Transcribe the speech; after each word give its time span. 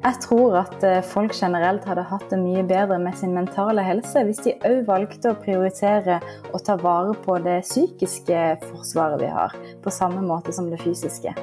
Jeg 0.00 0.16
tror 0.24 0.54
at 0.56 0.84
eh, 0.88 1.02
folk 1.04 1.34
generelt 1.36 1.84
hadde 1.84 2.06
hatt 2.08 2.30
det 2.32 2.38
mye 2.40 2.62
bedre 2.64 2.96
med 3.02 3.18
sin 3.20 3.34
mentale 3.36 3.82
helse 3.84 4.22
hvis 4.24 4.40
de 4.46 4.54
òg 4.64 4.86
valgte 4.86 5.34
å 5.34 5.36
prioritere 5.36 6.16
å 6.56 6.60
ta 6.64 6.78
vare 6.80 7.12
på 7.20 7.36
det 7.44 7.58
psykiske 7.66 8.38
forsvaret 8.62 9.20
vi 9.20 9.28
har, 9.28 9.52
på 9.84 9.92
samme 9.92 10.24
måte 10.24 10.56
som 10.56 10.70
det 10.72 10.80
fysiske. 10.80 11.34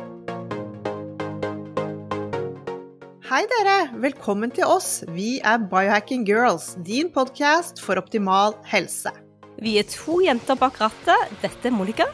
Hei 3.30 3.44
dere, 3.54 3.78
velkommen 4.02 4.50
til 4.50 4.66
oss. 4.66 5.04
Vi 5.14 5.36
er 5.46 5.62
Biohacking 5.62 6.26
Girls, 6.26 6.74
din 6.82 7.14
podkast 7.14 7.78
for 7.84 8.02
optimal 8.02 8.58
helse. 8.74 9.14
Vi 9.62 9.78
er 9.78 9.86
to 9.86 10.18
jenter 10.26 10.58
bak 10.58 10.82
rattet. 10.82 11.38
Dette 11.46 11.70
er 11.70 11.78
Monica. 11.78 12.10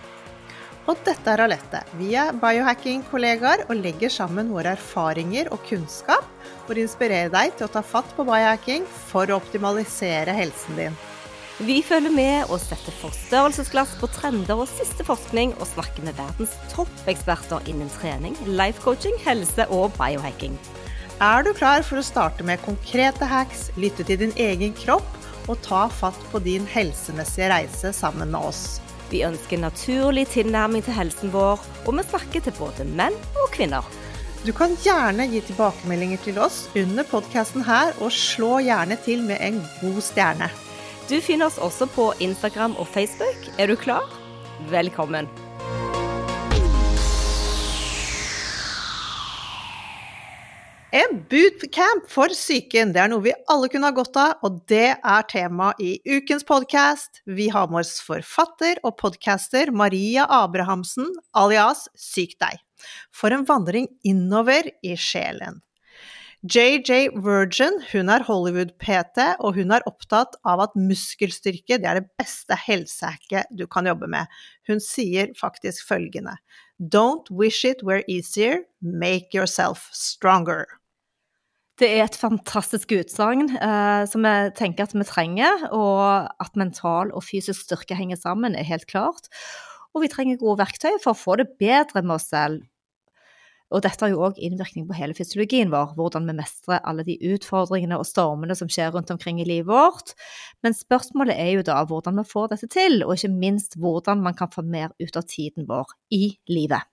Og 0.92 1.00
dette 1.08 1.32
er 1.32 1.40
Alette. 1.40 1.80
Vi 1.96 2.12
er 2.20 2.36
biohacking-kollegaer 2.36 3.70
og 3.70 3.78
legger 3.80 4.12
sammen 4.12 4.52
våre 4.52 4.76
erfaringer 4.76 5.48
og 5.56 5.64
kunnskap 5.70 6.33
for 6.68 6.78
å 6.78 6.84
inspirere 6.84 7.32
deg 7.34 7.56
til 7.58 7.68
å 7.68 7.74
ta 7.74 7.84
fatt 7.86 8.14
på 8.18 8.26
biohacking 8.28 8.86
for 9.10 9.30
å 9.30 9.40
optimalisere 9.42 10.36
helsen 10.36 10.80
din. 10.80 11.02
Vi 11.62 11.84
følger 11.86 12.10
med 12.10 12.50
og 12.50 12.58
setter 12.64 12.96
forstørrelsesglass 12.98 13.92
på 14.00 14.10
trender 14.16 14.58
og 14.58 14.72
siste 14.72 15.06
forskning, 15.06 15.54
og 15.62 15.70
snakker 15.70 16.08
med 16.08 16.18
verdens 16.18 16.56
toppeksperter 16.74 17.70
innen 17.70 17.92
trening, 18.00 18.34
life 18.48 18.82
coaching, 18.82 19.14
helse 19.22 19.68
og 19.70 19.94
biohacking. 20.00 20.58
Er 21.22 21.46
du 21.46 21.54
klar 21.54 21.86
for 21.86 22.02
å 22.02 22.06
starte 22.06 22.44
med 22.44 22.64
konkrete 22.66 23.28
hacks, 23.30 23.68
lytte 23.78 24.04
til 24.08 24.24
din 24.24 24.34
egen 24.42 24.74
kropp 24.76 25.06
og 25.46 25.62
ta 25.62 25.86
fatt 25.94 26.18
på 26.32 26.42
din 26.42 26.66
helsemessige 26.68 27.52
reise 27.54 27.94
sammen 27.94 28.34
med 28.34 28.50
oss? 28.50 28.82
Vi 29.14 29.22
ønsker 29.28 29.62
naturlig 29.62 30.26
tilnærming 30.34 30.82
til 30.82 30.98
helsen 30.98 31.30
vår, 31.36 31.62
og 31.86 32.00
vi 32.00 32.08
snakker 32.08 32.42
til 32.42 32.58
både 32.58 32.88
menn 32.98 33.14
og 33.38 33.54
kvinner. 33.54 33.86
Du 34.44 34.52
kan 34.52 34.74
gjerne 34.84 35.24
gi 35.32 35.40
tilbakemeldinger 35.48 36.20
til 36.26 36.40
oss 36.44 36.66
under 36.76 37.06
podkasten 37.08 37.64
her, 37.64 37.94
og 38.04 38.12
slå 38.12 38.58
gjerne 38.66 38.98
til 39.06 39.22
med 39.24 39.40
en 39.40 39.62
god 39.80 40.02
stjerne. 40.04 40.50
Du 41.08 41.16
finner 41.24 41.48
oss 41.48 41.62
også 41.64 41.88
på 41.96 42.10
Instagram 42.20 42.76
og 42.76 42.90
Facebook. 42.92 43.48
Er 43.56 43.72
du 43.72 43.78
klar? 43.80 44.04
Velkommen! 44.68 45.32
En 50.94 51.16
bootcamp 51.32 52.12
for 52.12 52.36
psyken, 52.36 52.92
det 52.94 53.00
er 53.02 53.10
noe 53.10 53.24
vi 53.24 53.32
alle 53.50 53.72
kunne 53.72 53.88
ha 53.88 53.96
godt 53.96 54.20
av, 54.20 54.44
og 54.44 54.60
det 54.70 54.92
er 54.92 55.30
tema 55.32 55.72
i 55.80 55.96
ukens 56.04 56.44
podkast. 56.44 57.24
Vi 57.26 57.48
har 57.48 57.72
med 57.72 57.86
oss 57.86 57.96
forfatter 58.04 58.84
og 58.84 59.00
podcaster 59.00 59.72
Maria 59.72 60.28
Abrahamsen, 60.28 61.08
alias 61.32 61.88
Syk 61.96 62.36
deg, 62.44 62.60
for 63.14 63.36
en 63.36 63.46
vandring 63.50 63.90
innover 64.08 64.72
i 64.84 64.98
sjelen. 65.00 65.62
JJ 66.44 67.14
Virgin 67.24 67.78
hun 67.94 68.10
er 68.12 68.26
Hollywood-PT, 68.28 69.20
og 69.40 69.56
hun 69.56 69.72
er 69.72 69.86
opptatt 69.88 70.36
av 70.44 70.60
at 70.66 70.74
muskelstyrke 70.76 71.78
det 71.80 71.88
er 71.88 72.02
det 72.02 72.10
beste 72.20 72.58
helsehacket 72.66 73.48
du 73.56 73.64
kan 73.72 73.88
jobbe 73.88 74.10
med. 74.12 74.28
Hun 74.68 74.84
sier 74.84 75.32
faktisk 75.40 75.88
følgende 75.88 76.36
Don't 76.84 77.32
wish 77.32 77.64
it 77.64 77.80
were 77.88 78.04
easier, 78.12 78.66
make 78.82 79.32
yourself 79.32 79.88
stronger. 79.96 80.68
Det 81.80 81.88
er 81.88 82.04
et 82.04 82.20
fantastisk 82.20 82.92
utsagn 82.92 83.48
eh, 83.56 84.04
som 84.12 84.28
jeg 84.28 84.52
tenker 84.60 84.84
at 84.84 84.98
vi 84.98 85.08
trenger, 85.08 85.64
og 85.72 86.28
at 86.44 86.60
mental 86.60 87.16
og 87.16 87.24
fysisk 87.24 87.64
styrke 87.70 87.96
henger 87.96 88.20
sammen, 88.20 88.54
er 88.60 88.68
helt 88.68 88.86
klart. 88.92 89.32
Og 89.96 90.04
vi 90.04 90.12
trenger 90.12 90.42
gode 90.42 90.60
verktøy 90.60 91.00
for 91.00 91.14
å 91.14 91.18
få 91.24 91.40
det 91.40 91.54
bedre 91.62 92.04
med 92.04 92.18
oss 92.20 92.28
selv. 92.34 92.68
Og 93.74 93.82
dette 93.82 94.06
har 94.06 94.14
jo 94.14 94.22
òg 94.28 94.38
innvirkning 94.38 94.86
på 94.90 94.98
hele 94.98 95.16
fysiologien 95.18 95.72
vår, 95.74 95.96
hvordan 95.98 96.30
vi 96.30 96.38
mestrer 96.38 96.84
alle 96.86 97.06
de 97.08 97.18
utfordringene 97.34 97.98
og 97.98 98.08
stormene 98.08 98.58
som 98.58 98.70
skjer 98.72 98.94
rundt 98.94 99.12
omkring 99.14 99.42
i 99.42 99.48
livet 99.50 99.72
vårt. 99.72 100.14
Men 100.62 100.78
spørsmålet 100.78 101.40
er 101.40 101.56
jo 101.56 101.66
da 101.66 101.82
hvordan 101.90 102.22
vi 102.22 102.30
får 102.30 102.54
dette 102.54 102.70
til, 102.74 103.02
og 103.08 103.18
ikke 103.18 103.34
minst 103.34 103.80
hvordan 103.82 104.22
man 104.24 104.38
kan 104.38 104.54
få 104.54 104.66
mer 104.66 104.94
ut 105.02 105.18
av 105.18 105.26
tiden 105.28 105.66
vår 105.70 105.98
i 106.14 106.26
livet. 106.54 106.93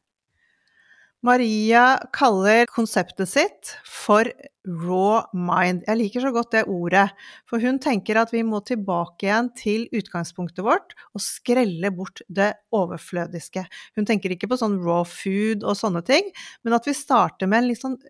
Maria 1.20 1.98
kaller 2.16 2.64
konseptet 2.72 3.28
sitt 3.28 3.75
for 3.84 4.25
raw 4.64 5.26
mind. 5.36 5.82
Jeg 5.84 5.98
liker 6.00 6.25
så 6.25 6.31
godt 6.32 6.54
det 6.54 6.62
ordet, 6.72 7.10
for 7.48 7.60
hun 7.60 7.76
tenker 7.82 8.16
at 8.16 8.32
vi 8.32 8.41
må 8.47 8.62
tilbake 8.64 9.26
igjen 9.26 9.50
til 9.56 9.84
utgangspunktet 9.97 10.64
vårt 10.64 10.94
og 11.12 11.25
skrelle 11.25 11.92
bort 11.92 12.25
det 12.32 12.54
overflødiske. 12.72 13.66
Hun 14.00 14.09
tenker 14.09 14.32
ikke 14.32 14.48
på 14.48 14.60
sånn 14.62 14.80
raw 14.80 15.04
food 15.04 15.60
og 15.60 15.76
sånne 15.76 16.04
ting, 16.09 16.32
men 16.64 16.78
at 16.78 16.88
vi 16.88 16.97
starter 16.97 17.50
med 17.50 17.64
en 17.64 17.70
litt 17.75 17.84
sånn 17.84 18.00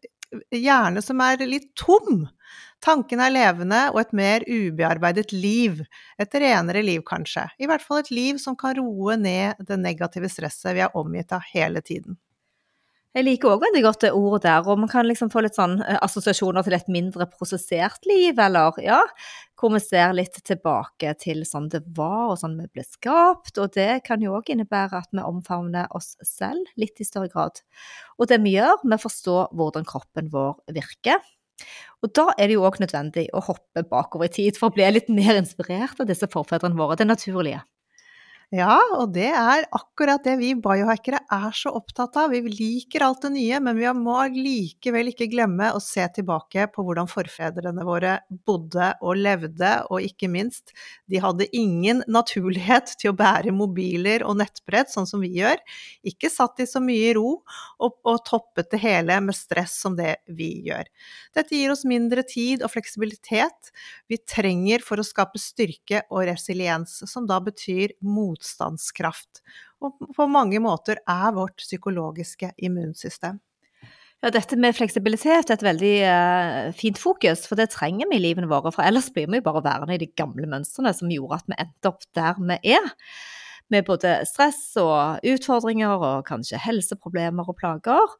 hjerne 0.55 1.03
som 1.03 1.27
er 1.27 1.43
litt 1.51 1.73
tom. 1.75 2.29
Tanken 2.79 3.27
er 3.27 3.35
levende 3.35 3.89
og 3.91 4.05
et 4.05 4.15
mer 4.15 4.47
ubearbeidet 4.47 5.35
liv. 5.35 5.83
Et 6.15 6.41
renere 6.47 6.87
liv, 6.87 7.03
kanskje. 7.03 7.49
I 7.59 7.67
hvert 7.67 7.83
fall 7.83 8.05
et 8.05 8.15
liv 8.15 8.39
som 8.39 8.55
kan 8.55 8.79
roe 8.79 9.19
ned 9.19 9.67
det 9.67 9.83
negative 9.83 10.31
stresset 10.31 10.77
vi 10.79 10.87
er 10.87 10.95
omgitt 10.95 11.35
av 11.35 11.43
hele 11.51 11.83
tiden. 11.83 12.21
Jeg 13.11 13.27
liker 13.27 13.51
òg 13.51 13.65
veldig 13.65 13.81
godt 13.83 14.05
det 14.05 14.11
ordet 14.15 14.45
der, 14.45 14.67
og 14.71 14.79
man 14.79 14.91
kan 14.91 15.03
liksom 15.09 15.33
få 15.33 15.41
litt 15.43 15.57
sånn 15.59 15.81
eh, 15.83 15.97
assosiasjoner 16.07 16.63
til 16.63 16.77
et 16.77 16.91
mindre 16.95 17.27
prosessert 17.27 18.07
liv, 18.07 18.39
eller 18.39 18.77
ja, 18.85 19.01
hvor 19.59 19.73
vi 19.75 19.81
ser 19.83 20.15
litt 20.15 20.39
tilbake 20.47 21.17
til 21.19 21.43
sånn 21.49 21.67
det 21.73 21.81
var, 21.97 22.29
og 22.31 22.39
sånn 22.39 22.55
vi 22.61 22.69
ble 22.71 22.85
skapt, 22.87 23.59
og 23.59 23.75
det 23.75 24.05
kan 24.07 24.23
jo 24.23 24.37
òg 24.39 24.53
innebære 24.55 25.01
at 25.03 25.11
vi 25.11 25.27
omfavner 25.27 25.91
oss 25.91 26.13
selv 26.23 26.71
litt 26.79 27.03
i 27.03 27.09
større 27.09 27.33
grad. 27.35 27.59
Og 28.23 28.31
det 28.31 28.39
vi 28.47 28.55
gjør, 28.55 28.79
vi 28.87 29.01
forstår 29.03 29.51
hvordan 29.59 29.91
kroppen 29.91 30.31
vår 30.31 30.55
virker. 30.79 31.19
Og 32.07 32.15
da 32.15 32.29
er 32.39 32.47
det 32.47 32.61
jo 32.61 32.65
òg 32.71 32.79
nødvendig 32.79 33.27
å 33.35 33.43
hoppe 33.43 33.83
bakover 33.91 34.31
i 34.31 34.35
tid 34.39 34.55
for 34.55 34.71
å 34.71 34.79
bli 34.79 34.87
litt 34.87 35.11
mer 35.11 35.35
inspirert 35.43 35.99
av 35.99 36.07
disse 36.07 36.31
forfedrene 36.31 36.79
våre, 36.79 36.95
det 37.03 37.11
naturlige. 37.11 37.67
Ja, 38.51 38.81
og 38.99 39.13
det 39.15 39.29
er 39.31 39.63
akkurat 39.71 40.25
det 40.27 40.33
vi 40.41 40.49
biohackere 40.59 41.21
er 41.31 41.53
så 41.55 41.71
opptatt 41.79 42.17
av. 42.19 42.33
Vi 42.35 42.41
liker 42.51 43.05
alt 43.07 43.23
det 43.23 43.29
nye, 43.37 43.61
men 43.63 43.77
vi 43.79 43.87
må 43.95 44.17
likevel 44.35 45.13
ikke 45.13 45.29
glemme 45.31 45.69
å 45.71 45.79
se 45.79 46.03
tilbake 46.17 46.65
på 46.75 46.83
hvordan 46.83 47.07
forfedrene 47.07 47.85
våre 47.87 48.17
bodde 48.49 48.89
og 49.07 49.21
levde, 49.23 49.71
og 49.95 50.03
ikke 50.03 50.27
minst, 50.33 50.75
de 51.07 51.21
hadde 51.23 51.47
ingen 51.55 52.03
naturlighet 52.11 52.91
til 52.99 53.13
å 53.13 53.19
bære 53.21 53.55
mobiler 53.55 54.25
og 54.27 54.41
nettbrett 54.41 54.91
sånn 54.91 55.07
som 55.07 55.23
vi 55.23 55.31
gjør. 55.37 55.63
Ikke 56.11 56.33
satt 56.35 56.59
de 56.59 56.67
så 56.67 56.83
mye 56.83 57.13
i 57.13 57.15
ro, 57.15 57.37
og, 57.79 58.01
og 58.03 58.19
toppet 58.27 58.73
det 58.75 58.83
hele 58.83 59.21
med 59.23 59.39
stress 59.39 59.79
som 59.79 59.95
det 59.95 60.17
vi 60.27 60.51
gjør. 60.67 60.91
Dette 61.39 61.55
gir 61.55 61.71
oss 61.71 61.87
mindre 61.87 62.27
tid 62.27 62.67
og 62.67 62.75
fleksibilitet 62.75 63.71
vi 64.11 64.19
trenger 64.27 64.83
for 64.83 64.99
å 64.99 65.07
skape 65.07 65.39
styrke 65.39 66.03
og 66.11 66.27
resiliens, 66.33 66.99
som 67.07 67.31
da 67.31 67.39
betyr 67.47 67.95
mot 68.03 68.40
motstandskraft, 68.41 69.43
og 69.81 69.97
på 70.17 70.27
mange 70.29 70.61
måter 70.61 71.01
er 71.09 71.33
vårt 71.37 71.61
psykologiske 71.61 72.53
immunsystem. 72.59 73.41
Ja, 74.21 74.29
dette 74.29 74.57
med 74.61 74.77
fleksibilitet 74.77 75.49
er 75.49 75.57
et 75.57 75.65
veldig 75.65 75.95
uh, 76.05 76.73
fint 76.77 76.99
fokus, 77.01 77.47
for 77.49 77.57
det 77.57 77.71
trenger 77.73 78.11
vi 78.11 78.19
i 78.19 78.25
livene 78.27 78.51
våre. 78.51 78.69
For 78.75 78.85
ellers 78.85 79.09
blir 79.15 79.31
vi 79.33 79.41
bare 79.41 79.63
værende 79.65 79.97
i 79.97 80.03
de 80.03 80.11
gamle 80.13 80.45
mønstrene 80.45 80.93
som 80.93 81.09
gjorde 81.09 81.39
at 81.39 81.49
vi 81.49 81.57
endte 81.57 81.89
opp 81.89 82.05
der 82.17 82.37
vi 82.37 82.59
er. 82.75 82.91
Med 83.73 83.87
både 83.87 84.19
stress 84.29 84.75
og 84.83 85.25
utfordringer 85.25 85.95
og 85.97 86.29
kanskje 86.29 86.61
helseproblemer 86.61 87.49
og 87.49 87.57
plager. 87.57 88.17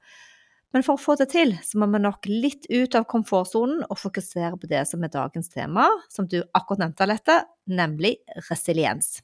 Men 0.73 0.87
for 0.87 0.97
å 0.97 1.03
få 1.03 1.19
det 1.21 1.33
til, 1.35 1.53
så 1.67 1.83
må 1.83 1.91
vi 1.93 2.01
nok 2.01 2.31
litt 2.31 2.69
ut 2.71 2.95
av 2.97 3.05
komfortsonen 3.11 3.83
og 3.91 3.99
fokusere 4.01 4.57
på 4.57 4.71
det 4.71 4.87
som 4.89 5.05
er 5.05 5.13
dagens 5.13 5.51
tema, 5.53 5.91
som 6.09 6.31
du 6.31 6.39
akkurat 6.55 6.87
nevnte, 6.87 7.05
Alette, 7.05 7.43
nemlig 7.69 8.21
resiliens. 8.49 9.19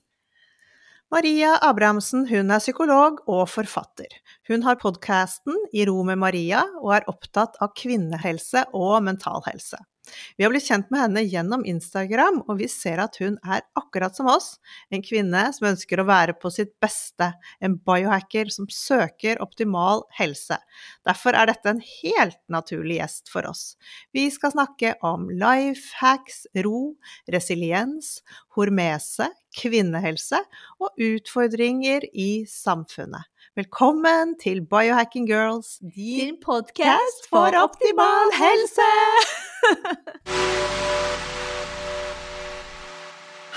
Maria 1.14 1.52
Abrahamsen 1.62 2.24
hun 2.26 2.48
er 2.50 2.58
psykolog 2.58 3.20
og 3.30 3.44
forfatter. 3.46 4.10
Hun 4.48 4.64
har 4.66 4.78
podkasten 4.80 5.54
I 5.70 5.84
ro 5.86 6.00
med 6.08 6.18
Maria, 6.18 6.64
og 6.80 6.96
er 6.96 7.06
opptatt 7.12 7.54
av 7.62 7.76
kvinnehelse 7.78 8.64
og 8.74 9.04
mental 9.06 9.44
helse. 9.46 9.78
Vi 10.36 10.44
har 10.44 10.50
blitt 10.50 10.66
kjent 10.66 10.90
med 10.90 11.02
henne 11.02 11.22
gjennom 11.26 11.62
Instagram, 11.66 12.40
og 12.46 12.58
vi 12.60 12.68
ser 12.70 13.00
at 13.02 13.18
hun 13.22 13.38
er 13.46 13.62
akkurat 13.78 14.18
som 14.18 14.28
oss, 14.30 14.56
en 14.90 15.02
kvinne 15.02 15.44
som 15.54 15.68
ønsker 15.70 16.02
å 16.02 16.06
være 16.06 16.36
på 16.42 16.50
sitt 16.54 16.74
beste, 16.82 17.32
en 17.62 17.78
biohacker 17.86 18.50
som 18.54 18.68
søker 18.70 19.40
optimal 19.42 20.04
helse. 20.18 20.58
Derfor 21.06 21.38
er 21.38 21.50
dette 21.50 21.70
en 21.70 21.82
helt 21.86 22.38
naturlig 22.52 23.00
gjest 23.00 23.30
for 23.32 23.46
oss. 23.50 23.64
Vi 24.14 24.28
skal 24.34 24.54
snakke 24.54 24.94
om 25.06 25.28
life 25.30 25.94
hacks, 26.02 26.44
ro, 26.66 26.96
resiliens, 27.30 28.20
hormese, 28.58 29.30
kvinnehelse 29.56 30.38
og 30.82 30.92
utfordringer 31.00 32.04
i 32.12 32.44
samfunnet. 32.50 33.24
Velkommen 33.56 34.34
til 34.36 34.60
Biohacking 34.68 35.24
Girls, 35.30 35.78
din 35.80 36.36
podkast 36.42 37.30
for 37.32 37.56
optimal 37.56 38.34
helse! 38.36 38.90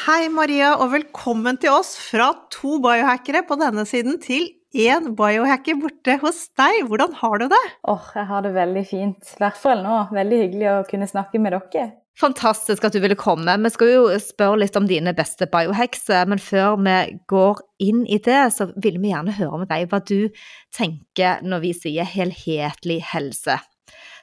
Hei 0.10 0.30
Maria, 0.32 0.72
og 0.80 0.94
velkommen 0.94 1.60
til 1.60 1.76
oss 1.76 1.92
fra 2.00 2.32
to 2.50 2.80
biohackere 2.82 3.44
på 3.46 3.58
denne 3.60 3.84
siden 3.86 4.16
til 4.24 4.48
én 4.72 5.12
biohacker 5.18 5.76
borte 5.82 6.16
hos 6.22 6.46
deg. 6.58 6.86
Hvordan 6.88 7.14
har 7.20 7.42
du 7.42 7.50
det? 7.52 7.60
Åh, 7.84 7.92
oh, 7.94 8.08
jeg 8.16 8.26
har 8.32 8.46
det 8.46 8.54
veldig 8.56 8.84
fint. 8.88 9.34
I 9.36 9.44
hvert 9.44 9.60
fall 9.60 9.84
nå. 9.84 9.98
Veldig 10.16 10.40
hyggelig 10.46 10.70
å 10.72 10.78
kunne 10.90 11.10
snakke 11.10 11.42
med 11.44 11.58
dere. 11.58 11.90
Fantastisk 12.20 12.84
at 12.84 12.96
du 12.96 13.00
ville 13.00 13.16
komme. 13.16 13.54
Vi 13.64 13.72
skal 13.72 13.92
jo 13.94 14.08
spørre 14.20 14.60
litt 14.60 14.76
om 14.76 14.88
dine 14.90 15.14
beste 15.16 15.48
biohekser, 15.52 16.28
men 16.28 16.42
før 16.44 16.76
vi 16.84 16.96
går 17.32 17.62
inn 17.86 18.02
i 18.12 18.20
det, 18.26 18.42
så 18.56 18.68
vil 18.76 19.00
vi 19.00 19.14
gjerne 19.14 19.38
høre 19.38 19.62
med 19.62 19.72
deg 19.72 19.88
hva 19.88 20.02
du 20.04 20.28
tenker 20.76 21.40
når 21.48 21.64
vi 21.64 21.74
sier 21.78 22.08
helhetlig 22.08 23.00
helse, 23.14 23.56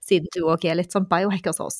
siden 0.04 0.28
du 0.36 0.42
òg 0.44 0.68
er 0.68 0.76
litt 0.76 0.92
sånn 0.92 1.08
biohacker 1.08 1.56
hos 1.56 1.64
oss. 1.64 1.78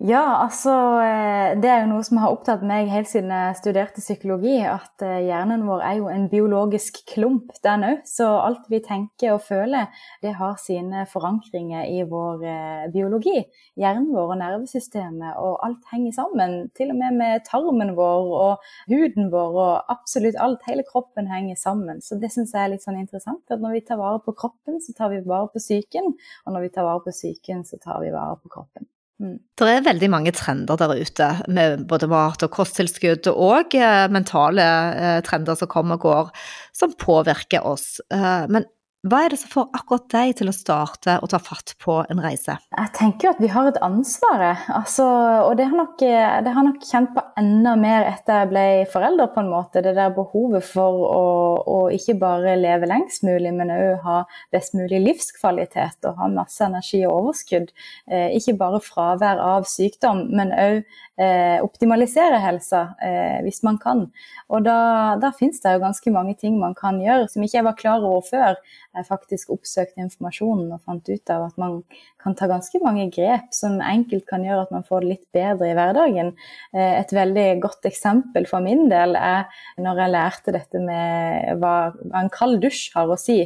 Ja, 0.00 0.22
altså 0.40 0.72
eh, 1.04 1.58
Det 1.60 1.68
er 1.68 1.82
jo 1.82 1.88
noe 1.90 2.04
som 2.06 2.16
har 2.22 2.32
opptatt 2.32 2.62
meg 2.64 2.88
helt 2.88 3.08
siden 3.10 3.28
jeg 3.34 3.56
studerte 3.58 4.00
psykologi. 4.00 4.54
At 4.64 5.02
eh, 5.04 5.26
hjernen 5.26 5.66
vår 5.68 5.82
er 5.84 5.96
jo 5.98 6.06
en 6.08 6.22
biologisk 6.32 7.02
klump, 7.10 7.50
den 7.60 7.82
òg. 7.84 7.98
Så 8.08 8.24
alt 8.24 8.62
vi 8.72 8.78
tenker 8.80 9.34
og 9.34 9.42
føler, 9.44 9.90
det 10.24 10.32
har 10.38 10.54
sine 10.62 11.02
forankringer 11.10 11.84
i 11.92 12.06
vår 12.08 12.46
eh, 12.48 12.86
biologi. 12.94 13.42
Hjernen 13.76 14.06
vår 14.14 14.32
og 14.32 14.40
nervesystemet 14.40 15.34
og 15.36 15.58
alt 15.66 15.92
henger 15.92 16.14
sammen. 16.16 16.54
Til 16.78 16.94
og 16.94 16.96
med 17.02 17.18
med 17.18 17.44
tarmen 17.50 17.92
vår 17.98 18.32
og 18.38 18.70
huden 18.88 19.28
vår 19.34 19.58
og 19.66 19.92
absolutt 19.92 20.38
alt. 20.40 20.64
Hele 20.70 20.86
kroppen 20.88 21.28
henger 21.28 21.60
sammen. 21.60 22.00
Så 22.00 22.16
det 22.22 22.32
syns 22.32 22.54
jeg 22.56 22.62
er 22.62 22.72
litt 22.72 22.86
sånn 22.88 23.02
interessant. 23.02 23.44
At 23.52 23.60
når 23.60 23.76
vi 23.76 23.84
tar 23.90 24.00
vare 24.00 24.24
på 24.24 24.32
kroppen, 24.32 24.80
så 24.80 24.96
tar 24.96 25.12
vi 25.12 25.20
vare 25.28 25.52
på 25.52 25.60
psyken. 25.60 26.08
Og 26.46 26.56
når 26.56 26.70
vi 26.70 26.72
tar 26.78 26.88
vare 26.88 27.04
på 27.04 27.12
psyken, 27.12 27.66
så 27.68 27.76
tar 27.84 28.00
vi 28.00 28.14
vare 28.16 28.40
på 28.40 28.54
kroppen. 28.56 28.88
Mm. 29.20 29.36
Det 29.60 29.68
er 29.68 29.84
veldig 29.84 30.08
mange 30.12 30.32
trender 30.32 30.78
der 30.80 30.96
ute 30.96 31.28
med 31.52 31.84
både 31.90 32.08
mat 32.08 32.40
og 32.46 32.52
kosttilskudd 32.54 33.28
og 33.34 33.76
eh, 33.76 34.06
mentale 34.12 34.66
eh, 34.96 35.18
trender 35.26 35.58
som 35.60 35.68
kommer 35.68 36.00
og 36.00 36.06
går, 36.06 36.30
som 36.76 36.94
påvirker 36.96 37.66
oss. 37.68 37.98
Eh, 38.08 38.46
men 38.48 38.64
hva 39.00 39.22
er 39.24 39.32
det 39.32 39.38
som 39.40 39.48
får 39.48 39.68
akkurat 39.78 40.08
deg 40.12 40.30
til 40.36 40.50
å 40.50 40.52
starte 40.52 41.14
og 41.24 41.30
ta 41.32 41.38
fatt 41.40 41.72
på 41.80 41.94
en 42.12 42.18
reise? 42.20 42.58
Jeg 42.68 42.90
tenker 42.98 43.26
jo 43.26 43.30
at 43.32 43.38
vi 43.40 43.48
har 43.48 43.68
et 43.70 43.78
ansvar. 43.80 44.42
Altså, 44.76 45.06
og 45.46 45.54
det 45.56 45.70
har, 45.70 45.76
nok, 45.78 46.02
det 46.04 46.52
har, 46.52 46.66
nok, 46.66 46.84
kjent 46.84 47.14
på 47.14 47.22
enda 47.40 47.72
mer 47.80 48.04
etter 48.10 48.42
jeg 48.42 48.50
ble 48.50 48.64
forelder, 48.92 49.30
på 49.32 49.40
en 49.40 49.48
måte. 49.54 49.80
Det 49.80 49.94
der 49.96 50.12
behovet 50.12 50.66
for 50.68 51.00
å, 51.08 51.22
å 51.64 51.78
ikke 51.96 52.18
bare 52.20 52.58
leve 52.60 52.90
lengst 52.90 53.24
mulig, 53.24 53.54
men 53.56 53.72
òg 53.72 54.04
ha 54.04 54.18
best 54.52 54.76
mulig 54.76 55.00
livskvalitet 55.06 56.04
og 56.10 56.20
ha 56.20 56.28
masse 56.34 56.60
energi 56.68 57.00
og 57.06 57.22
overskudd. 57.22 57.72
Eh, 58.04 58.36
ikke 58.36 58.58
bare 58.60 58.82
fravær 58.84 59.40
av 59.40 59.64
sykdom, 59.70 60.26
men 60.36 60.52
òg 60.52 60.82
eh, 61.16 61.56
optimalisere 61.64 62.42
helsa 62.44 62.82
eh, 63.00 63.40
hvis 63.48 63.64
man 63.64 63.80
kan. 63.80 64.04
Og 64.52 64.68
da, 64.68 65.16
da 65.24 65.32
finnes 65.40 65.64
det 65.64 65.72
jo 65.78 65.84
ganske 65.88 66.12
mange 66.12 66.36
ting 66.36 66.60
man 66.60 66.76
kan 66.76 67.00
gjøre 67.00 67.32
som 67.32 67.48
ikke 67.48 67.62
jeg 67.62 67.68
var 67.70 67.80
klar 67.80 68.04
over 68.04 68.28
før 68.28 68.60
faktisk 69.06 69.52
oppsøkte 69.54 70.02
informasjonen 70.02 70.72
og 70.74 70.82
fant 70.86 71.06
ut 71.06 71.32
av 71.32 71.46
at 71.46 71.58
man 71.60 71.76
kan 72.20 72.34
ta 72.36 72.48
ganske 72.50 72.80
mange 72.82 73.06
grep 73.14 73.52
som 73.54 73.78
enkelt 73.84 74.26
kan 74.28 74.42
gjøre 74.44 74.66
at 74.66 74.74
man 74.74 74.84
får 74.86 75.04
det 75.04 75.10
litt 75.12 75.26
bedre 75.36 75.70
i 75.70 75.76
hverdagen. 75.78 76.32
Eh, 76.74 76.98
et 76.98 77.14
veldig 77.14 77.46
godt 77.62 77.86
eksempel 77.90 78.48
for 78.50 78.64
min 78.64 78.88
del 78.90 79.14
er 79.18 79.46
når 79.80 80.02
jeg 80.02 80.14
lærte 80.16 80.56
dette 80.56 80.82
med 80.82 81.62
hva, 81.62 81.74
en 82.18 82.32
kald 82.34 82.60
dusj 82.64 82.90
har 82.96 83.10
å 83.10 83.18
si 83.20 83.38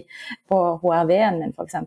på 0.50 0.61
HRV-en 0.82 1.41
min 1.43 1.55
f.eks. 1.55 1.79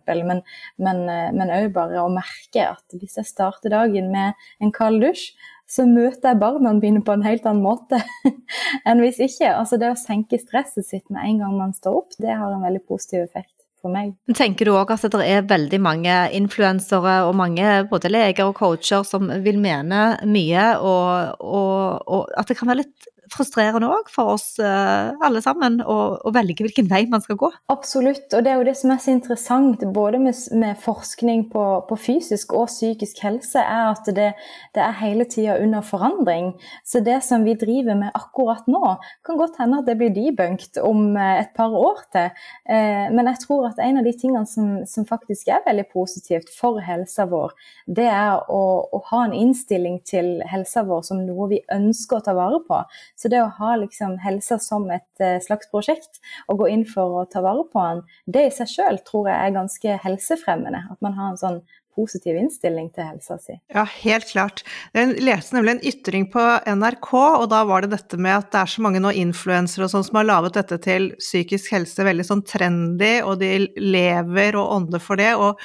Men, 0.77 1.03
òg 1.49 1.51
eh, 1.57 1.73
bare 1.73 2.05
å 2.05 2.13
merke 2.13 2.69
at 2.69 2.97
hvis 2.97 3.17
jeg 3.19 3.31
starter 3.33 3.73
dagen 3.73 4.11
med 4.13 4.37
en 4.61 4.73
kald 4.75 5.01
dusj, 5.03 5.31
så 5.67 5.83
møter 5.87 6.31
jeg 6.31 6.39
barna 6.39 6.71
mine 6.77 7.03
på 7.03 7.13
en 7.17 7.25
helt 7.27 7.45
annen 7.47 7.65
måte 7.65 7.99
enn 8.87 9.03
hvis 9.03 9.19
ikke. 9.23 9.51
Altså 9.51 9.79
det 9.79 9.91
å 9.91 9.99
senke 9.99 10.39
stresset 10.39 10.87
sitt 10.87 11.05
med 11.11 11.25
en 11.27 11.43
gang 11.43 11.59
man 11.59 11.75
står 11.75 12.01
opp, 12.01 12.17
det 12.21 12.31
har 12.31 12.53
en 12.53 12.63
veldig 12.63 12.83
positiv 12.87 13.25
effekt. 13.27 13.53
For 13.77 13.93
meg. 13.93 14.15
Tenker 14.33 14.65
du 14.65 14.71
òg 14.73 14.89
at 14.89 15.03
det 15.13 15.25
er 15.29 15.43
veldig 15.45 15.77
mange 15.85 16.13
influensere 16.33 17.19
og 17.27 17.35
mange 17.37 17.83
både 17.91 18.09
leger 18.09 18.49
og 18.49 18.55
coacher 18.57 19.03
som 19.05 19.29
vil 19.45 19.59
mene 19.61 20.15
mye, 20.25 20.63
og, 20.81 21.37
og, 21.37 22.07
og 22.09 22.33
at 22.41 22.49
det 22.49 22.57
kan 22.57 22.71
være 22.71 22.81
litt 22.81 23.11
frustrerende 23.33 23.89
òg 23.91 24.09
for 24.11 24.33
oss 24.35 24.55
uh, 24.61 25.13
alle 25.23 25.41
sammen 25.43 25.79
å, 25.81 25.97
velge 26.35 26.65
hvilken 26.65 26.89
vei 26.91 27.03
man 27.09 27.23
skal 27.23 27.37
gå. 27.39 27.49
Absolutt, 27.71 28.27
og 28.35 28.43
det 28.45 28.51
er 28.51 28.59
jo 28.59 28.67
det 28.67 28.75
som 28.79 28.91
er 28.93 29.01
så 29.01 29.13
interessant 29.13 29.83
både 29.95 30.19
med, 30.21 30.37
med 30.59 30.79
forskning 30.83 31.47
på, 31.51 31.63
på, 31.89 31.97
fysisk 32.07 32.53
og 32.57 32.67
psykisk 32.69 33.21
helse, 33.23 33.61
er 33.61 33.91
at 33.91 34.09
det, 34.17 34.31
det 34.75 34.83
er 34.83 34.99
hele 35.01 35.27
tida 35.29 35.57
under 35.63 35.85
forandring. 35.85 36.53
Så 36.85 37.01
det 37.05 37.19
som 37.25 37.45
vi 37.47 37.57
driver 37.59 37.97
med 37.99 38.15
akkurat 38.17 38.67
nå, 38.69 38.97
kan 39.25 39.39
godt 39.39 39.59
hende 39.61 39.81
at 39.81 39.89
det 39.89 39.97
blir 39.99 40.13
debunket 40.15 40.81
om 40.83 41.15
uh, 41.17 41.37
et 41.41 41.53
par 41.57 41.73
år 41.73 42.03
til. 42.15 42.29
Uh, 42.69 43.07
men 43.15 43.31
jeg 43.33 43.43
tror 43.47 43.69
at 43.71 43.81
en 43.83 44.01
av 44.01 44.07
de 44.07 44.15
tingene 44.17 44.45
som, 44.49 44.81
som, 44.85 45.07
faktisk 45.07 45.47
er 45.47 45.63
veldig 45.65 45.85
positivt 45.93 46.49
for 46.51 46.81
helsa 46.83 47.27
vår, 47.29 47.53
det 47.87 48.09
er 48.11 48.41
å, 48.51 48.61
å 48.91 49.01
ha 49.11 49.23
en 49.25 49.35
innstilling 49.35 50.01
til 50.07 50.37
helsa 50.47 50.83
vår 50.87 51.05
som 51.07 51.23
noe 51.23 51.47
vi 51.51 51.61
ønsker 51.73 52.19
å 52.19 52.25
ta 52.25 52.35
vare 52.37 52.59
på. 52.67 52.81
Så 53.17 53.31
det 53.33 53.41
å 53.41 53.49
ha 53.57 53.71
liksom 53.81 54.17
helsa 54.21 54.59
som 54.61 54.85
et 54.93 55.23
uh, 55.23 55.39
slags 55.43 55.69
prosjekt, 55.71 56.21
og 56.47 56.61
gå 56.61 56.69
inn 56.73 56.85
for 56.85 57.21
å 57.21 57.25
ta 57.31 57.41
vare 57.45 57.65
på 57.71 57.81
den, 57.89 58.03
det 58.29 58.45
i 58.47 58.53
seg 58.53 58.69
sjøl 58.75 59.01
tror 59.07 59.31
jeg 59.31 59.37
er 59.41 59.57
ganske 59.57 59.97
helsefremmende. 60.05 60.83
At 60.93 61.01
man 61.05 61.17
har 61.17 61.33
en 61.33 61.41
sånn 61.41 61.59
positiv 61.97 62.37
innstilling 62.37 62.91
til 62.95 63.09
helsa 63.09 63.39
si. 63.41 63.57
Ja, 63.73 63.83
helt 64.05 64.29
klart. 64.29 64.63
Jeg 64.95 65.17
leste 65.25 65.57
nemlig 65.57 65.75
en 65.75 65.83
ytring 65.91 66.29
på 66.33 66.45
NRK, 66.69 67.11
og 67.17 67.49
da 67.51 67.63
var 67.67 67.83
det 67.83 67.91
dette 67.95 68.21
med 68.21 68.37
at 68.37 68.51
det 68.53 68.61
er 68.61 68.73
så 68.77 68.85
mange 68.85 69.01
nå 69.03 69.11
influensere 69.17 69.87
og 69.87 69.93
sånn 69.95 70.07
som 70.07 70.21
har 70.21 70.29
laget 70.29 70.61
dette 70.61 70.79
til 70.85 71.11
psykisk 71.19 71.73
helse 71.75 72.05
veldig 72.07 72.27
sånn 72.29 72.45
trendy, 72.47 73.17
og 73.25 73.39
de 73.41 73.53
lever 73.81 74.59
og 74.59 74.75
ånder 74.77 75.03
for 75.03 75.19
det. 75.19 75.33
og 75.35 75.59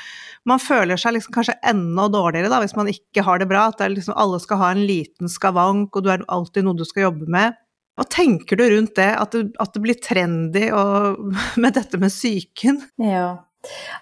man 0.48 0.58
føler 0.58 0.98
seg 0.98 1.14
liksom 1.14 1.34
kanskje 1.36 1.58
enda 1.70 2.08
dårligere 2.10 2.50
da, 2.50 2.58
hvis 2.62 2.74
man 2.74 2.90
ikke 2.90 3.22
har 3.26 3.38
det 3.38 3.46
bra. 3.50 3.68
At 3.70 3.78
det 3.78 3.92
liksom, 3.94 4.16
alle 4.18 4.40
skal 4.42 4.58
ha 4.62 4.72
en 4.74 4.82
liten 4.88 5.30
skavank, 5.30 5.94
og 5.94 6.04
du 6.04 6.10
er 6.12 6.24
alltid 6.32 6.66
noe 6.66 6.78
du 6.78 6.86
skal 6.88 7.10
jobbe 7.10 7.28
med. 7.30 7.58
Hva 7.98 8.06
tenker 8.08 8.56
du 8.56 8.64
rundt 8.72 8.96
det, 8.96 9.10
at 9.20 9.34
det, 9.36 9.44
at 9.60 9.74
det 9.74 9.82
blir 9.84 9.98
trendy 10.00 10.68
og, 10.74 11.22
med 11.62 11.78
dette 11.78 12.00
med 12.00 12.12
psyken? 12.12 12.80
Ja, 13.02 13.44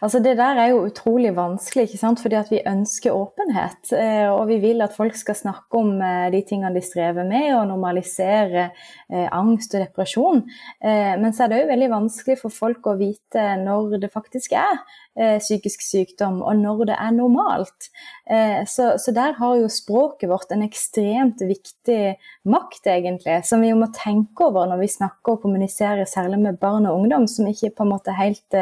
Altså 0.01 0.21
Det 0.25 0.37
der 0.39 0.57
er 0.57 0.71
jo 0.73 0.85
utrolig 0.87 1.35
vanskelig, 1.37 1.89
ikke 1.89 2.01
sant? 2.01 2.21
fordi 2.21 2.37
at 2.39 2.51
vi 2.51 2.62
ønsker 2.67 3.12
åpenhet. 3.17 3.93
Eh, 3.93 4.29
og 4.33 4.49
vi 4.49 4.57
vil 4.62 4.81
at 4.81 4.97
folk 4.97 5.17
skal 5.17 5.37
snakke 5.37 5.77
om 5.77 6.01
eh, 6.01 6.31
de 6.33 6.41
tingene 6.49 6.75
de 6.75 6.85
strever 6.85 7.27
med, 7.29 7.53
og 7.59 7.69
normalisere 7.69 8.71
eh, 9.12 9.29
angst 9.29 9.75
og 9.75 9.85
depresjon. 9.85 10.43
Men 10.81 11.35
så 11.35 11.45
er 11.45 11.51
det 11.51 11.61
òg 11.61 11.71
veldig 11.75 11.91
vanskelig 11.93 12.39
for 12.41 12.55
folk 12.55 12.87
å 12.89 12.97
vite 12.99 13.43
når 13.61 13.99
det 14.01 14.12
faktisk 14.12 14.55
er 14.57 14.81
psykisk 15.15 15.83
sykdom, 15.83 16.39
og 16.47 16.55
når 16.57 16.85
det 16.89 16.97
er 17.03 17.11
normalt. 17.12 17.89
Så, 18.71 18.93
så 19.03 19.12
der 19.12 19.34
har 19.37 19.56
jo 19.58 19.67
språket 19.69 20.31
vårt 20.31 20.53
en 20.55 20.63
ekstremt 20.65 21.43
viktig 21.44 22.15
makt, 22.49 22.87
egentlig, 22.87 23.41
som 23.44 23.61
vi 23.61 23.73
jo 23.73 23.81
må 23.81 23.91
tenke 23.96 24.46
over 24.46 24.70
når 24.70 24.84
vi 24.84 24.89
snakker 24.94 25.34
og 25.34 25.43
kommuniserer, 25.43 26.06
særlig 26.08 26.39
med 26.44 26.61
barn 26.63 26.87
og 26.89 27.03
ungdom, 27.03 27.27
som 27.29 27.51
ikke 27.51 27.73
på 27.75 27.84
en 27.84 27.93
måte 27.93 28.15
helt 28.17 28.61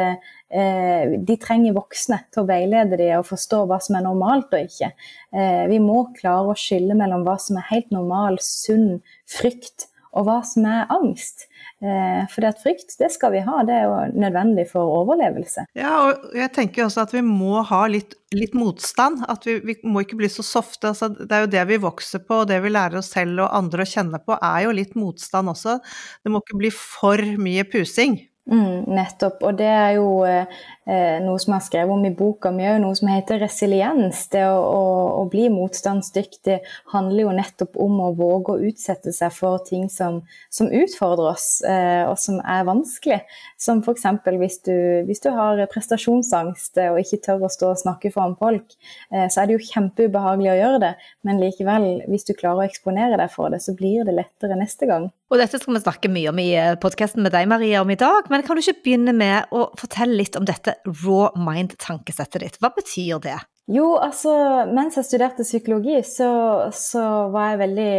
Eh, 0.49 1.11
de 1.21 1.35
trenger 1.37 1.75
voksne 1.75 2.17
til 2.33 2.41
å 2.41 2.49
veilede 2.49 2.97
dem 2.97 3.19
og 3.19 3.27
forstå 3.29 3.61
hva 3.69 3.77
som 3.85 3.99
er 3.99 4.05
normalt 4.07 4.49
og 4.57 4.65
ikke. 4.65 4.89
Eh, 5.29 5.65
vi 5.69 5.77
må 5.83 5.99
klare 6.15 6.55
å 6.55 6.57
skille 6.57 6.97
mellom 6.97 7.21
hva 7.27 7.35
som 7.41 7.59
er 7.61 7.67
helt 7.69 7.93
normal, 7.93 8.39
sunn 8.41 9.03
frykt, 9.29 9.85
og 10.17 10.25
hva 10.27 10.39
som 10.47 10.65
er 10.69 10.89
angst. 10.93 11.45
Eh, 11.79 12.23
for 12.31 12.43
det 12.43 12.53
at 12.53 12.63
frykt, 12.63 12.95
det 12.99 13.11
skal 13.13 13.33
vi 13.35 13.43
ha, 13.45 13.61
det 13.67 13.75
er 13.75 13.85
jo 13.87 14.21
nødvendig 14.25 14.65
for 14.71 14.89
overlevelse. 15.01 15.67
Ja, 15.77 15.91
og 16.09 16.33
jeg 16.35 16.51
tenker 16.55 16.85
også 16.85 17.05
at 17.05 17.13
vi 17.15 17.23
må 17.25 17.61
ha 17.69 17.83
litt, 17.91 18.17
litt 18.35 18.55
motstand. 18.57 19.23
At 19.29 19.45
vi, 19.47 19.59
vi, 19.65 19.77
må 19.85 20.03
ikke 20.03 20.19
bli 20.19 20.31
så 20.31 20.45
softe. 20.45 20.91
Altså, 20.91 21.11
det 21.13 21.29
er 21.29 21.45
jo 21.45 21.53
det 21.53 21.67
vi 21.71 21.81
vokser 21.85 22.25
på, 22.25 22.41
og 22.41 22.49
det 22.49 22.61
vi 22.65 22.73
lærer 22.73 23.01
oss 23.01 23.13
selv 23.15 23.45
og 23.45 23.53
andre 23.61 23.85
å 23.85 23.91
kjenne 23.93 24.21
på, 24.23 24.37
er 24.39 24.65
jo 24.65 24.75
litt 24.75 24.97
motstand 24.99 25.53
også. 25.53 25.77
Det 26.23 26.33
må 26.33 26.43
ikke 26.43 26.63
bli 26.63 26.73
for 26.75 27.29
mye 27.39 27.67
pusing. 27.69 28.19
Mm, 28.49 28.89
nettopp. 28.89 29.43
Og 29.45 29.57
det 29.59 29.69
er 29.69 29.91
jo 29.99 30.23
eh, 30.25 30.61
noe 30.89 31.37
som 31.41 31.53
jeg 31.53 31.59
har 31.59 31.65
skrevet 31.65 31.93
om 31.93 32.05
i 32.07 32.11
boka 32.15 32.49
mi 32.53 32.65
òg, 32.65 32.79
noe 32.81 32.97
som 32.97 33.11
heter 33.11 33.41
resiliens. 33.43 34.23
Det 34.33 34.41
å, 34.47 34.57
å, 34.57 34.83
å, 35.19 35.23
bli 35.29 35.45
motstandsdyktig 35.53 36.59
handler 36.93 37.27
jo 37.27 37.35
nettopp 37.37 37.77
om 37.81 37.99
å 38.03 38.09
våge 38.17 38.55
å 38.55 38.63
utsette 38.69 39.13
seg 39.15 39.33
for 39.35 39.61
ting 39.67 39.85
som, 39.93 40.21
som 40.53 40.71
utfordrer 40.73 41.31
oss, 41.33 41.47
eh, 41.67 42.03
og 42.09 42.17
som 42.21 42.39
er 42.41 42.65
vanskelig. 42.67 43.19
Som 43.59 43.83
f.eks. 43.83 44.07
Hvis, 44.39 44.59
hvis 45.05 45.23
du 45.23 45.29
har 45.35 45.61
prestasjonsangst 45.71 46.79
og 46.87 46.99
ikke 47.03 47.21
tør 47.27 47.45
å 47.45 47.51
stå 47.53 47.73
og 47.73 47.83
snakke 47.83 48.13
foran 48.13 48.37
folk, 48.39 48.73
eh, 49.13 49.27
så 49.29 49.43
er 49.43 49.49
det 49.49 49.59
jo 49.59 49.69
kjempeubehagelig 49.69 50.53
å 50.53 50.59
gjøre 50.59 50.83
det, 50.87 50.93
men 51.27 51.41
likevel, 51.43 51.89
hvis 52.09 52.27
du 52.27 52.33
klarer 52.33 52.63
å 52.63 52.69
eksponere 52.69 53.19
deg 53.19 53.31
for 53.33 53.53
det, 53.53 53.61
så 53.63 53.75
blir 53.77 54.07
det 54.07 54.17
lettere 54.17 54.57
neste 54.59 54.89
gang. 54.89 55.09
Og 55.29 55.37
dette 55.37 55.59
skal 55.61 55.75
vi 55.75 55.81
snakke 55.83 56.09
mye 56.09 56.31
om 56.31 56.39
i 56.41 56.47
eh, 56.57 56.75
podkasten 56.81 57.21
med 57.21 57.33
deg, 57.35 57.45
Maria, 57.51 57.83
om 57.83 57.91
i 57.93 57.97
dag. 57.99 58.25
Men 58.33 58.41
kan 58.45 58.57
du 58.57 58.63
ikke 58.63 58.81
begynne 58.87 59.13
med 59.13 59.51
å 59.53 59.67
fortelle 59.77 60.17
litt 60.17 60.37
om 60.39 60.47
dette 60.47 60.78
raw 60.87 61.29
mind-tankesettet 61.37 62.43
ditt? 62.45 62.59
Hva 62.61 62.73
betyr 62.75 63.21
det? 63.23 63.39
Jo, 63.69 63.99
altså 64.01 64.31
mens 64.73 64.95
jeg 64.97 65.05
studerte 65.05 65.43
psykologi, 65.45 65.99
så, 66.01 66.29
så, 66.73 67.03
var 67.29 67.51
jeg 67.51 67.59
veldig 67.59 67.91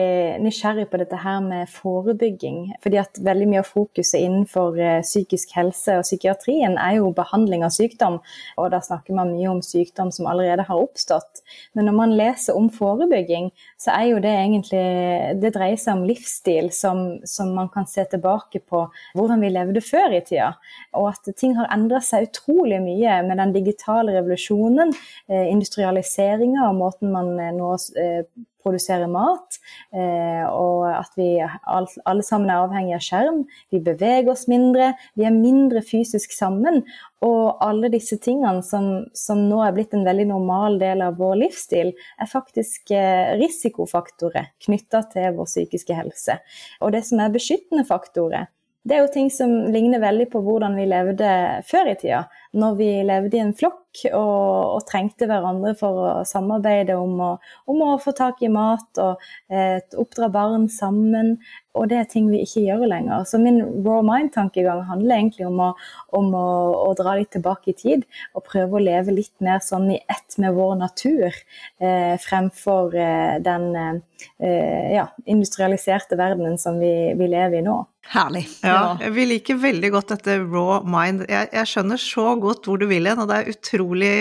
nysgjerrig 0.42 0.88
på 0.90 0.98
dette 0.98 1.20
her 1.22 1.36
med 1.44 1.70
forebygging. 1.70 2.72
Fordi 2.82 2.98
at 2.98 3.20
veldig 3.22 3.46
mye 3.52 3.60
av 3.62 3.68
fokuset 3.70 4.18
innenfor 4.18 4.80
eh, 4.82 5.04
psykisk 5.06 5.54
helse 5.54 6.00
og 6.00 6.08
psykiatrien 6.08 6.74
er 6.74 6.96
jo 6.96 7.12
behandling 7.14 7.62
av 7.62 7.70
sykdom. 7.76 8.18
Og 8.58 8.72
da 8.74 8.82
snakker 8.82 9.14
man 9.14 9.30
mye 9.36 9.52
om 9.52 9.62
sykdom 9.62 10.10
som 10.10 10.26
allerede 10.26 10.66
har 10.66 10.82
oppstått. 10.82 11.44
Men 11.78 11.86
når 11.86 11.98
man 12.00 12.16
leser 12.18 12.58
om 12.58 12.66
forebygging, 12.74 13.52
så 13.80 13.94
er 13.94 14.06
jo 14.10 14.18
det 14.20 14.32
egentlig 14.36 14.82
Det 15.40 15.52
dreier 15.54 15.78
seg 15.80 15.96
om 15.96 16.04
livsstil 16.08 16.68
som, 16.74 17.00
som 17.24 17.54
man 17.56 17.70
kan 17.72 17.88
se 17.88 18.04
tilbake 18.12 18.60
på 18.68 18.82
hvordan 19.16 19.40
vi 19.40 19.52
levde 19.54 19.82
før 19.84 20.16
i 20.18 20.20
tida. 20.26 20.50
Og 21.00 21.08
at 21.14 21.30
ting 21.40 21.56
har 21.56 21.70
endra 21.72 22.02
seg 22.04 22.28
utrolig 22.28 22.82
mye 22.84 23.20
med 23.24 23.40
den 23.40 23.54
digitale 23.56 24.18
revolusjonen. 24.18 24.92
Eh, 25.30 25.48
industrialiseringa 25.54 26.68
og 26.68 26.76
måten 26.82 27.14
man 27.14 27.32
eh, 27.40 27.54
nå 27.56 27.72
eh, 28.60 28.62
produserer 28.62 29.08
mat, 29.10 29.58
eh, 29.92 30.44
og 30.46 30.86
at 30.92 31.16
vi 31.18 31.38
alle 31.40 32.24
sammen 32.26 32.50
er 32.50 32.60
avhengig 32.60 32.94
av 32.96 33.04
skjerm. 33.04 33.40
Vi 33.72 33.80
beveger 33.84 34.30
oss 34.32 34.46
mindre, 34.50 34.92
vi 35.18 35.26
er 35.28 35.34
mindre 35.34 35.82
fysisk 35.86 36.34
sammen. 36.36 36.82
Og 37.24 37.58
alle 37.60 37.90
disse 37.92 38.16
tingene 38.22 38.62
som, 38.64 39.04
som 39.16 39.42
nå 39.48 39.58
er 39.64 39.74
blitt 39.76 39.92
en 39.96 40.06
veldig 40.06 40.30
normal 40.30 40.78
del 40.80 41.02
av 41.04 41.18
vår 41.20 41.36
livsstil, 41.42 41.92
er 41.92 42.30
faktisk 42.30 42.94
risikofaktorer 43.40 44.54
knytta 44.64 45.02
til 45.12 45.36
vår 45.36 45.50
psykiske 45.50 45.98
helse. 45.98 46.38
Og 46.80 46.94
det 46.96 47.04
som 47.08 47.20
er 47.20 47.34
beskyttende 47.34 47.84
faktorer, 47.88 48.48
det 48.88 48.96
er 48.96 49.02
jo 49.04 49.12
ting 49.12 49.28
som 49.32 49.50
ligner 49.74 50.00
veldig 50.00 50.30
på 50.32 50.40
hvordan 50.44 50.72
vi 50.78 50.86
levde 50.88 51.30
før 51.68 51.90
i 51.90 51.96
tida 52.00 52.22
når 52.56 52.76
vi 52.80 52.88
levde 53.06 53.38
i 53.38 53.42
en 53.44 53.54
flokk 53.54 53.78
og, 54.10 54.76
og 54.76 54.84
trengte 54.88 55.26
hverandre 55.30 55.72
for 55.78 56.00
å 56.02 56.10
samarbeide 56.26 56.96
om 56.98 57.18
å, 57.22 57.30
om 57.70 57.82
å 57.86 57.96
få 58.02 58.14
tak 58.16 58.42
i 58.42 58.50
mat 58.52 59.00
og 59.02 59.22
eh, 59.50 59.78
oppdra 59.98 60.30
barn 60.32 60.68
sammen. 60.70 61.36
Og 61.78 61.86
det 61.90 62.00
er 62.00 62.08
ting 62.10 62.26
vi 62.30 62.42
ikke 62.42 62.64
gjør 62.64 62.88
lenger. 62.90 63.26
Så 63.30 63.38
min 63.42 63.60
raw 63.84 64.00
mind-tankegang 64.06 64.82
handler 64.88 65.20
egentlig 65.20 65.46
om, 65.46 65.60
å, 65.62 65.70
om 66.18 66.32
å, 66.34 66.46
å, 66.88 66.88
dra 66.98 67.14
litt 67.18 67.30
tilbake 67.36 67.70
i 67.70 67.78
tid 67.78 68.06
og 68.34 68.46
prøve 68.48 68.78
å 68.78 68.82
leve 68.82 69.14
litt 69.14 69.36
mer 69.44 69.62
sånn 69.62 69.86
i 69.94 70.00
ett 70.10 70.38
med 70.42 70.56
vår 70.58 70.74
natur, 70.80 71.38
eh, 71.78 72.16
fremfor 72.22 72.98
eh, 72.98 73.38
den 73.46 73.70
eh, 73.76 74.90
ja, 74.96 75.06
industrialiserte 75.30 76.18
verdenen 76.18 76.58
som 76.58 76.82
vi, 76.82 77.14
vi 77.18 77.30
lever 77.30 77.60
i 77.60 77.64
nå. 77.66 77.78
Herlig. 78.10 78.48
Ja, 78.64 78.96
vi 79.12 79.26
liker 79.28 79.58
veldig 79.60 79.90
godt 79.94 80.14
dette 80.14 80.38
raw 80.40 80.80
mind. 80.82 81.26
Jeg, 81.30 81.50
jeg 81.54 81.70
skjønner 81.70 82.00
så 82.00 82.32
godt 82.42 82.68
hvor 82.68 82.80
du 82.80 82.88
vil 82.90 83.08
hen, 83.08 83.20
og 83.22 83.30
det 83.30 83.40
er 83.40 83.52
utrolig 83.54 84.14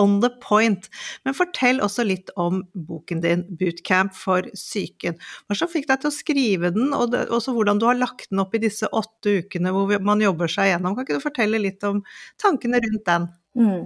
on 0.00 0.20
the 0.20 0.30
point. 0.42 0.88
Men 1.24 1.36
fortell 1.36 1.80
også 1.84 2.06
litt 2.06 2.32
om 2.40 2.62
boken 2.74 3.22
din, 3.22 3.44
'Bootcamp 3.58 4.14
for 4.18 4.46
psyken'. 4.56 5.18
Hva 5.46 5.58
som 5.58 5.70
fikk 5.70 5.88
deg 5.90 6.02
til 6.02 6.10
å 6.10 6.14
skrive 6.14 6.72
den, 6.74 6.94
og 6.96 7.14
også 7.14 7.54
hvordan 7.54 7.80
du 7.82 7.86
har 7.86 7.98
lagt 7.98 8.30
den 8.30 8.42
opp 8.42 8.54
i 8.56 8.62
disse 8.64 8.90
åtte 8.90 9.38
ukene 9.44 9.74
hvor 9.74 9.94
man 10.02 10.24
jobber 10.24 10.50
seg 10.50 10.72
gjennom. 10.72 10.96
Kan 10.96 11.06
ikke 11.06 11.20
du 11.20 11.26
fortelle 11.28 11.62
litt 11.62 11.84
om 11.86 12.02
tankene 12.42 12.82
rundt 12.82 13.06
den? 13.10 13.28
Mm. 13.54 13.84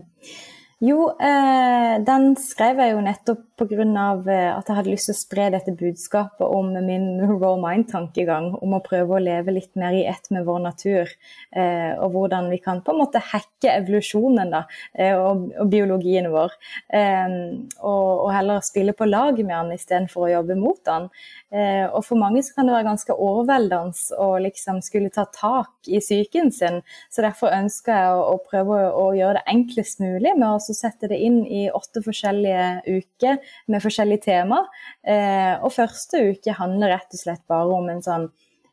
Jo, 0.79 1.09
eh, 1.11 1.97
den 2.07 2.37
skrev 2.39 2.79
jeg 2.79 2.93
jo 2.93 3.01
nettopp 3.03 3.41
pga. 3.59 3.83
Eh, 4.31 4.51
at 4.55 4.69
jeg 4.69 4.77
hadde 4.77 4.93
lyst 4.93 5.09
til 5.09 5.17
å 5.17 5.19
spre 5.19 5.47
dette 5.51 5.73
budskapet 5.75 6.45
om 6.47 6.71
min 6.87 7.19
raw 7.43 7.57
mind-tankegang. 7.59 8.53
Om 8.63 8.77
å 8.77 8.83
prøve 8.85 9.17
å 9.17 9.23
leve 9.23 9.57
litt 9.57 9.75
mer 9.75 9.97
i 9.99 10.05
ett 10.07 10.31
med 10.31 10.47
vår 10.47 10.61
natur. 10.69 11.11
Eh, 11.51 11.99
og 11.99 12.15
hvordan 12.15 12.47
vi 12.53 12.61
kan 12.63 12.85
på 12.87 12.95
en 12.95 13.01
måte 13.03 13.23
hacke 13.33 13.73
evolusjonen 13.73 14.55
da, 14.55 14.63
eh, 14.95 15.19
og, 15.19 15.49
og, 15.59 15.67
biologien 15.73 16.31
vår. 16.31 16.55
Eh, 16.95 17.35
og, 17.81 18.07
og, 18.13 18.31
heller 18.37 18.63
spille 18.63 18.95
på 18.95 19.11
lag 19.11 19.35
med 19.43 19.57
den 19.57 19.75
istedenfor 19.75 20.29
å 20.29 20.33
jobbe 20.37 20.59
mot 20.63 20.79
den. 20.87 21.11
Eh, 21.51 21.87
og 21.89 22.05
for 22.07 22.21
mange 22.21 22.45
så 22.47 22.55
kan 22.55 22.69
det 22.69 22.77
være 22.77 22.91
ganske 22.93 23.19
overveldende 23.19 24.21
å 24.21 24.31
liksom 24.47 24.79
skulle 24.85 25.11
ta 25.11 25.27
tak 25.35 25.89
i 25.91 25.99
psyken 25.99 26.53
sin. 26.55 26.83
Så 27.11 27.25
derfor 27.25 27.51
ønsker 27.57 27.99
jeg 27.99 28.15
å, 28.15 28.25
å 28.37 28.41
prøve 28.47 28.79
å, 28.79 28.91
å, 29.09 29.11
gjøre 29.19 29.41
det 29.41 29.47
enklest 29.51 30.03
mulig 30.05 30.37
med 30.37 30.47
å 30.53 30.68
sette 30.77 31.11
det 31.11 31.19
inn 31.25 31.41
i 31.47 31.69
åtte 31.75 32.03
forskjellige 32.05 32.67
uker 32.87 33.39
med 33.73 33.85
forskjellige 33.85 34.27
tema. 34.29 34.63
Eh, 35.07 35.55
og 35.63 35.73
første 35.75 36.23
uke 36.33 36.57
handler 36.59 36.97
rett 36.97 37.17
og 37.17 37.23
slett 37.23 37.45
bare 37.51 37.81
om 37.81 37.91
en 37.93 38.05
sånn 38.05 38.29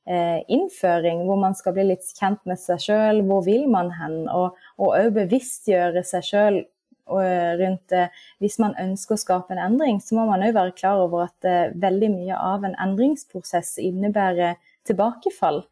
eh, 0.07 0.43
innføring 0.51 1.25
hvor 1.27 1.39
man 1.41 1.57
skal 1.57 1.75
bli 1.77 1.89
litt 1.91 2.07
kjent 2.17 2.43
med 2.49 2.61
seg 2.61 2.83
sjøl. 2.87 3.23
Hvor 3.27 3.45
vil 3.47 3.67
man 3.71 3.93
hen? 3.99 4.23
Og 4.31 4.55
òg 4.89 5.11
bevisstgjøre 5.19 6.05
seg 6.07 6.31
sjøl 6.31 6.63
Eh, 7.05 7.57
rundt 7.57 7.89
det. 7.93 8.07
Hvis 8.41 8.55
man 8.57 8.73
ønsker 8.81 9.13
å 9.13 9.21
skape 9.21 9.53
en 9.53 9.61
endring, 9.61 9.99
så 10.01 10.15
må 10.17 10.23
man 10.25 10.41
òg 10.41 10.55
være 10.55 10.73
klar 10.73 11.03
over 11.03 11.27
at 11.27 11.45
veldig 11.77 12.09
mye 12.15 12.37
av 12.41 12.65
en 12.65 12.73
endringsprosess 12.81 13.75
innebærer 13.77 14.57
tilbakefall. 14.87 15.63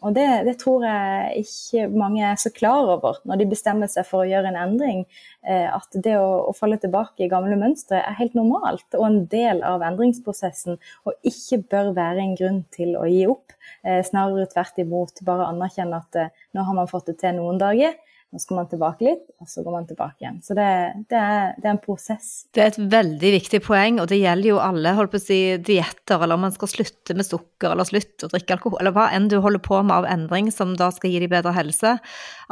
og 0.00 0.14
det, 0.16 0.26
det, 0.46 0.54
tror 0.60 0.84
jeg 0.86 1.44
ikke 1.44 1.86
mange 1.92 2.22
er 2.24 2.38
så 2.40 2.52
klar 2.52 2.88
over 2.96 3.18
når 3.28 3.40
de 3.42 3.48
bestemmer 3.50 3.90
seg 3.92 4.06
for 4.08 4.24
å 4.24 4.28
gjøre 4.28 4.52
en 4.52 4.58
endring. 4.60 5.02
at 5.44 5.96
det 6.04 6.16
å, 6.20 6.50
å 6.50 6.52
falle 6.56 6.80
tilbake 6.80 7.24
i 7.24 7.30
gamle 7.32 7.56
mønstre 7.60 8.00
er 8.00 8.18
helt 8.18 8.36
normalt 8.36 8.96
og 8.98 9.06
en 9.06 9.22
del 9.32 9.62
av 9.66 9.84
endringsprosessen, 9.84 10.80
og 11.04 11.16
ikke 11.26 11.62
bør 11.72 11.94
være 11.96 12.24
en 12.24 12.36
grunn 12.36 12.62
til 12.72 12.96
å 12.96 13.06
gi 13.08 13.26
opp. 13.28 13.56
snarere 13.84 14.48
tvert 14.52 14.80
imot, 14.80 15.24
bare 15.24 15.48
anerkjenne 15.52 16.00
at 16.00 16.40
nå 16.56 16.64
har 16.64 16.76
man 16.76 16.88
fått 16.90 17.12
det 17.12 17.20
til 17.20 17.36
noen 17.40 17.60
dager 17.60 17.96
nå 18.30 18.38
skal 18.38 18.60
man 18.60 18.68
tilbake 18.70 19.02
litt, 19.02 19.22
og 19.42 19.48
så 19.50 19.64
går 19.66 19.74
man 19.74 19.86
tilbake 19.88 20.22
igjen. 20.22 20.36
Så 20.46 20.54
det, 20.54 20.66
det, 21.10 21.18
er, 21.18 21.48
det, 21.56 21.64
er, 21.64 21.72
en 21.72 21.80
prosess. 21.82 22.28
Det 22.54 22.62
er 22.62 22.68
et 22.70 22.78
veldig 22.92 23.32
viktig 23.34 23.58
poeng, 23.64 23.98
og 23.98 24.06
det 24.12 24.20
gjelder 24.20 24.52
jo 24.52 24.60
alle 24.62 24.92
holdt 24.94 25.14
på 25.14 25.18
å 25.18 25.24
si, 25.24 25.38
dietter, 25.66 26.14
eller 26.20 26.38
om 26.38 26.44
man 26.46 26.54
skal 26.54 26.70
slutte 26.70 27.16
med 27.18 27.26
sukker, 27.26 27.72
eller 27.72 27.88
slutte 27.88 28.28
å 28.28 28.30
drikke 28.30 28.54
alkohol, 28.54 28.78
eller 28.82 28.94
hva 28.94 29.08
enn 29.16 29.26
du 29.32 29.40
holder 29.42 29.62
på 29.66 29.80
med 29.82 29.96
av 29.96 30.06
endring 30.12 30.52
som 30.54 30.76
da 30.78 30.92
skal 30.94 31.10
gi 31.10 31.24
deg 31.24 31.32
bedre 31.32 31.56
helse. 31.56 31.96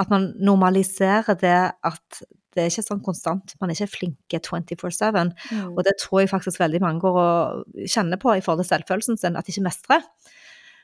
At 0.03 0.11
man 0.11 0.33
normaliserer 0.43 1.39
det 1.39 1.61
at 1.71 2.23
det 2.59 2.65
er 2.65 2.73
ikke 2.73 2.89
sånn 2.89 3.05
konstant, 3.05 3.55
man 3.63 3.71
er 3.71 3.79
ikke 3.79 3.95
flinke 4.01 4.41
24-7. 4.43 5.31
Mm. 5.55 5.77
Og 5.77 5.85
det 5.87 5.95
tror 6.03 6.25
jeg 6.25 6.33
faktisk 6.33 6.59
veldig 6.59 6.83
mange 6.83 7.05
går 7.05 7.23
og 7.23 7.87
kjenner 7.87 8.19
på 8.19 8.35
i 8.35 8.43
forhold 8.43 8.65
til 8.65 8.73
selvfølelsen 8.73 9.21
sin, 9.21 9.39
at 9.39 9.47
de 9.47 9.55
ikke 9.55 9.69
mestrer. 9.69 10.03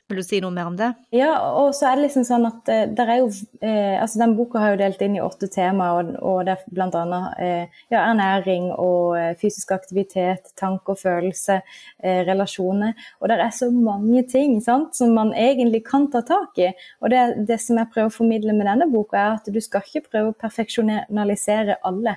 Vil 0.05 0.19
du 0.21 0.25
si 0.27 0.37
noe 0.45 0.53
mer 0.53 0.67
om 0.69 0.75
det? 0.77 0.91
Ja, 1.17 1.31
og 1.57 1.71
så 1.73 1.87
er 1.89 1.97
det 1.97 2.11
liksom 2.11 2.27
sånn 2.29 2.43
at 2.45 2.69
uh, 2.69 2.83
der 2.93 3.09
er 3.09 3.21
jo 3.23 3.29
eh, 3.65 3.97
altså 3.97 4.21
Den 4.21 4.35
boka 4.37 4.61
har 4.61 4.75
jo 4.75 4.81
delt 4.83 5.01
inn 5.01 5.15
i 5.17 5.23
åtte 5.25 5.49
temaer, 5.49 5.97
og, 5.97 6.11
og 6.21 6.41
det 6.45 6.59
er 6.59 6.75
bl.a. 6.77 7.21
eh, 7.41 7.79
ja, 7.89 8.03
ernæring 8.03 8.67
og 8.75 9.17
uh, 9.17 9.31
fysisk 9.41 9.73
aktivitet, 9.73 10.51
tanke 10.61 10.93
og 10.93 11.01
følelse, 11.01 11.57
relasjoner. 12.05 12.93
Og 13.23 13.31
det 13.31 13.39
er 13.41 13.53
så 13.57 13.71
mange 13.73 14.21
ting 14.29 14.59
sant, 14.63 14.93
som 14.97 15.15
man 15.17 15.33
egentlig 15.33 15.81
kan 15.87 16.05
ta 16.13 16.21
tak 16.27 16.59
i. 16.61 16.69
Og 17.01 17.09
det, 17.13 17.23
det, 17.49 17.57
som 17.63 17.81
jeg 17.81 17.89
prøver 17.95 18.11
å 18.11 18.15
formidle 18.15 18.53
med 18.57 18.69
denne 18.69 18.91
boka, 18.93 19.17
er 19.17 19.39
at 19.39 19.49
du 19.49 19.61
skal 19.65 19.87
ikke 19.87 20.11
prøve 20.11 20.33
å 20.33 20.37
perfeksjonalisere 20.37 21.79
alle. 21.89 22.17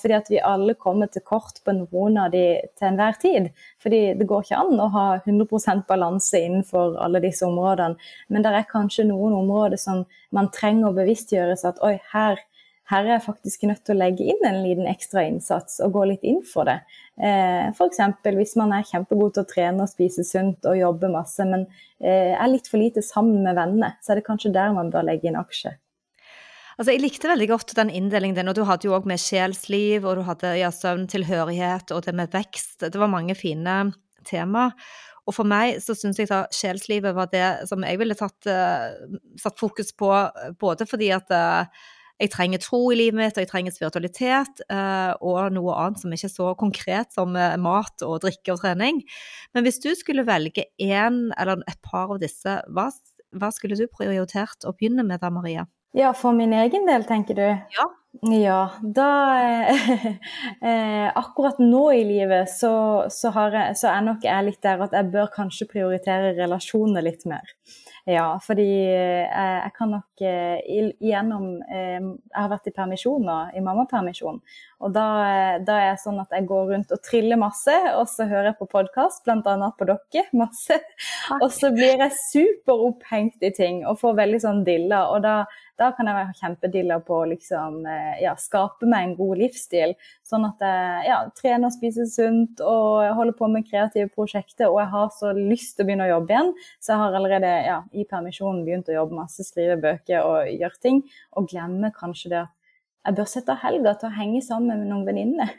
fordi 0.00 0.14
at 0.14 0.30
vi 0.30 0.38
alle 0.40 0.76
kommer 0.78 1.10
til 1.10 1.24
kort 1.26 1.58
på 1.64 1.74
noen 1.74 2.20
av 2.22 2.30
de 2.34 2.44
til 2.78 2.88
enhver 2.90 3.18
tid. 3.22 3.50
Fordi 3.82 4.02
det 4.18 4.28
går 4.28 4.46
ikke 4.46 4.62
an 4.62 4.80
å 4.82 4.88
ha 4.94 5.06
100% 5.18 5.86
balanse 5.90 6.40
innenfor 6.40 6.96
alle 7.02 7.15
disse 7.24 7.46
områdene. 7.46 7.96
Men 8.32 8.44
det 8.44 8.52
er 8.52 8.68
kanskje 8.70 9.06
noen 9.08 9.36
områder 9.38 9.80
som 9.80 10.04
man 10.34 10.50
trenger 10.54 10.90
å 10.90 10.96
bevisstgjøre 10.96 11.56
seg 11.56 11.74
at 11.74 11.82
oi, 11.86 11.94
her, 12.12 12.42
her 12.90 13.06
er 13.06 13.16
jeg 13.16 13.24
faktisk 13.26 13.66
nødt 13.70 13.82
til 13.86 13.96
å 13.96 14.00
legge 14.00 14.26
inn 14.26 14.44
en 14.48 14.60
liten 14.64 14.90
ekstra 14.90 15.26
innsats 15.28 15.80
og 15.84 15.96
gå 15.96 16.04
litt 16.12 16.26
inn 16.26 16.42
for 16.46 16.68
det. 16.68 16.78
Eh, 17.16 17.72
F.eks. 17.72 18.02
hvis 18.26 18.54
man 18.60 18.74
er 18.76 18.86
kjempegod 18.86 19.36
til 19.36 19.46
å 19.46 19.50
trene 19.50 19.86
og 19.86 19.92
spise 19.92 20.26
sunt 20.26 20.68
og 20.68 20.78
jobbe 20.78 21.10
masse, 21.12 21.48
men 21.48 21.66
eh, 22.02 22.36
er 22.36 22.52
litt 22.52 22.70
for 22.70 22.82
lite 22.82 23.04
sammen 23.04 23.42
med 23.46 23.58
vennene, 23.58 23.96
så 24.02 24.12
er 24.12 24.20
det 24.20 24.28
kanskje 24.28 24.54
der 24.56 24.76
man 24.76 24.92
bør 24.94 25.08
legge 25.08 25.30
inn 25.30 25.40
aksje. 25.40 25.76
Altså, 26.76 26.92
jeg 26.92 27.00
likte 27.00 27.30
veldig 27.30 27.46
godt 27.48 27.72
den 27.78 27.88
inndelingen 27.88 28.36
din, 28.36 28.50
og 28.52 28.56
du 28.58 28.66
hadde 28.68 28.84
jo 28.84 28.92
òg 28.98 29.06
med 29.08 29.20
sjelsliv, 29.20 30.04
og 30.04 30.18
du 30.18 30.26
hadde 30.26 30.50
ja, 30.58 30.68
søvn, 30.74 31.06
tilhørighet 31.08 31.92
og 31.96 32.04
det 32.04 32.12
med 32.18 32.34
vekst. 32.36 32.82
Det 32.84 33.00
var 33.00 33.08
mange 33.08 33.36
fine 33.38 33.78
tema. 34.28 34.68
Og 35.26 35.34
for 35.34 35.48
meg 35.48 35.80
så 35.82 35.96
syns 35.98 36.20
jeg 36.20 36.30
at 36.30 36.54
sjelslivet 36.54 37.16
var 37.16 37.30
det 37.32 37.68
som 37.70 37.84
jeg 37.86 37.98
ville 38.00 38.16
tatt, 38.18 38.48
uh, 38.48 39.18
satt 39.42 39.58
fokus 39.58 39.92
på, 39.96 40.10
både 40.60 40.86
fordi 40.88 41.12
at 41.16 41.30
uh, 41.34 41.86
jeg 42.16 42.32
trenger 42.32 42.62
tro 42.62 42.80
i 42.94 42.96
livet 42.96 43.18
mitt, 43.18 43.36
og 43.36 43.44
jeg 43.44 43.50
trenger 43.50 43.74
spiritualitet, 43.74 44.62
og 45.20 45.50
noe 45.52 45.74
annet 45.76 46.00
som 46.00 46.14
ikke 46.16 46.30
er 46.30 46.32
så 46.32 46.46
konkret 46.56 47.12
som 47.12 47.34
mat 47.36 48.04
og 48.06 48.22
drikke 48.22 48.54
og 48.54 48.62
trening. 48.62 49.02
Men 49.52 49.66
hvis 49.66 49.82
du 49.84 49.90
skulle 49.92 50.24
velge 50.24 50.64
én 50.80 51.18
eller 51.36 51.60
et 51.68 51.82
par 51.84 52.14
av 52.14 52.22
disse, 52.22 52.54
hva, 52.72 52.86
hva 53.36 53.52
skulle 53.52 53.76
du 53.76 53.84
prioritert 53.92 54.64
å 54.64 54.72
begynne 54.72 55.04
med 55.04 55.20
da, 55.20 55.28
Maria? 55.28 55.66
Ja, 55.96 56.14
for 56.16 56.32
min 56.36 56.56
egen 56.56 56.88
del, 56.88 57.04
tenker 57.08 57.36
du? 57.36 57.46
Ja. 57.76 57.86
Ja, 58.22 58.70
da 58.82 59.38
eh, 60.60 61.18
Akkurat 61.18 61.58
nå 61.58 61.92
i 61.92 62.04
livet 62.04 62.50
så, 62.50 63.06
så, 63.10 63.32
jeg, 63.52 63.76
så, 63.76 63.90
er 63.92 64.06
nok 64.06 64.24
jeg 64.24 64.46
litt 64.46 64.62
der 64.64 64.84
at 64.86 64.94
jeg 64.96 65.10
bør 65.12 65.28
kanskje 65.34 65.68
prioritere 65.70 66.32
relasjoner 66.38 67.04
litt 67.04 67.26
mer. 67.28 67.56
Ja, 68.06 68.36
fordi 68.38 68.68
eh, 68.86 69.24
jeg 69.26 69.72
kan 69.74 69.90
nok 69.96 70.22
eh, 70.22 70.60
igjennom 70.62 71.56
eh, 71.66 71.98
Jeg 71.98 72.36
har 72.38 72.52
vært 72.52 72.68
i 72.70 72.72
permisjon 72.76 73.24
nå, 73.26 73.38
i 73.58 73.62
mammapermisjon. 73.66 74.38
Og 74.86 74.92
da, 74.94 75.06
da, 75.66 75.78
er 75.80 75.88
jeg 75.88 76.02
sånn 76.04 76.20
at 76.22 76.36
jeg 76.36 76.46
går 76.46 76.70
rundt 76.70 76.94
og 76.94 77.02
triller 77.02 77.40
masse, 77.40 77.74
og 77.96 78.06
så 78.12 78.28
hører 78.30 78.52
jeg 78.52 78.58
på 78.60 78.68
podkast, 78.70 79.24
bl.a. 79.26 79.70
på 79.74 79.88
dere, 79.90 80.26
masse. 80.44 80.78
Og 81.40 81.48
så 81.50 81.72
blir 81.74 81.98
jeg 82.04 82.14
superopphengt 82.28 83.42
i 83.42 83.50
ting 83.56 83.82
og 83.82 83.98
får 84.04 84.20
veldig 84.22 84.42
sånn 84.44 84.62
dilla. 84.68 85.08
Og 85.10 85.24
da, 85.26 85.40
da 85.76 85.90
kan 85.96 86.08
jeg 86.08 86.16
være 86.16 86.36
kjempedilla 86.38 86.98
på 87.04 87.18
å 87.20 87.26
liksom, 87.30 87.82
ja, 88.22 88.32
skape 88.40 88.88
meg 88.88 89.04
en 89.04 89.14
god 89.18 89.40
livsstil. 89.42 89.92
Sånn 90.26 90.46
at 90.48 90.62
jeg 90.64 91.10
ja, 91.10 91.18
trener 91.36 91.68
og 91.68 91.74
spiser 91.74 92.08
sunt 92.10 92.62
og 92.64 93.04
holder 93.18 93.36
på 93.36 93.50
med 93.52 93.66
kreative 93.68 94.08
prosjekter. 94.14 94.70
Og 94.70 94.80
jeg 94.80 94.92
har 94.94 95.12
så 95.16 95.34
lyst 95.36 95.76
til 95.76 95.84
å 95.84 95.90
begynne 95.90 96.08
å 96.08 96.14
jobbe 96.14 96.34
igjen, 96.34 96.52
så 96.80 96.94
jeg 96.94 97.02
har 97.02 97.18
allerede 97.20 97.52
ja, 97.66 97.78
i 97.92 98.06
permisjonen 98.08 98.64
begynt 98.66 98.90
å 98.92 98.96
jobbe 98.96 99.20
masse, 99.20 99.44
skrive 99.44 99.76
bøker 99.84 100.24
og 100.24 100.50
gjøre 100.54 100.82
ting. 100.82 101.04
Og 101.36 101.50
glemmer 101.52 101.94
kanskje 101.96 102.32
det 102.32 102.42
at 102.46 102.52
jeg 103.06 103.20
bør 103.20 103.30
sette 103.30 103.54
av 103.54 103.62
helga 103.62 103.94
til 104.00 104.08
å 104.08 104.16
henge 104.16 104.42
sammen 104.42 104.80
med 104.80 104.90
noen 104.90 105.06
venninner 105.06 105.54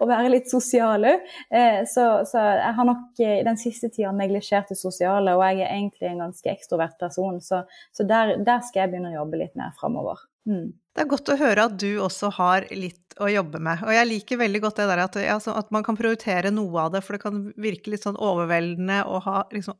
og 0.00 0.10
være 0.10 0.32
litt 0.32 0.50
sosial 0.50 1.06
òg. 1.08 1.30
Eh, 1.52 1.82
så, 1.88 2.06
så, 2.28 2.42
jeg 2.58 2.76
har 2.78 2.88
nok 2.88 3.22
i 3.22 3.30
den 3.46 3.60
siste 3.60 3.90
tida 3.92 4.12
neglisjert 4.16 4.72
det 4.72 4.78
sosiale, 4.80 5.36
og 5.36 5.44
jeg 5.46 5.64
er 5.64 5.74
egentlig 5.76 6.10
en 6.10 6.24
ganske 6.26 6.52
ekstrovert 6.52 6.98
person. 7.00 7.40
Så, 7.44 7.64
så 7.94 8.06
der, 8.08 8.36
der, 8.44 8.62
skal 8.66 8.84
jeg 8.84 8.94
begynne 8.94 9.12
å 9.12 9.20
jobbe 9.22 9.42
litt 9.42 9.58
mer 9.58 9.74
framover. 9.78 10.22
Mm. 10.48 10.72
Det 10.92 11.04
er 11.04 11.08
godt 11.08 11.30
å 11.32 11.38
høre 11.40 11.68
at 11.70 11.78
du 11.80 11.90
også 12.04 12.28
har 12.36 12.66
litt 12.74 13.16
å 13.22 13.28
jobbe 13.30 13.60
med. 13.62 13.84
Og 13.86 13.94
jeg 13.94 14.08
liker 14.08 14.40
veldig 14.40 14.60
godt 14.64 14.82
det 14.82 14.88
der 14.90 15.04
at, 15.06 15.16
altså, 15.36 15.54
at 15.56 15.70
man 15.74 15.84
kan 15.86 15.96
prioritere 15.96 16.52
noe 16.52 16.86
av 16.86 16.92
det, 16.94 17.02
for 17.04 17.16
det 17.16 17.24
kan 17.24 17.46
virke 17.60 17.92
litt 17.92 18.04
sånn 18.04 18.20
overveldende 18.20 19.02
å 19.08 19.22
ha 19.24 19.44
liksom 19.54 19.78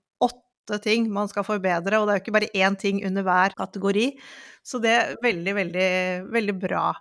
åtte 0.62 0.78
ting 0.83 1.12
man 1.12 1.28
skal 1.28 1.45
forbedre, 1.45 1.99
og 1.99 2.07
det 2.07 2.12
er 2.12 2.19
jo 2.19 2.23
ikke 2.23 2.37
bare 2.37 2.52
én 2.54 2.76
ting 2.78 3.02
under 3.07 3.23
hver 3.26 3.54
kategori. 3.59 4.07
Så 4.62 4.78
det 4.83 4.92
er 4.95 5.16
veldig, 5.23 5.54
veldig, 5.54 5.88
veldig 6.33 6.54
bra. 6.61 6.92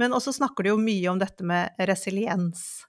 Men 0.00 0.16
også 0.16 0.32
snakker 0.32 0.64
du 0.64 0.72
jo 0.72 0.80
mye 0.80 1.10
om 1.12 1.20
dette 1.20 1.44
med 1.44 1.76
resiliens. 1.88 2.86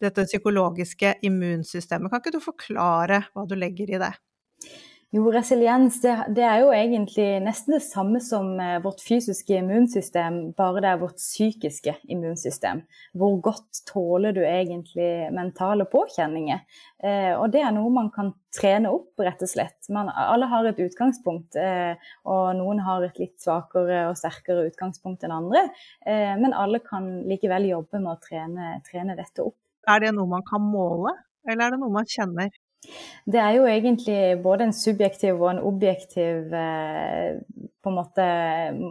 Dette 0.00 0.26
psykologiske 0.28 1.14
immunsystemet. 1.24 2.10
Kan 2.10 2.20
ikke 2.20 2.36
du 2.36 2.42
forklare 2.44 3.22
hva 3.32 3.46
du 3.48 3.56
legger 3.56 3.94
i 3.94 4.00
det? 4.00 4.12
Jo, 5.16 5.30
resiliens 5.32 5.96
det, 6.02 6.12
det, 6.36 6.42
er 6.44 6.58
jo 6.60 6.72
egentlig 6.74 7.24
nesten 7.40 7.76
det 7.76 7.84
samme 7.86 8.18
som 8.20 8.50
eh, 8.60 8.74
vårt 8.84 9.00
fysiske 9.00 9.54
immunsystem, 9.62 10.40
bare 10.58 10.82
det 10.82 10.90
er 10.90 10.98
vårt 11.00 11.16
psykiske 11.20 11.94
immunsystem. 12.12 12.82
Hvor 13.16 13.38
godt 13.46 13.80
tåler 13.88 14.34
du 14.36 14.42
egentlig 14.44 15.30
mentale 15.32 15.86
påkjenninger? 15.88 16.60
Eh, 17.00 17.32
og 17.32 17.54
det 17.54 17.62
er 17.64 17.72
noe 17.72 17.92
man 17.94 18.10
kan 18.12 18.34
trene 18.56 18.92
opp, 18.92 19.14
rett 19.22 19.46
og 19.46 19.52
slett. 19.54 19.78
Man, 19.94 20.10
alle 20.10 20.50
har 20.52 20.68
et 20.68 20.82
utgangspunkt, 20.84 21.56
eh, 21.62 22.12
og 22.28 22.50
noen 22.58 22.82
har 22.84 23.06
et 23.06 23.22
litt 23.22 23.38
svakere 23.40 24.08
og 24.10 24.18
sterkere 24.20 24.66
utgangspunkt 24.68 25.24
enn 25.24 25.36
andre. 25.38 25.64
Eh, 26.04 26.34
men 26.42 26.52
alle 26.52 26.82
kan 26.84 27.08
likevel 27.30 27.70
jobbe 27.70 28.02
med 28.02 28.12
å 28.12 28.20
trene, 28.26 28.76
trene 28.90 29.16
dette 29.16 29.48
opp. 29.48 29.56
Er 29.88 30.04
det 30.04 30.12
noe 30.18 30.28
man 30.28 30.44
kan 30.44 30.60
måle, 30.60 31.14
eller 31.48 31.70
er 31.70 31.76
det 31.76 31.84
noe 31.86 32.00
man 32.02 32.10
kjenner? 32.10 32.52
Det 33.26 33.40
er 33.42 33.56
jo 33.56 33.66
egentlig 33.70 34.20
både 34.42 34.68
en 34.68 34.76
subjektiv 34.76 35.40
og 35.40 35.50
en 35.54 35.64
objektiv 35.66 36.54
eh, 36.54 37.40
en 37.90 37.96
måte, 37.96 38.26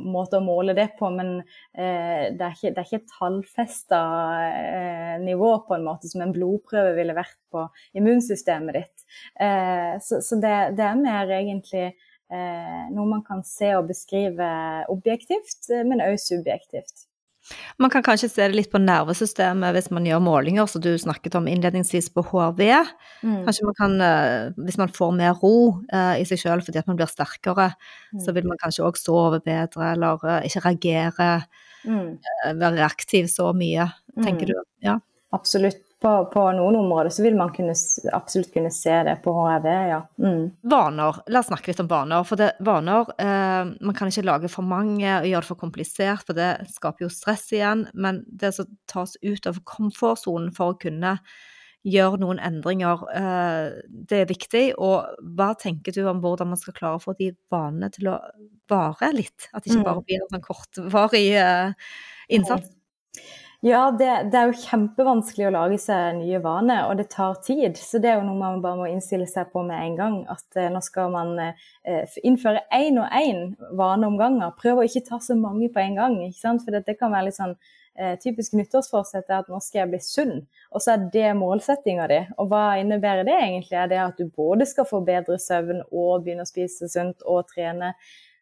måte, 0.06 0.40
å 0.40 0.46
måle 0.46 0.76
det 0.78 0.88
på, 1.00 1.10
men 1.14 1.38
eh, 1.40 2.32
det, 2.36 2.48
er 2.48 2.56
ikke, 2.56 3.00
et 3.00 3.16
tallfesta 3.18 4.02
eh, 4.50 5.16
nivå 5.24 5.52
på 5.68 5.78
en 5.78 5.86
måte 5.86 6.10
som 6.12 6.24
en 6.26 6.34
blodprøve 6.36 6.96
ville 6.98 7.16
vært 7.18 7.38
på 7.54 7.66
immunsystemet 7.98 8.80
ditt. 8.80 9.08
Eh, 9.40 9.96
så, 10.04 10.40
det, 10.42 10.56
det, 10.78 10.86
er 10.88 11.02
mer 11.02 11.32
egentlig 11.40 11.90
noe 12.26 13.06
man 13.06 13.22
kan 13.22 13.44
se 13.46 13.68
og 13.78 13.86
beskrive 13.86 14.48
objektivt, 14.90 15.70
men 15.86 16.02
òg 16.02 16.18
subjektivt. 16.18 17.06
Man 17.78 17.92
kan 17.94 18.04
kanskje 18.04 18.30
se 18.32 18.48
det 18.48 18.58
litt 18.58 18.72
på 18.74 18.82
nervesystemet 18.82 19.76
hvis 19.76 19.92
man 19.94 20.08
gjør 20.08 20.24
målinger, 20.24 20.70
som 20.70 20.82
du 20.82 20.92
snakket 21.00 21.38
om 21.38 21.50
innledningsvis 21.50 22.10
på 22.16 22.24
HRV. 22.26 22.62
Mm. 23.22 23.42
Kanskje 23.46 23.68
man 23.68 23.78
kan, 23.80 23.96
eh, 24.02 24.50
hvis 24.66 24.80
man 24.82 24.94
får 24.96 25.14
mer 25.20 25.36
ro 25.42 25.56
eh, 25.94 26.22
i 26.24 26.28
seg 26.28 26.42
selv 26.42 26.66
fordi 26.66 26.82
at 26.82 26.90
man 26.90 26.98
blir 27.00 27.12
sterkere, 27.12 27.72
mm. 28.16 28.24
så 28.26 28.36
vil 28.36 28.50
man 28.50 28.62
kanskje 28.62 28.86
òg 28.88 29.00
sove 29.00 29.42
bedre, 29.46 29.94
eller 29.94 30.26
eh, 30.26 30.50
ikke 30.50 30.66
reagere, 30.66 31.32
mm. 31.86 32.08
være 32.56 32.76
reaktiv 32.80 33.30
så 33.32 33.52
mye, 33.58 33.92
tenker 34.18 34.50
mm. 34.50 34.54
du? 34.54 34.72
Ja. 34.90 35.00
Absolutt 35.36 35.85
på, 36.02 36.26
på, 36.34 36.42
noen 36.52 36.76
områder 36.76 37.10
så 37.10 37.24
vil 37.24 37.38
man 37.40 37.54
kunne, 37.56 37.74
absolutt 38.14 38.52
kunne 38.54 38.72
se 38.74 38.94
det 39.08 39.16
på 39.24 39.32
HRV, 39.34 39.68
ja. 39.90 40.02
Mm. 40.22 40.44
Vaner. 40.68 41.22
La 41.32 41.42
oss 41.42 41.50
snakke 41.50 41.72
litt 41.72 41.82
om 41.82 41.90
vaner. 41.90 42.26
For 42.28 42.40
det, 42.40 42.52
vaner 42.68 43.10
eh, 43.22 43.72
Man 43.80 43.96
kan 43.98 44.12
ikke 44.12 44.26
lage 44.28 44.52
for 44.52 44.68
mange 44.68 45.08
og 45.22 45.28
gjøre 45.30 45.46
det 45.46 45.50
for 45.50 45.62
komplisert, 45.64 46.26
for 46.28 46.38
det 46.38 46.52
skaper 46.74 47.08
jo 47.08 47.12
stress 47.14 47.48
igjen. 47.56 47.88
Men 47.96 48.22
det 48.28 48.54
som 48.58 48.70
tas 48.92 49.16
ut 49.24 49.50
av 49.50 49.62
komfortsonen 49.64 50.52
for 50.56 50.74
å 50.74 50.80
kunne 50.82 51.16
gjøre 51.86 52.20
noen 52.22 52.42
endringer, 52.44 53.06
eh, 53.16 53.80
det 53.88 54.22
er 54.24 54.30
viktig. 54.30 54.66
Og 54.82 55.26
hva 55.38 55.54
tenker 55.62 55.96
du 55.96 56.04
om 56.10 56.20
hvordan 56.24 56.52
man 56.52 56.60
skal 56.60 56.76
klare 56.76 57.00
å 57.00 57.04
få 57.04 57.16
de 57.18 57.32
vanene 57.54 57.92
til 57.96 58.12
å 58.12 58.20
vare 58.70 59.14
litt? 59.16 59.48
At 59.54 59.64
det 59.64 59.72
ikke 59.72 59.86
mm. 59.86 59.90
bare 59.90 60.06
blir 60.06 60.22
en 60.22 60.32
sånn 60.34 60.48
kortvarig 60.50 61.28
eh, 61.40 61.94
innsats? 62.36 62.74
Ja, 63.66 63.88
det, 64.00 64.08
det, 64.30 64.38
er 64.38 64.52
jo 64.52 64.60
kjempevanskelig 64.62 65.48
å 65.48 65.54
lage 65.56 65.78
seg 65.82 66.20
nye 66.20 66.38
vaner, 66.44 66.84
og 66.86 67.00
det 67.00 67.08
tar 67.10 67.40
tid. 67.42 67.80
Så 67.82 67.98
det 67.98 68.12
er 68.12 68.20
jo 68.20 68.28
noe 68.28 68.38
man 68.38 68.60
bare 68.62 68.78
må 68.78 68.86
innstille 68.92 69.26
seg 69.26 69.50
på 69.50 69.64
med 69.66 69.82
en 69.82 69.96
gang. 69.98 70.18
At 70.30 70.60
eh, 70.62 70.68
nå 70.70 70.84
skal 70.86 71.10
man 71.16 71.32
eh, 71.42 72.20
innføre 72.22 72.62
én 72.78 73.02
og 73.02 73.10
én 73.18 73.42
vane 73.80 74.06
om 74.06 74.20
gangen. 74.22 74.54
Prøv 74.62 74.84
å 74.84 74.86
ikke 74.86 75.02
ta 75.08 75.18
så 75.18 75.34
mange 75.40 75.72
på 75.74 75.82
en 75.82 75.98
gang. 75.98 76.20
ikke 76.28 76.44
sant? 76.44 76.62
For 76.62 76.78
det, 76.78 76.86
det 76.86 77.00
kan 77.02 77.16
være 77.16 77.32
litt 77.32 77.40
sånn 77.40 77.58
eh, 77.98 78.14
typisk 78.22 78.54
nyttårsforsett 78.54 79.34
at 79.34 79.50
nå 79.50 79.58
skal 79.66 79.82
jeg 79.82 79.96
bli 79.96 80.04
sunn. 80.12 80.38
Og 80.70 80.86
så 80.86 80.94
er 80.94 81.10
det 81.18 81.28
målsettinga 81.42 82.10
di. 82.14 82.24
Og 82.38 82.54
hva 82.54 82.64
innebærer 82.86 83.26
det 83.26 83.42
egentlig? 83.42 83.82
Er 83.82 83.90
det 83.90 84.04
at 84.06 84.22
du 84.22 84.30
både 84.30 84.70
skal 84.70 84.86
få 84.94 85.02
bedre 85.10 85.42
søvn 85.42 85.88
og 85.88 86.20
begynne 86.22 86.46
å 86.46 86.54
spise 86.54 86.94
sunt 86.94 87.26
og 87.26 87.48
trene? 87.50 87.96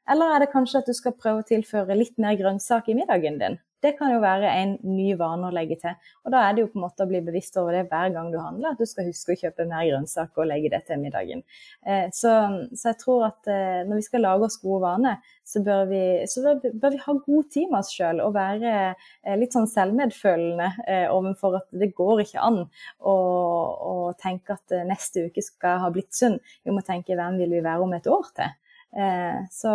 Eller 0.04 0.36
er 0.36 0.44
det 0.44 0.52
kanskje 0.52 0.84
at 0.84 0.92
du 0.92 1.00
skal 1.00 1.16
prøve 1.16 1.46
å 1.46 1.54
tilføre 1.56 1.96
litt 1.96 2.20
mer 2.20 2.36
grønnsak 2.36 2.92
i 2.92 3.00
middagen 3.00 3.40
din? 3.40 3.64
Det 3.84 3.98
kan 3.98 4.14
jo 4.14 4.22
være 4.24 4.48
en 4.62 4.78
ny 4.88 5.10
vane 5.20 5.50
å 5.50 5.54
legge 5.54 5.76
til. 5.82 5.96
Og 6.24 6.32
da 6.32 6.46
er 6.46 6.56
det 6.56 6.64
jo 6.64 6.70
på 6.72 6.80
en 6.80 6.86
måte 6.86 7.04
å 7.04 7.10
bli 7.10 7.20
bevisst 7.26 7.58
over 7.60 7.76
det 7.76 7.84
hver 7.92 8.14
gang 8.16 8.30
du 8.32 8.38
handler, 8.40 8.72
at 8.72 8.80
du 8.80 8.88
skal 8.88 9.10
huske 9.10 9.36
å 9.36 9.40
kjøpe 9.42 9.66
mer 9.68 9.84
grønnsaker 9.90 10.44
og 10.44 10.48
legge 10.48 10.72
det 10.72 10.84
til 10.88 11.02
middagen. 11.02 11.44
Eh, 11.86 12.08
så, 12.16 12.32
så, 12.72 12.94
jeg 12.94 13.00
tror 13.02 13.28
at 13.28 13.52
eh, 13.52 13.84
når 13.90 14.00
vi 14.00 14.06
skal 14.08 14.24
lage 14.24 14.48
oss 14.48 14.60
gode 14.64 14.86
vaner, 14.86 15.20
så 15.44 15.60
bør 15.66 15.84
vi, 15.92 16.02
så 16.32 16.46
bør, 16.46 16.64
bør 16.80 16.96
vi 16.96 17.04
ha 17.04 17.18
god 17.28 17.52
tid 17.52 17.68
med 17.68 17.80
oss 17.82 17.92
sjøl 17.92 18.24
og 18.24 18.36
være 18.38 18.74
eh, 18.88 19.36
litt 19.40 19.56
sånn 19.56 19.68
selvmedfølende 19.68 20.70
overfor 21.12 21.60
at 21.60 21.68
det 21.76 21.92
går 21.98 22.24
ikke 22.24 22.44
an 22.44 22.62
å, 22.64 23.14
å 23.14 23.96
tenke 24.20 24.56
at 24.56 24.76
neste 24.88 25.28
uke 25.28 25.44
skal 25.44 25.82
ha 25.84 25.92
blitt 25.92 26.16
sunn. 26.16 26.40
Vi 26.64 26.72
må 26.72 26.84
tenke 26.88 27.18
hvem 27.20 27.42
vil 27.42 27.58
vi 27.58 27.66
være 27.66 27.84
om 27.84 27.96
et 27.98 28.08
år 28.08 28.32
til? 28.38 28.60
Eh, 28.94 29.40
så 29.52 29.72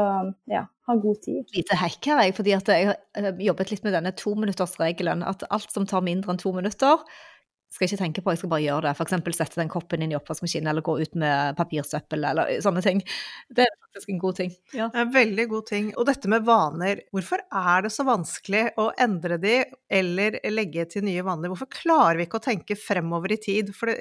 ja, 0.50 0.66
ha 0.86 0.94
god 0.94 1.22
tid. 1.22 1.48
Lite 1.56 1.78
hekk 1.78 2.10
her, 2.10 2.22
jeg, 2.26 2.36
fordi 2.36 2.54
jeg 2.54 2.92
har 2.92 3.40
jobbet 3.42 3.72
litt 3.72 3.86
med 3.86 3.96
denne 3.98 4.14
tominuttersregelen. 4.16 5.24
At 5.26 5.42
alt 5.50 5.74
som 5.74 5.88
tar 5.88 6.06
mindre 6.06 6.34
enn 6.34 6.40
to 6.42 6.54
minutter, 6.54 7.02
skal 7.68 7.84
jeg 7.84 7.92
ikke 7.92 8.00
tenke 8.00 8.22
på, 8.24 8.32
jeg 8.32 8.40
skal 8.40 8.50
bare 8.54 8.64
gjøre 8.64 8.84
det. 8.86 8.92
F.eks. 8.96 9.36
sette 9.36 9.60
den 9.60 9.68
koppen 9.68 10.00
inn 10.04 10.14
i 10.14 10.16
oppvaskmaskinen, 10.16 10.70
eller 10.70 10.84
gå 10.86 10.94
ut 11.02 11.18
med 11.20 11.58
papirsøppel, 11.58 12.24
eller 12.30 12.54
sånne 12.64 12.80
ting. 12.84 13.02
Det 13.52 13.66
er 13.66 13.74
faktisk 13.82 14.14
en 14.14 14.22
god 14.22 14.38
ting. 14.38 14.54
Ja. 14.72 14.88
Det 14.88 15.02
er 15.02 15.04
en 15.04 15.12
veldig 15.18 15.46
god 15.50 15.68
ting. 15.68 15.90
Og 16.00 16.08
dette 16.08 16.32
med 16.32 16.46
vaner, 16.48 17.02
hvorfor 17.12 17.44
er 17.44 17.84
det 17.84 17.92
så 17.92 18.06
vanskelig 18.08 18.64
å 18.80 18.88
endre 19.04 19.36
de, 19.42 19.60
eller 20.00 20.40
legge 20.54 20.88
til 20.94 21.04
nye 21.04 21.26
vaner? 21.26 21.52
Hvorfor 21.52 21.68
klarer 21.74 22.22
vi 22.22 22.28
ikke 22.28 22.40
å 22.40 22.46
tenke 22.48 22.78
fremover 22.78 23.36
i 23.36 23.42
tid? 23.50 23.74
For 23.76 23.92
det 23.92 24.00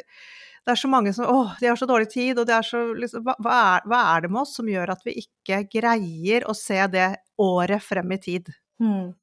det 0.68 0.74
er 0.74 0.80
så 0.82 0.90
mange 0.92 1.14
som 1.16 1.30
Å, 1.32 1.36
de 1.62 1.70
har 1.70 1.78
så 1.80 1.88
dårlig 1.88 2.10
tid, 2.12 2.42
og 2.42 2.48
det 2.50 2.58
er 2.58 2.66
så 2.68 2.82
liksom, 2.92 3.24
hva, 3.24 3.38
er, 3.56 3.86
hva, 3.88 4.02
er, 4.12 4.26
det 4.26 4.32
med 4.34 4.42
oss 4.42 4.58
som 4.58 4.68
gjør 4.68 4.92
at 4.98 5.06
vi 5.08 5.14
ikke 5.22 5.62
greier 5.78 6.44
å 6.44 6.56
se 6.58 6.82
det 6.92 7.08
året 7.40 7.86
frem 7.86 8.12
i 8.12 8.20
tid? 8.20 8.52
Hmm. 8.84 9.14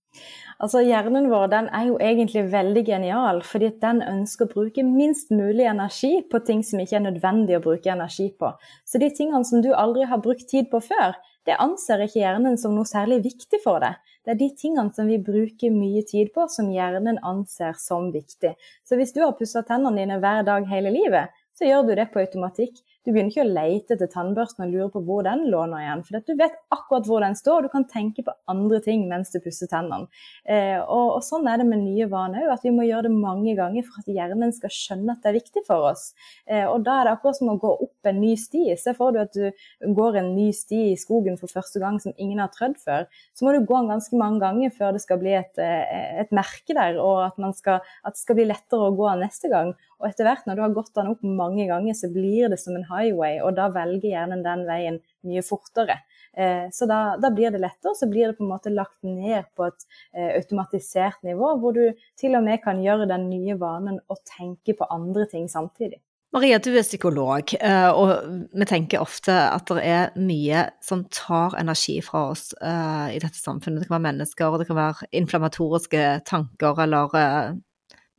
Altså 0.63 0.81
Hjernen 0.87 1.27
vår 1.29 1.49
den 1.53 1.69
er 1.75 1.89
jo 1.91 1.99
egentlig 2.01 2.47
veldig 2.53 2.85
genial, 2.87 3.43
fordi 3.45 3.73
den 3.83 4.01
ønsker 4.07 4.47
å 4.47 4.55
bruke 4.55 4.85
minst 4.87 5.35
mulig 5.35 5.67
energi 5.69 6.23
på 6.31 6.41
ting 6.47 6.63
som 6.65 6.81
ikke 6.81 6.97
er 7.01 7.07
nødvendig 7.11 7.59
å 7.59 7.65
bruke 7.67 7.93
energi 7.93 8.31
på. 8.41 8.55
Så 8.89 9.03
de 9.03 9.11
tingene 9.13 9.45
som 9.45 9.61
du 9.61 9.73
aldri 9.75 10.07
har 10.09 10.23
brukt 10.25 10.47
tid 10.49 10.71
på 10.73 10.81
før, 10.87 11.19
det 11.45 11.59
anser 11.61 12.07
ikke 12.07 12.23
hjernen 12.23 12.57
som 12.61 12.73
noe 12.73 12.89
særlig 12.89 13.21
viktig 13.27 13.61
for 13.67 13.85
deg. 13.85 13.99
Det 14.25 14.33
er 14.33 14.41
de 14.41 14.49
tingene 14.57 14.93
som 14.97 15.09
vi 15.11 15.19
bruker 15.21 15.73
mye 15.75 16.01
tid 16.09 16.33
på, 16.35 16.47
som 16.49 16.71
hjernen 16.73 17.21
anser 17.21 17.77
som 17.77 18.09
viktig. 18.15 18.55
Så 18.85 18.97
hvis 18.97 19.13
du 19.13 19.21
har 19.21 19.37
pussa 19.37 19.61
tennene 19.67 20.01
dine 20.01 20.17
hver 20.23 20.47
dag 20.47 20.65
hele 20.71 20.93
livet, 20.95 21.35
så 21.55 21.69
gjør 21.69 21.85
du 21.87 21.93
det 21.99 22.09
på 22.13 22.23
automatikk. 22.23 22.81
Du 23.05 23.11
begynner 23.13 23.29
ikke 23.29 23.45
å 23.45 23.53
lete 23.53 23.97
etter 23.99 24.09
tannbørsten 24.09 24.65
og 24.65 24.71
lure 24.73 24.87
på 24.95 25.03
hvor 25.05 25.25
den 25.27 25.43
lå 25.53 25.67
nå 25.69 25.77
igjen. 25.77 26.03
For 26.07 26.25
du 26.25 26.39
vet 26.39 26.55
akkurat 26.73 27.09
hvor 27.09 27.21
den 27.21 27.37
står, 27.37 27.59
og 27.59 27.67
du 27.67 27.73
kan 27.75 27.85
tenke 27.91 28.25
på 28.25 28.33
andre 28.49 28.81
ting 28.85 29.05
mens 29.11 29.33
du 29.35 29.37
pusser 29.45 29.69
tennene. 29.69 30.09
Eh, 30.49 30.79
og, 30.81 31.19
og, 31.19 31.21
sånn 31.27 31.45
er 31.51 31.61
det 31.61 31.67
med 31.69 31.83
nye 31.83 32.09
vaner 32.09 32.49
at 32.53 32.65
vi 32.65 32.73
må 32.73 32.87
gjøre 32.89 33.11
det 33.11 33.19
mange 33.19 33.53
ganger 33.59 33.85
for 33.85 34.01
at 34.01 34.09
hjernen 34.09 34.55
skal 34.57 34.73
skjønne 34.73 35.13
at 35.13 35.21
det 35.21 35.33
er 35.33 35.37
viktig 35.37 35.65
for 35.67 35.91
oss. 35.91 36.07
Eh, 36.49 36.65
og 36.65 36.87
da 36.87 36.97
er 37.01 37.11
det 37.11 37.15
akkurat 37.19 37.41
som 37.41 37.53
å 37.53 37.59
gå 37.61 37.75
opp 37.89 38.09
en 38.09 38.21
ny 38.23 38.33
sti. 38.41 38.65
Se 38.81 38.97
for 38.97 39.13
deg 39.13 39.29
at 39.29 39.37
du 39.37 39.93
går 40.01 40.21
en 40.23 40.33
ny 40.39 40.49
sti 40.57 40.81
i 40.95 40.99
skogen 41.01 41.37
for 41.41 41.53
første 41.53 41.83
gang 41.85 42.01
som 42.01 42.17
ingen 42.17 42.41
har 42.41 42.53
trødd 42.57 42.81
før. 42.81 43.05
Så 43.37 43.45
må 43.45 43.53
du 43.53 43.61
gå 43.69 43.77
den 43.83 43.93
ganske 43.93 44.17
mange 44.21 44.41
ganger 44.47 44.73
før 44.73 44.97
det 44.97 45.05
skal 45.05 45.21
bli 45.21 45.37
et, 45.37 45.61
eh, 45.61 46.23
et 46.25 46.33
merke 46.33 46.73
der, 46.73 46.97
og 47.05 47.27
at, 47.29 47.61
skal, 47.61 47.85
at, 48.01 48.17
det 48.17 48.25
skal 48.25 48.41
bli 48.41 48.49
lettere 48.49 48.89
å 48.89 48.97
gå 48.97 49.13
neste 49.21 49.53
gang. 49.53 49.75
Og 50.05 50.11
etter 50.11 50.29
hvert, 50.29 50.45
når 50.45 50.59
du 50.59 50.61
har 50.61 50.73
gått 50.77 50.93
den 50.99 51.09
opp 51.09 51.23
mange 51.25 51.65
ganger, 51.65 51.97
så 51.97 52.11
blir 52.13 52.51
det 52.53 52.59
som 52.61 52.77
en 52.77 52.85
highway, 52.85 53.39
og 53.41 53.55
da 53.57 53.71
velger 53.73 54.11
hjernen 54.11 54.45
den 54.45 54.67
veien 54.69 54.99
mye 55.25 55.41
fortere. 55.47 55.97
Eh, 56.37 56.67
så 56.77 56.85
da, 56.91 57.17
da, 57.17 57.31
blir 57.33 57.55
det 57.55 57.63
lettere, 57.63 57.95
så 57.97 58.09
blir 58.11 58.29
det 58.29 58.37
på 58.37 58.45
en 58.45 58.53
måte 58.53 58.73
lagt 58.75 59.01
ned 59.01 59.49
på 59.57 59.65
et 59.71 59.87
eh, 60.13 60.35
automatisert 60.37 61.25
nivå, 61.25 61.55
hvor 61.63 61.73
du 61.73 61.87
til 62.21 62.37
og 62.37 62.45
med 62.45 62.61
kan 62.61 62.85
gjøre 62.85 63.09
den 63.09 63.31
nye 63.31 63.57
vanen 63.57 63.97
å 64.13 64.19
tenke 64.29 64.77
på 64.77 64.93
andre 64.93 65.25
ting 65.31 65.49
samtidig. 65.49 66.03
Maria, 66.37 66.59
du 66.59 66.73
er 66.75 66.85
psykolog, 66.85 67.57
eh, 67.57 67.91
og 67.97 68.49
vi 68.53 68.67
tenker 68.69 69.01
ofte 69.01 69.33
at 69.33 69.73
det 69.73 69.89
er 69.89 70.17
mye 70.21 70.67
som 70.85 71.07
tar 71.09 71.57
energi 71.57 72.01
fra 72.05 72.27
oss 72.35 72.51
i 72.61 73.21
dette 73.23 73.39
samfunnet. 73.39 73.81
Det 73.81 73.89
kan 73.89 74.03
være 74.03 74.09
mennesker, 74.11 74.59
det 74.61 74.67
kan 74.69 74.83
være 74.83 75.15
inflammatoriske 75.25 76.03
tanker 76.29 76.83
eller 76.85 77.15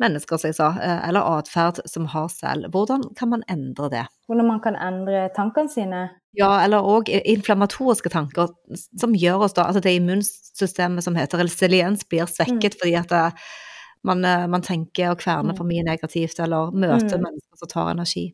mennesker, 0.02 0.38
som 0.38 0.52
jeg 0.52 0.58
sa, 0.58 0.74
eller 1.08 1.24
atferd 1.38 1.80
som 1.88 2.10
har 2.12 2.28
selv. 2.34 2.68
Hvordan 2.74 3.06
kan 3.16 3.32
man 3.32 3.46
endre 3.52 3.90
det? 3.94 4.06
Hvordan 4.28 4.50
man 4.50 4.62
kan 4.64 4.76
endre 4.76 5.30
tankene 5.36 5.72
sine? 5.72 6.02
Ja, 6.36 6.50
eller 6.66 6.84
òg 6.84 7.10
inflammatoriske 7.16 8.12
tanker 8.12 8.52
som 9.00 9.16
gjør 9.16 9.46
oss 9.48 9.56
da 9.56 9.70
Altså 9.70 9.82
det 9.84 9.94
immunsystemet 9.96 11.06
som 11.06 11.16
heter 11.16 11.40
resiliens 11.40 12.04
blir 12.10 12.28
svekket 12.28 12.76
mm. 12.76 12.80
fordi 12.82 12.96
at 13.00 13.14
eh, 13.16 13.46
man, 14.06 14.26
eh, 14.28 14.48
man, 14.52 14.66
tenker 14.66 15.14
og 15.14 15.22
kverner 15.24 15.54
mm. 15.54 15.60
for 15.60 15.70
mye 15.70 15.86
negativt 15.88 16.42
eller 16.44 16.76
møter 16.76 17.16
mm. 17.16 17.24
mennesker 17.24 17.62
som 17.62 17.72
tar 17.72 17.94
energi. 17.94 18.26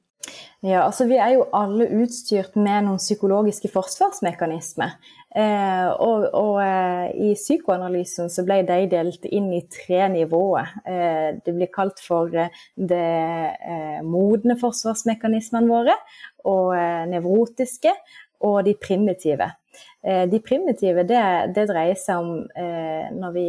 Ja, 0.62 0.84
altså 0.86 1.08
Vi 1.10 1.18
er 1.18 1.34
jo 1.34 1.48
alle 1.58 1.88
utstyrt 2.04 2.54
med 2.54 2.86
noen 2.86 3.02
psykologiske 3.02 3.72
forsvarsmekanismer. 3.74 4.94
Eh, 5.34 5.88
og, 6.04 6.28
og 6.38 6.60
eh, 6.62 7.08
i 7.18 7.32
psykoanalysen 7.40 8.30
så 8.30 8.44
ble 8.46 8.60
de 8.68 8.84
delt 8.92 9.26
inn 9.26 9.48
i 9.58 9.64
tre 9.72 10.04
nivåer. 10.14 10.76
Eh, 10.86 11.30
det 11.42 11.56
blir 11.56 11.72
kalt 11.74 12.04
for 12.04 12.30
de 12.30 12.46
det 12.76 13.00
eh, 13.00 14.02
modne 14.06 14.58
forsvarsmekanismene 14.62 15.72
våre, 15.72 15.96
og 16.46 16.76
eh, 16.78 17.08
nevrotiske, 17.10 17.96
og 18.46 18.62
de 18.66 18.76
primitive. 18.78 19.52
de 20.02 20.40
primitive 20.42 21.04
det, 21.06 21.22
det, 21.56 21.68
dreier 21.70 21.96
seg 21.96 22.24
om 22.24 22.32
når 23.22 23.34
vi, 23.36 23.44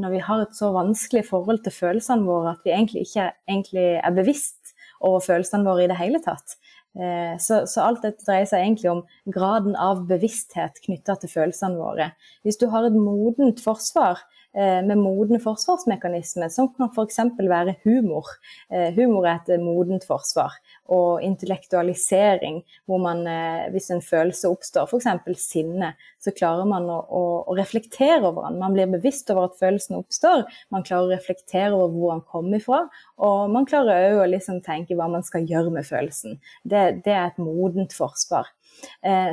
når, 0.00 0.10
vi, 0.14 0.22
har 0.24 0.40
et 0.40 0.56
så 0.56 0.70
vanskelig 0.72 1.26
forhold 1.28 1.60
til 1.64 1.74
følelsene 1.76 2.24
våre 2.24 2.54
at 2.54 2.64
vi 2.64 2.72
egentlig 2.72 3.02
ikke 3.04 3.26
egentlig 3.52 3.84
er 4.00 4.16
bevisst 4.16 4.59
over 5.00 5.22
følelsene 5.24 5.66
våre 5.66 5.86
i 5.86 5.90
det 5.90 5.98
hele 6.00 6.20
tatt. 6.24 6.56
Eh, 6.98 7.36
så, 7.38 7.62
så, 7.70 7.84
alt 7.84 8.02
dette 8.02 8.24
dreier 8.26 8.48
seg 8.50 8.64
egentlig 8.64 8.90
om 8.90 9.04
graden 9.30 9.76
av 9.78 10.02
bevissthet 10.10 10.80
knytta 10.84 11.16
til 11.20 11.30
følelsene 11.32 11.78
våre. 11.78 12.10
Hvis 12.46 12.58
du 12.60 12.66
har 12.72 12.88
et 12.88 12.96
modent 12.96 13.62
forsvar, 13.62 14.22
med 14.52 14.98
modne 14.98 15.38
forsvarsmekanismer, 15.38 16.48
som 16.50 16.68
kan 16.74 16.90
f.eks. 16.90 17.20
være 17.38 17.76
humor. 17.84 18.26
Eh, 18.72 18.90
humor 18.96 19.28
er 19.28 19.38
et 19.38 19.62
modent 19.62 20.04
forsvar. 20.06 20.56
Og 20.90 21.22
intellektualisering, 21.22 22.60
hvor 22.90 22.98
man, 23.02 23.22
eh, 23.30 23.68
hvis 23.70 23.90
en 23.94 24.02
følelse 24.02 24.50
oppstår, 24.50 24.90
f.eks. 24.90 25.38
sinne, 25.38 25.92
så 26.18 26.34
klarer 26.34 26.66
man 26.68 26.88
å, 26.90 26.98
å, 27.06 27.22
å, 27.46 27.56
reflektere 27.58 28.24
over 28.26 28.48
den. 28.48 28.58
Man 28.58 28.74
blir 28.74 28.90
bevisst 28.90 29.30
over 29.30 29.48
at 29.48 29.58
følelsen 29.60 30.00
oppstår, 30.00 30.46
man 30.74 30.86
klarer 30.86 31.06
å 31.06 31.14
reflektere 31.14 31.74
over 31.76 31.94
hvor 31.94 32.14
den 32.16 32.26
kommer 32.26 32.58
ifra, 32.58 32.84
og 33.22 33.54
man 33.54 33.68
klarer 33.70 34.10
òg 34.10 34.24
å 34.24 34.30
liksom 34.34 34.60
tenke 34.66 34.98
hva 34.98 35.08
man 35.12 35.26
skal 35.26 35.46
gjøre 35.46 35.72
med 35.74 35.86
følelsen. 35.86 36.40
Det, 36.64 37.04
det 37.06 37.14
er 37.14 37.30
et 37.30 37.42
modent 37.42 37.94
forsvar. 37.94 38.50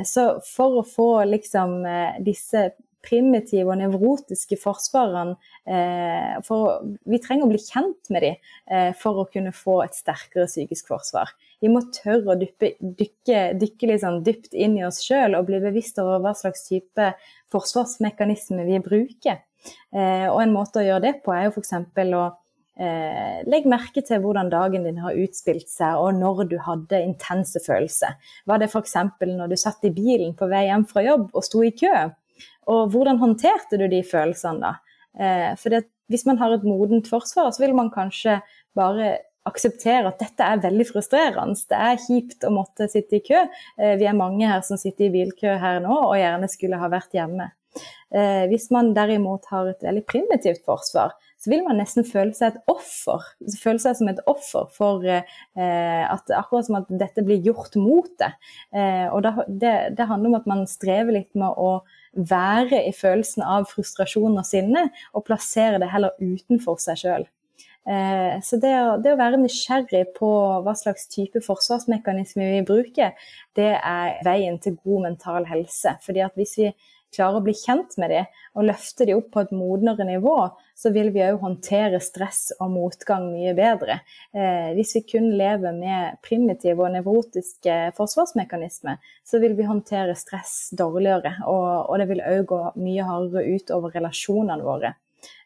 Så 0.04 0.24
for 0.44 0.80
å 0.80 0.84
få 0.84 1.06
liksom 1.24 1.78
disse 2.26 2.66
primitive 3.08 3.72
og 3.72 3.80
nevrotiske 3.80 4.58
forsvareren 4.60 5.34
eh, 5.64 6.36
for, 6.46 6.84
Vi 7.08 7.20
trenger 7.24 7.46
å 7.46 7.50
bli 7.52 7.60
kjent 7.62 8.12
med 8.14 8.26
dem 8.26 8.38
eh, 8.70 8.90
for 8.98 9.22
å 9.22 9.28
kunne 9.32 9.54
få 9.56 9.80
et 9.86 9.96
sterkere 9.96 10.48
psykisk 10.50 10.92
forsvar. 10.92 11.32
Vi 11.62 11.70
må 11.72 11.82
tørre 11.94 12.34
å 12.34 12.38
dyppe, 12.38 12.74
dykke, 12.78 13.42
dykke 13.58 13.90
liksom 13.92 14.20
dypt 14.26 14.54
inn 14.54 14.76
i 14.78 14.84
oss 14.86 15.00
sjøl 15.06 15.34
og 15.38 15.48
bli 15.48 15.62
bevisst 15.62 15.98
over 16.02 16.20
hva 16.22 16.34
slags 16.38 16.68
type 16.68 17.12
forsvarsmekanisme 17.52 18.66
vi 18.68 18.82
bruker. 18.84 19.40
Eh, 19.94 20.26
og 20.28 20.42
en 20.42 20.54
måte 20.54 20.82
å 20.82 20.86
gjøre 20.86 21.06
det 21.08 21.16
på 21.24 21.34
er 21.34 21.48
jo 21.48 21.56
f.eks. 21.56 21.74
å 22.14 22.24
eh, 22.78 23.40
legge 23.48 23.72
merke 23.72 24.04
til 24.06 24.22
hvordan 24.22 24.52
dagen 24.52 24.86
din 24.86 25.02
har 25.02 25.18
utspilt 25.18 25.68
seg, 25.70 25.98
og 25.98 26.14
når 26.20 26.46
du 26.52 26.56
hadde 26.62 27.02
intense 27.02 27.62
følelser. 27.64 28.16
Var 28.48 28.62
det 28.62 28.70
f.eks. 28.70 28.96
når 29.26 29.50
du 29.50 29.58
satt 29.58 29.84
i 29.88 29.94
bilen 29.94 30.36
på 30.38 30.50
vei 30.50 30.68
hjem 30.68 30.86
fra 30.90 31.04
jobb 31.06 31.30
og 31.32 31.46
sto 31.46 31.64
i 31.66 31.74
kø? 31.74 31.94
Og 32.70 32.92
hvordan 32.92 33.20
håndterte 33.22 33.80
du 33.80 33.86
de 33.90 34.02
følelsene 34.06 34.62
da? 34.62 34.74
Eh, 35.18 35.52
for 35.60 35.80
hvis 36.08 36.26
man 36.28 36.38
har 36.40 36.54
et 36.54 36.66
modent 36.66 37.08
forsvar, 37.10 37.50
så 37.52 37.64
vil 37.64 37.74
man 37.76 37.92
kanskje 37.94 38.38
bare 38.78 39.16
akseptere 39.48 40.10
at 40.10 40.20
dette 40.20 40.44
er 40.44 40.62
veldig 40.62 40.86
frustrerende. 40.88 41.56
Det 41.70 41.78
er 41.78 42.02
kjipt 42.02 42.44
å 42.44 42.52
måtte 42.52 42.88
sitte 42.90 43.18
i 43.18 43.24
kø. 43.24 43.44
Eh, 43.80 43.94
vi 44.00 44.08
er 44.08 44.18
mange 44.18 44.48
her 44.48 44.64
som 44.66 44.80
sitter 44.80 45.08
i 45.08 45.14
bilkø 45.14 45.56
her 45.60 45.80
nå, 45.84 45.94
og 46.10 46.18
gjerne 46.20 46.50
skulle 46.52 46.80
ha 46.80 46.90
vært 46.92 47.16
hjemme. 47.16 47.50
Eh, 48.14 48.44
hvis 48.48 48.70
man 48.72 48.94
derimot 48.96 49.48
har 49.52 49.68
et 49.68 49.82
veldig 49.84 50.04
primitivt 50.08 50.64
forsvar, 50.66 51.12
så 51.38 51.52
vil 51.52 51.62
man 51.66 51.78
nesten 51.78 52.06
føle 52.08 52.34
seg 52.34 52.54
et 52.56 52.70
offer. 52.72 53.26
Føle 53.60 53.78
seg 53.82 53.98
som 53.98 54.10
et 54.10 54.22
offer 54.30 54.66
for 54.74 55.04
eh, 55.06 56.04
at 56.08 56.32
akkurat 56.34 56.66
som 56.66 56.80
at 56.80 56.88
dette 56.90 57.22
blir 57.26 57.44
gjort 57.46 57.76
mot 57.78 58.10
det. 58.18 58.32
Eh, 58.74 59.06
og 59.12 59.22
det, 59.22 59.74
det, 59.94 60.08
handler 60.08 60.32
om 60.32 60.38
at 60.40 60.48
man 60.50 60.66
strever 60.70 61.14
litt 61.20 61.30
med 61.38 61.52
å 61.54 61.78
være 62.18 62.82
i 62.88 62.92
følelsen 62.96 63.44
av 63.46 63.68
frustrasjon 63.70 64.38
og 64.40 64.46
sinne, 64.46 64.88
og 65.14 65.26
plassere 65.28 65.80
det 65.82 65.90
heller 65.92 66.16
utenfor 66.20 66.80
seg 66.82 67.02
sjøl. 67.02 67.26
Eh, 67.88 68.36
så 68.44 68.58
det 68.60 68.74
å, 68.82 68.96
det 69.00 69.14
å, 69.14 69.20
være 69.20 69.38
nysgjerrig 69.40 70.10
på 70.18 70.28
hva 70.64 70.74
slags 70.76 71.06
type 71.08 71.40
forsvarsmekanisme 71.44 72.50
vi 72.50 72.60
bruker, 72.68 73.14
det 73.56 73.70
er 73.78 74.18
veien 74.26 74.58
til 74.60 74.76
god 74.82 75.06
mental 75.06 75.48
helse. 75.48 75.94
Fordi 76.04 76.24
at 76.26 76.36
hvis 76.36 76.56
vi 76.60 76.72
klarer 77.14 77.40
å 77.40 77.44
bli 77.44 77.54
kjent 77.56 77.96
med 78.00 78.12
dem 78.12 78.28
og 78.58 78.66
løfte 78.68 79.06
dem 79.08 79.20
opp 79.20 79.30
på 79.34 79.42
et 79.44 79.52
modnere 79.54 80.06
nivå, 80.08 80.36
så 80.78 80.92
vil 80.94 81.10
vi 81.14 81.24
òg 81.26 81.40
håndtere 81.42 82.00
stress 82.02 82.52
og 82.58 82.70
motgang 82.74 83.28
mye 83.32 83.54
bedre. 83.58 84.00
Eh, 84.34 84.70
hvis 84.76 84.94
vi 84.98 85.04
kun 85.14 85.30
lever 85.38 85.74
med 85.76 86.20
primitive 86.24 86.84
og 86.84 86.94
nevrotiske 86.94 87.76
forsvarsmekanismer, 87.98 89.00
så 89.26 89.42
vil 89.42 89.56
vi 89.58 89.68
håndtere 89.68 90.16
stress 90.18 90.70
dårligere, 90.78 91.36
og, 91.46 91.90
og 91.90 92.00
det 92.00 92.08
vil 92.12 92.24
òg 92.24 92.48
gå 92.52 92.62
mye 92.78 93.06
hardere 93.08 93.58
ut 93.58 93.74
over 93.74 93.94
relasjonene 93.98 94.64
våre. 94.66 94.94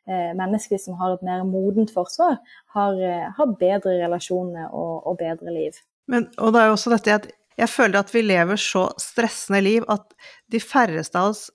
Eh, 0.09 0.33
mennesker 0.35 0.81
som 0.83 0.99
har 0.99 1.15
et 1.15 1.23
mer 1.23 1.45
modent 1.47 1.93
forsvar, 1.95 2.41
har, 2.75 2.97
eh, 2.99 3.29
har 3.37 3.57
bedre 3.61 4.01
relasjoner 4.01 4.73
og, 4.75 5.07
og 5.07 5.19
bedre 5.21 5.55
liv. 5.55 5.79
Men, 6.11 6.27
og 6.39 6.53
det 6.53 6.61
er 6.61 6.71
jo 6.71 6.75
også 6.77 6.91
dette 6.91 7.15
at 7.21 7.29
jeg 7.59 7.71
føler 7.73 8.01
at 8.01 8.13
vi 8.15 8.25
lever 8.25 8.61
så 8.61 8.89
stressende 9.01 9.63
liv 9.65 9.87
at 9.93 10.05
de 10.53 10.61
færreste 10.63 11.19
av 11.19 11.33
oss 11.33 11.49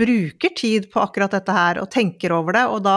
bruker 0.00 0.54
tid 0.56 0.88
på 0.92 1.02
akkurat 1.02 1.34
dette 1.36 1.54
her 1.54 1.82
og 1.82 1.90
tenker 1.92 2.34
over 2.34 2.56
det, 2.56 2.66
og 2.70 2.82
da 2.86 2.96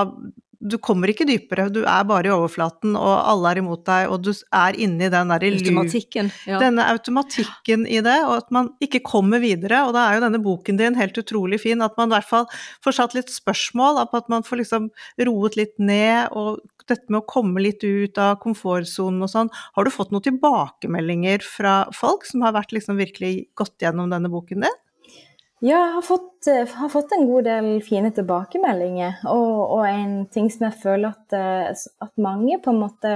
du 0.65 0.77
kommer 0.81 1.11
ikke 1.11 1.27
dypere, 1.27 1.67
du 1.69 1.81
er 1.83 2.05
bare 2.07 2.29
i 2.29 2.33
overflaten, 2.33 2.95
og 2.97 3.13
alle 3.29 3.51
er 3.51 3.61
imot 3.61 3.83
deg, 3.87 4.07
og 4.09 4.23
du 4.25 4.31
er 4.33 4.77
inni 4.81 5.09
den 5.13 5.33
der 5.33 5.45
Automatikken. 5.45 6.31
Ja. 6.49 6.59
Denne 6.63 6.87
automatikken 6.89 7.85
i 7.85 7.99
det, 8.05 8.17
og 8.25 8.37
at 8.39 8.53
man 8.55 8.71
ikke 8.83 9.03
kommer 9.05 9.43
videre. 9.43 9.83
Og 9.85 9.93
da 9.95 10.07
er 10.07 10.17
jo 10.17 10.25
denne 10.25 10.41
boken 10.43 10.79
din 10.79 10.97
helt 10.97 11.17
utrolig 11.21 11.61
fin, 11.61 11.83
at 11.85 11.97
man 11.99 12.09
i 12.09 12.17
hvert 12.17 12.29
fall 12.29 12.47
får 12.85 12.97
satt 12.97 13.17
litt 13.17 13.33
spørsmål, 13.33 14.01
at 14.05 14.31
man 14.31 14.45
får 14.47 14.63
liksom 14.63 14.89
roet 15.27 15.59
litt 15.59 15.75
ned, 15.77 16.33
og 16.33 16.63
dette 16.91 17.11
med 17.11 17.21
å 17.21 17.27
komme 17.29 17.63
litt 17.63 17.83
ut 17.83 18.17
av 18.21 18.37
komfortsonen 18.43 19.25
og 19.25 19.31
sånn. 19.31 19.51
Har 19.77 19.85
du 19.85 19.93
fått 19.93 20.13
noen 20.13 20.25
tilbakemeldinger 20.25 21.45
fra 21.45 21.77
folk 21.95 22.27
som 22.29 22.45
har 22.45 22.55
vært 22.55 22.75
liksom 22.75 22.99
virkelig 23.01 23.49
gått 23.57 23.81
gjennom 23.81 24.11
denne 24.13 24.31
boken 24.31 24.65
din? 24.65 24.81
Ja, 25.63 25.79
jeg 25.79 25.93
har 25.95 26.03
fått, 26.03 26.47
eh, 26.51 26.67
har 26.67 26.89
fått, 26.89 27.13
en 27.15 27.27
god 27.27 27.47
del 27.47 27.69
fine 27.81 28.11
tilbakemeldinger. 28.11 29.23
Og, 29.31 29.71
og, 29.77 29.85
en 29.87 30.25
ting 30.27 30.49
som 30.51 30.67
jeg 30.67 30.81
føler 30.83 31.15
at, 31.15 31.33
eh, 31.33 31.85
at, 32.03 32.11
mange 32.21 32.59
på 32.61 32.73
en 32.73 32.81
måte 32.83 33.13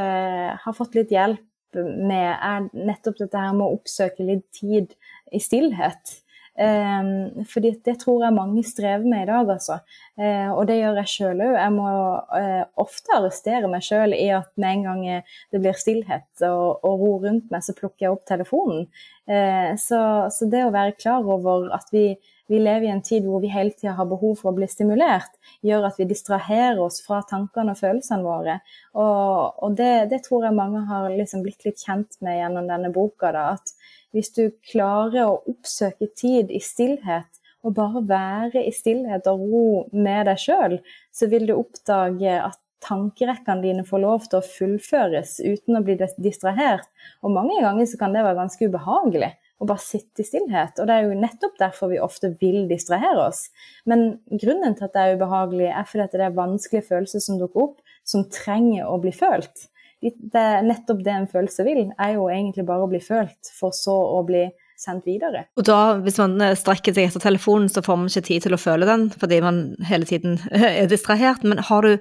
har 0.64 0.74
fått 0.78 0.96
litt 0.96 1.12
hjelp 1.12 1.44
med, 1.76 2.30
er 2.34 2.70
nettopp 2.74 3.20
dette 3.20 3.38
her 3.38 3.54
med 3.54 3.68
å 3.68 3.76
oppsøke 3.76 4.26
litt 4.26 4.48
tid 4.56 4.96
i 5.36 5.42
stillhet. 5.44 6.16
Eh, 6.60 7.44
fordi 7.48 7.72
det 7.86 7.96
tror 8.02 8.26
jeg 8.26 8.36
mange 8.36 8.64
strever 8.68 9.06
med 9.08 9.24
i 9.24 9.30
dag, 9.30 9.52
altså. 9.56 9.80
Eh, 10.20 10.50
og 10.52 10.66
det 10.68 10.80
gjør 10.80 11.00
jeg 11.00 11.12
sjøl 11.14 11.44
òg. 11.46 11.54
Jeg 11.56 11.76
må 11.76 11.92
eh, 12.40 12.64
ofte 12.84 13.16
arrestere 13.16 13.70
meg 13.72 13.86
sjøl 13.86 14.16
i 14.18 14.28
at 14.36 14.50
med 14.60 14.80
en 14.80 14.88
gang 14.90 15.06
det 15.54 15.62
blir 15.64 15.78
stillhet 15.80 16.44
og, 16.44 16.84
og, 16.84 17.00
ro 17.00 17.14
rundt 17.24 17.48
meg, 17.54 17.64
så 17.64 17.78
plukker 17.78 18.08
jeg 18.08 18.18
opp 18.18 18.26
telefonen. 18.28 18.90
Eh, 19.30 19.72
så, 19.80 20.02
så, 20.34 20.50
det 20.52 20.66
å 20.66 20.74
være 20.76 20.98
klar 21.00 21.24
over 21.24 21.70
at 21.76 21.88
vi, 21.96 22.12
vi 22.50 22.60
lever 22.60 22.88
i 22.88 22.92
en 22.92 23.04
tid 23.06 23.28
hvor 23.30 23.44
vi 23.44 23.52
hele 23.54 23.76
tida 23.78 23.94
har 23.98 24.08
behov 24.10 24.40
for 24.42 24.52
å 24.52 24.58
bli 24.58 24.68
stimulert, 24.70 25.36
gjør 25.66 25.86
at 25.90 26.00
vi 26.02 26.08
distraherer 26.10 26.80
oss 26.82 26.98
fra 27.06 27.22
tankene 27.30 27.76
og 27.76 27.82
følelsene 27.82 28.26
våre. 28.26 28.56
Og, 28.98 29.60
og 29.62 29.76
det, 29.78 30.10
det, 30.14 30.24
tror 30.26 30.48
jeg 30.48 30.58
mange 30.58 30.82
har 30.90 31.10
liksom 31.14 31.44
blitt 31.46 31.68
litt 31.68 31.84
kjent 31.86 32.18
med 32.26 32.40
gjennom 32.40 32.70
denne 32.72 32.90
boka. 32.96 33.30
Da, 33.36 33.52
at 33.60 33.76
hvis 34.18 34.34
du 34.34 34.48
klarer 34.72 35.28
å 35.28 35.42
oppsøke 35.52 36.10
tid 36.18 36.50
i 36.50 36.62
stillhet, 36.64 37.30
og 37.68 37.76
bare 37.76 38.02
være 38.08 38.64
i 38.64 38.72
stillhet 38.72 39.28
og 39.28 39.42
ro 39.52 39.68
med 39.92 40.30
deg 40.30 40.40
sjøl, 40.40 40.78
så 41.12 41.28
vil 41.30 41.46
du 41.50 41.58
oppdage 41.58 42.38
at 42.40 42.58
tankerekkene 42.86 43.62
dine 43.62 43.84
får 43.86 44.02
lov 44.02 44.26
til 44.30 44.40
å 44.40 44.46
fullføres 44.46 45.38
uten 45.44 45.78
å 45.78 45.84
bli 45.84 45.98
distrahert. 46.00 46.88
Og 47.22 47.36
mange 47.36 47.60
ganger 47.62 47.90
så 47.92 48.00
kan 48.00 48.16
det 48.16 48.24
være 48.24 48.40
ganske 48.40 48.72
ubehagelig 48.72 49.34
å 49.60 49.68
bare 49.68 49.84
sitte 49.84 50.24
i 50.24 50.28
stillhet. 50.28 50.80
Og 50.80 50.88
det 50.88 50.96
er 50.96 51.08
jo 51.08 51.18
nettopp 51.20 51.58
derfor 51.60 51.92
vi 51.92 52.00
ofte 52.00 52.32
vil 52.40 52.64
distrahere 52.70 53.26
oss. 53.26 53.48
Men 53.90 54.22
grunnen 54.32 54.78
til 54.78 54.88
at 54.88 54.96
det 54.96 55.04
er 55.04 55.20
ubehagelig, 55.20 55.68
er 55.74 55.90
fordi 55.90 56.06
at 56.06 56.16
det 56.16 56.28
er 56.30 56.38
vanskelige 56.38 56.88
følelser 56.94 57.24
som 57.26 57.42
dukker 57.42 57.68
opp, 57.68 57.84
som 58.08 58.24
trenger 58.32 58.88
å 58.88 58.96
bli 59.04 59.12
følt 59.16 59.68
det 60.00 60.40
er 60.40 60.64
nettopp 60.64 61.04
det 61.04 61.14
en 61.14 61.28
følelse 61.28 61.66
vil, 61.68 61.84
er 62.00 62.16
jo 62.16 62.30
egentlig 62.32 62.66
bare 62.68 62.86
å 62.86 62.92
bli 62.92 63.02
følt, 63.04 63.52
for 63.56 63.76
så 63.76 63.96
å 64.16 64.22
bli 64.28 64.46
sendt 64.80 65.08
videre. 65.10 65.44
Og 65.60 65.66
da, 65.68 65.98
hvis 66.00 66.20
man 66.22 66.38
eh, 66.44 66.56
strekker 66.58 66.96
seg 66.96 67.10
etter 67.10 67.24
telefonen, 67.26 67.68
så 67.72 67.84
får 67.84 68.00
man 68.00 68.12
ikke 68.12 68.28
tid 68.30 68.46
til 68.46 68.56
å 68.56 68.62
føle 68.62 68.88
den, 68.88 69.10
fordi 69.12 69.42
man 69.44 69.64
hele 69.90 70.08
tiden 70.08 70.40
er 70.56 70.88
distrahert. 70.92 71.44
Men 71.44 71.60
har 71.68 71.84
du 71.84 71.98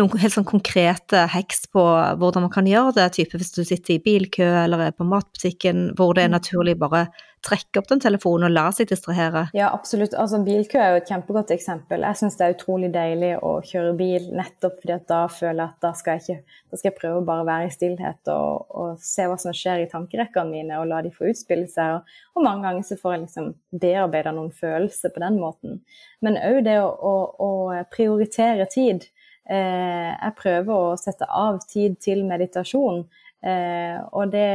noen 0.00 0.22
helt 0.22 0.34
sånn 0.34 0.48
konkrete 0.48 1.26
heks 1.32 1.66
på 1.72 1.82
hvordan 2.20 2.46
man 2.46 2.54
kan 2.54 2.68
gjøre 2.68 2.96
det? 3.00 3.10
Type 3.18 3.40
hvis 3.40 3.52
du 3.56 3.62
sitter 3.64 3.96
i 3.96 4.02
bilkø 4.04 4.48
eller 4.64 4.88
er 4.88 4.96
på 4.96 5.06
matbutikken, 5.08 5.90
hvor 5.98 6.16
det 6.16 6.26
er 6.26 6.32
mm. 6.32 6.38
naturlig 6.38 6.78
bare 6.80 7.06
trekke 7.42 7.80
opp 7.80 7.88
den 7.90 8.02
telefonen 8.02 8.46
og 8.46 8.54
la 8.54 8.64
seg 8.74 8.88
distrahere? 8.90 9.48
Ja, 9.56 9.72
absolutt. 9.74 10.14
Altså, 10.18 10.38
bilkø 10.46 10.78
er 10.78 10.92
jo 10.92 11.00
et 11.00 11.10
kjempegodt 11.10 11.50
eksempel. 11.54 12.04
Jeg 12.06 12.18
syns 12.20 12.38
det 12.38 12.46
er 12.46 12.54
utrolig 12.54 12.92
deilig 12.94 13.32
å 13.42 13.56
kjøre 13.66 13.94
bil 13.98 14.28
nettopp 14.38 14.78
fordi 14.82 14.94
at 14.94 15.08
da 15.10 15.22
føler 15.32 15.58
jeg 15.58 15.72
at 15.72 15.86
da 15.86 15.92
skal 15.98 16.18
jeg, 16.18 16.22
ikke, 16.22 16.60
da 16.70 16.78
skal 16.80 16.90
jeg 16.90 16.98
prøve 17.00 17.22
å 17.22 17.26
bare 17.32 17.46
være 17.48 17.68
i 17.68 17.74
stillhet 17.74 18.32
og, 18.34 18.68
og, 18.70 18.92
se 19.02 19.26
hva 19.28 19.38
som 19.42 19.56
skjer 19.56 19.82
i 19.84 19.88
tankerekkene 19.90 20.52
mine, 20.52 20.78
og 20.78 20.88
la 20.92 21.02
de 21.02 21.10
få 21.14 21.32
utspille 21.32 21.66
seg. 21.70 21.98
Og, 21.98 22.20
og 22.36 22.46
mange 22.46 22.68
ganger 22.68 22.86
så 22.86 22.98
får 23.00 23.16
jeg 23.16 23.24
liksom 23.24 23.50
bearbeida 23.82 24.34
noen 24.36 24.52
følelser 24.54 25.14
på 25.14 25.24
den 25.24 25.40
måten. 25.42 25.82
Men 26.22 26.38
òg 26.38 26.62
det 26.68 26.78
å, 26.82 26.86
å, 26.92 27.16
å, 27.42 27.50
prioritere 27.92 28.68
tid. 28.70 29.08
Eh, 29.50 30.10
jeg 30.12 30.36
prøver 30.38 30.72
å 30.72 30.98
sette 31.00 31.26
av 31.26 31.60
tid 31.68 31.98
til 32.02 32.24
meditasjon. 32.28 33.02
Eh, 33.42 33.98
og 34.14 34.30
det, 34.30 34.50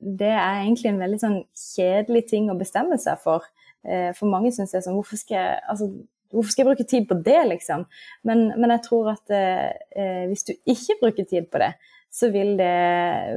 det, 0.00 0.32
er 0.32 0.64
egentlig 0.64 0.90
en 0.90 1.02
veldig 1.04 1.20
sånn 1.22 1.38
kjedelig 1.54 2.24
ting 2.32 2.50
å 2.50 2.58
bestemme 2.58 2.98
seg 3.00 3.20
for. 3.22 3.46
Eh, 3.86 4.10
for 4.16 4.30
mange 4.30 4.50
syns 4.54 4.74
jeg 4.74 4.86
sånn 4.86 4.98
hvorfor 4.98 5.20
skal 5.20 5.38
jeg, 5.38 5.62
altså, 5.70 5.90
hvorfor 6.34 6.50
skal 6.50 6.64
jeg 6.64 6.70
bruke 6.72 6.88
tid 6.90 7.06
på 7.10 7.18
det, 7.26 7.40
liksom? 7.52 7.86
Men, 8.26 8.48
men 8.58 8.74
jeg 8.74 8.84
tror 8.88 9.12
at 9.14 9.34
eh, 9.34 10.24
hvis 10.30 10.46
du 10.48 10.54
ikke 10.58 10.98
bruker 11.04 11.30
tid 11.30 11.46
på 11.52 11.62
det, 11.62 11.74
så 12.14 12.30
vil 12.34 12.54
det 12.58 12.74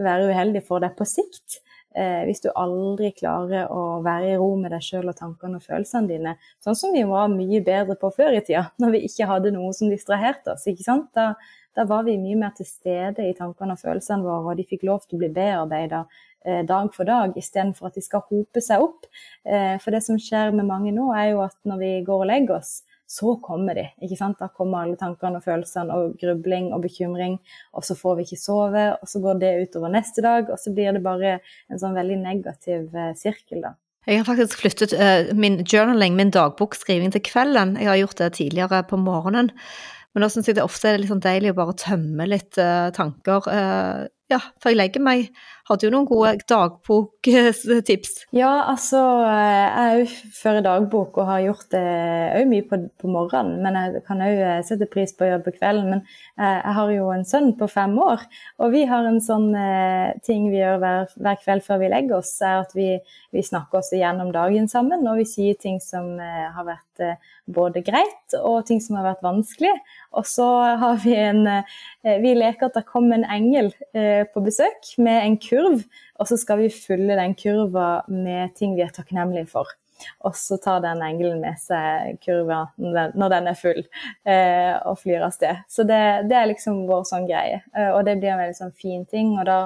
være 0.06 0.30
uheldig 0.32 0.62
for 0.66 0.82
deg 0.82 0.98
på 0.98 1.06
sikt. 1.10 1.62
Eh, 1.98 2.24
hvis 2.28 2.44
du 2.44 2.52
aldri 2.54 3.10
klarer 3.18 3.72
å 3.74 4.04
være 4.06 4.34
i 4.34 4.38
ro 4.38 4.52
med 4.60 4.70
deg 4.76 4.84
sjøl 4.86 5.08
og 5.10 5.16
tankene 5.18 5.58
og 5.58 5.66
følelsene 5.66 6.12
dine, 6.12 6.36
sånn 6.62 6.78
som 6.78 6.94
vi 6.94 7.02
var 7.10 7.32
mye 7.32 7.62
bedre 7.66 7.96
på 7.98 8.12
før 8.14 8.38
i 8.38 8.42
tida, 8.46 8.68
når 8.82 8.94
vi 8.94 9.06
ikke 9.08 9.30
hadde 9.30 9.54
noe 9.56 9.72
som 9.74 9.90
distraherte 9.90 10.54
oss. 10.54 10.68
ikke 10.70 10.86
sant? 10.86 11.10
Da, 11.18 11.32
da 11.78 11.88
var 11.90 12.06
vi 12.06 12.20
mye 12.22 12.38
mer 12.38 12.54
til 12.58 12.70
stede 12.70 13.26
i 13.26 13.34
tankene 13.38 13.74
og 13.74 13.82
følelsene 13.82 14.22
våre, 14.26 14.52
og 14.52 14.60
de 14.60 14.68
fikk 14.70 14.86
lov 14.86 15.08
til 15.08 15.18
å 15.18 15.24
bli 15.24 15.32
bearbeida 15.34 16.04
eh, 16.46 16.62
dag 16.70 16.92
for 16.94 17.10
dag, 17.10 17.34
istedenfor 17.34 17.90
at 17.90 17.98
de 17.98 18.06
skal 18.06 18.26
hope 18.30 18.62
seg 18.62 18.86
opp. 18.86 19.10
Eh, 19.48 19.80
for 19.82 19.96
det 19.96 20.04
som 20.06 20.22
skjer 20.22 20.54
med 20.54 20.70
mange 20.70 20.94
nå, 20.94 21.10
er 21.18 21.32
jo 21.32 21.42
at 21.48 21.58
når 21.66 21.82
vi 21.82 21.92
går 22.06 22.28
og 22.28 22.30
legger 22.30 22.60
oss, 22.60 22.76
så 23.08 23.38
kommer 23.44 23.78
de. 23.78 23.88
ikke 24.04 24.20
sant? 24.20 24.38
Da 24.42 24.50
kommer 24.52 24.84
alle 24.84 25.00
tankene 25.00 25.40
og 25.40 25.46
følelsene 25.46 25.96
og 25.96 26.16
grubling 26.20 26.74
og 26.76 26.84
bekymring, 26.84 27.40
og 27.74 27.86
så 27.88 27.96
får 27.96 28.20
vi 28.20 28.28
ikke 28.28 28.42
sove, 28.42 28.86
og 29.00 29.10
så 29.10 29.22
går 29.24 29.42
det 29.42 29.52
utover 29.64 29.94
neste 29.94 30.24
dag, 30.26 30.52
og 30.52 30.60
så 30.60 30.74
blir 30.76 30.96
det 30.96 31.04
bare 31.06 31.38
en 31.72 31.82
sånn 31.82 31.96
veldig 31.98 32.22
negativ 32.26 32.96
eh, 32.96 33.14
sirkel, 33.18 33.64
da. 33.64 33.76
Jeg 34.08 34.22
har 34.22 34.28
faktisk 34.30 34.62
flyttet 34.62 34.94
uh, 34.96 35.34
min 35.36 35.60
journaling, 35.68 36.16
min 36.16 36.32
dagbokskriving, 36.32 37.12
til 37.12 37.26
kvelden. 37.28 37.76
Jeg 37.76 37.90
har 37.90 37.98
gjort 38.00 38.22
det 38.22 38.30
tidligere 38.38 38.86
på 38.88 39.00
morgenen. 39.02 39.50
Men 40.16 40.24
da 40.24 40.30
syns 40.32 40.48
jeg 40.48 40.56
det 40.56 40.64
ofte 40.64 40.88
er 40.90 41.02
litt 41.02 41.12
sånn 41.12 41.24
deilig 41.24 41.52
å 41.52 41.58
bare 41.58 41.76
tømme 41.76 42.26
litt 42.30 42.56
uh, 42.56 42.88
tanker. 42.96 43.50
Uh, 43.52 44.08
ja, 44.32 44.40
for 44.60 44.74
jeg 44.74 44.78
legger 44.80 45.04
meg. 45.04 45.30
Hadde 45.68 45.88
jo 45.88 45.92
noen 45.92 46.08
gode 46.08 46.34
dagboktips. 46.48 48.14
Ja, 48.36 48.52
altså 48.72 49.00
jeg 49.28 50.02
òg 50.02 50.14
fører 50.36 50.64
dagbok 50.64 51.20
og 51.20 51.28
har 51.28 51.44
gjort 51.44 51.68
det 51.74 51.84
òg 52.40 52.48
mye 52.52 52.66
på, 52.68 52.80
på, 53.00 53.12
morgenen. 53.12 53.62
Men 53.64 53.80
jeg 53.80 54.04
kan 54.08 54.24
òg 54.24 54.42
sette 54.68 54.88
pris 54.92 55.16
på 55.16 55.26
å 55.26 55.32
gjøre 55.32 55.46
på 55.48 55.56
kvelden. 55.58 55.90
Men 55.92 56.04
jeg 56.40 56.76
har 56.80 56.94
jo 56.96 57.10
en 57.16 57.28
sønn 57.28 57.54
på 57.60 57.70
fem 57.72 57.96
år, 58.04 58.24
og 58.64 58.76
vi 58.76 58.84
har 58.88 59.08
en 59.08 59.22
sånn 59.24 59.50
ting 60.28 60.48
vi 60.52 60.62
gjør 60.62 60.80
hver, 60.84 61.16
hver 61.20 61.42
kveld 61.44 61.68
før 61.68 61.84
vi 61.84 61.92
legger 61.92 62.20
oss, 62.20 62.36
er 62.44 62.62
at 62.66 62.76
vi, 62.78 62.94
vi 63.36 63.44
snakker 63.44 63.82
oss 63.82 63.92
igjennom 63.96 64.32
dagen 64.36 64.72
sammen, 64.72 65.08
og 65.08 65.20
vi 65.20 65.28
sier 65.28 65.60
ting 65.60 65.82
som 65.84 66.16
har 66.20 66.68
vært 66.68 67.08
både 67.48 67.82
greit 67.86 68.36
og 68.42 68.66
ting 68.68 68.82
som 68.84 68.98
har 69.00 69.08
vært 69.12 69.24
vanskelig. 69.26 69.74
Og 70.18 70.28
så 70.28 70.48
har 70.82 71.00
vi 71.04 71.16
en 71.16 71.46
eh, 71.48 72.18
Vi 72.22 72.34
leker 72.36 72.70
at 72.70 72.78
det 72.78 72.88
kom 72.88 73.10
en 73.14 73.26
engel 73.26 73.72
eh, 73.94 74.17
på 74.34 74.44
besøk 74.46 74.94
med 75.02 75.24
en 75.24 75.36
kurv, 75.42 75.84
og 76.18 76.30
så 76.30 76.38
skal 76.40 76.64
vi 76.64 76.72
fylle 76.74 77.18
den 77.20 77.36
kurva 77.38 78.04
med 78.10 78.56
ting 78.58 78.76
vi 78.78 78.86
er 78.86 78.94
takknemlige 78.96 79.50
for. 79.52 79.70
Og 80.28 80.36
så 80.38 80.58
tar 80.62 80.82
den 80.84 81.02
engelen 81.02 81.40
med 81.42 81.58
seg 81.62 82.20
kurva 82.22 82.68
når 82.78 83.34
den 83.34 83.50
er 83.50 83.58
full, 83.58 83.82
eh, 84.30 84.74
og 84.86 85.00
flyr 85.02 85.26
av 85.26 85.34
sted. 85.34 85.64
Så 85.70 85.86
det, 85.90 86.02
det, 86.30 86.38
er 86.38 86.52
liksom 86.52 86.84
vår 86.90 87.06
sånn 87.10 87.28
greie. 87.30 87.64
Og 87.96 88.04
det 88.06 88.20
blir 88.20 88.36
en 88.36 88.44
veldig 88.44 88.60
sånn 88.60 88.76
fin 88.78 89.06
ting. 89.10 89.34
Og 89.40 89.46
da, 89.50 89.60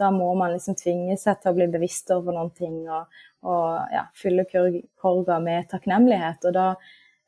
da, 0.00 0.12
må 0.14 0.28
man 0.38 0.52
liksom 0.54 0.76
tvinge 0.78 1.16
seg 1.20 1.40
til 1.40 1.52
å 1.52 1.58
bli 1.58 1.70
bevisst 1.72 2.12
over 2.14 2.36
noen 2.36 2.52
ting 2.56 2.82
og, 2.84 3.20
og 3.48 3.94
ja, 3.94 4.04
fylle 4.18 4.44
kurva 4.48 5.40
med 5.44 5.70
takknemlighet. 5.72 6.50
Og 6.50 6.56
da 6.56 6.70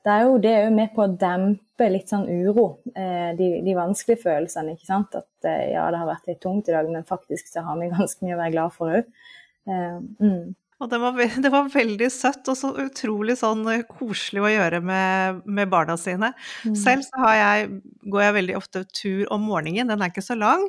det 0.05 0.13
er 0.13 0.23
jo 0.25 0.39
det 0.41 0.53
er 0.53 0.63
jo 0.67 0.77
med 0.77 0.95
på 0.95 1.05
å 1.05 1.13
dempe 1.21 1.89
litt 1.93 2.09
sånn 2.13 2.25
uro, 2.29 2.67
eh, 2.95 3.33
de, 3.37 3.51
de, 3.65 3.75
vanskelige 3.77 4.23
følelsene. 4.23 4.77
ikke 4.77 4.89
sant? 4.89 5.17
At 5.19 5.49
eh, 5.49 5.75
ja, 5.75 5.85
det 5.93 6.01
har 6.01 6.09
vært 6.09 6.31
litt 6.31 6.41
tungt 6.45 6.71
i 6.71 6.75
dag, 6.77 6.89
men 6.89 7.05
faktisk 7.09 7.51
så 7.53 7.65
har 7.67 7.77
vi 7.81 7.91
ganske 7.99 8.25
mye 8.25 8.39
å 8.39 8.41
være 8.41 8.55
glad 8.57 8.75
for 8.77 8.97
òg. 8.97 9.13
Eh, 9.69 10.01
mm. 10.25 10.57
Og 10.81 10.89
det 10.89 11.03
var, 11.03 11.21
det 11.45 11.53
var, 11.53 11.69
veldig 11.75 12.09
søtt 12.15 12.49
og 12.49 12.57
så 12.57 12.73
utrolig 12.87 13.37
sånn 13.41 13.69
koselig 13.91 14.45
å 14.47 14.55
gjøre 14.55 14.81
med, 14.81 15.45
med 15.45 15.73
barna 15.73 15.99
sine. 16.01 16.33
Mm. 16.65 16.79
Selv 16.81 17.05
så 17.05 17.37
jeg, 17.37 17.69
går 18.09 18.27
jeg 18.27 18.39
veldig 18.41 18.59
ofte 18.63 18.87
tur 18.89 19.29
om 19.37 19.45
morgenen, 19.53 19.93
den 19.93 20.01
er 20.01 20.13
ikke 20.13 20.25
så 20.25 20.39
lang. 20.39 20.65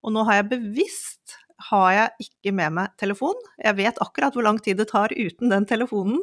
Og 0.00 0.14
nå 0.16 0.24
har 0.24 0.40
jeg 0.40 0.52
bevisst 0.54 1.19
har 1.68 1.90
jeg 1.94 2.26
ikke 2.26 2.52
med 2.56 2.74
meg 2.78 2.94
telefon. 3.00 3.38
Jeg 3.60 3.76
vet 3.78 4.00
akkurat 4.02 4.36
hvor 4.36 4.46
lang 4.46 4.60
tid 4.62 4.80
det 4.80 4.88
tar 4.92 5.12
uten 5.12 5.52
den 5.52 5.66
telefonen, 5.68 6.22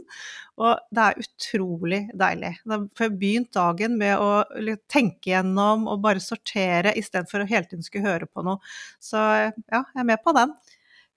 og 0.57 0.79
det 0.93 1.03
er 1.03 1.21
utrolig 1.21 2.01
deilig. 2.17 2.55
Får 2.65 3.05
jeg 3.05 3.17
begynt 3.21 3.51
dagen 3.53 3.99
med 3.99 4.17
å 4.17 4.41
tenke 4.89 5.31
gjennom 5.35 5.85
og 5.91 6.01
bare 6.05 6.23
sortere 6.23 6.95
istedenfor 6.97 7.43
å 7.43 7.49
hele 7.49 7.69
tiden 7.69 7.85
skulle 7.85 8.09
høre 8.09 8.29
på 8.29 8.45
noe. 8.47 8.57
Så 9.03 9.21
ja, 9.21 9.83
jeg 9.83 10.01
er 10.01 10.09
med 10.09 10.23
på 10.25 10.33
den. 10.37 10.55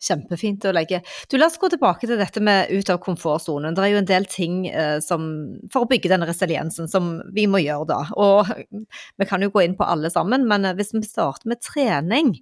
Kjempefint 0.00 0.64
å 0.64 0.72
legge. 0.72 1.02
Du, 1.28 1.37
La 1.37 1.50
oss 1.50 1.59
gå 1.61 1.68
tilbake 1.68 2.09
til 2.09 2.16
dette 2.16 2.40
med 2.40 2.70
ut 2.72 2.88
av 2.92 3.02
komfortsonen. 3.04 3.74
Det 3.76 3.83
er 3.85 3.90
jo 3.92 4.00
en 4.00 4.09
del 4.09 4.26
ting 4.33 4.62
eh, 4.70 4.96
som, 5.04 5.26
for 5.72 5.85
å 5.85 5.90
bygge 5.90 6.09
denne 6.09 6.28
resiliensen 6.28 6.88
som 6.88 7.18
vi 7.37 7.44
må 7.50 7.61
gjøre 7.61 7.88
da. 7.90 8.00
Og 8.16 8.48
vi 9.20 9.28
kan 9.28 9.44
jo 9.44 9.52
gå 9.52 9.66
inn 9.66 9.76
på 9.76 9.85
alle 9.85 10.09
sammen, 10.12 10.48
men 10.48 10.64
eh, 10.64 10.76
hvis 10.78 10.94
vi 10.96 11.04
starter 11.04 11.52
med 11.52 11.61
trening, 11.64 12.33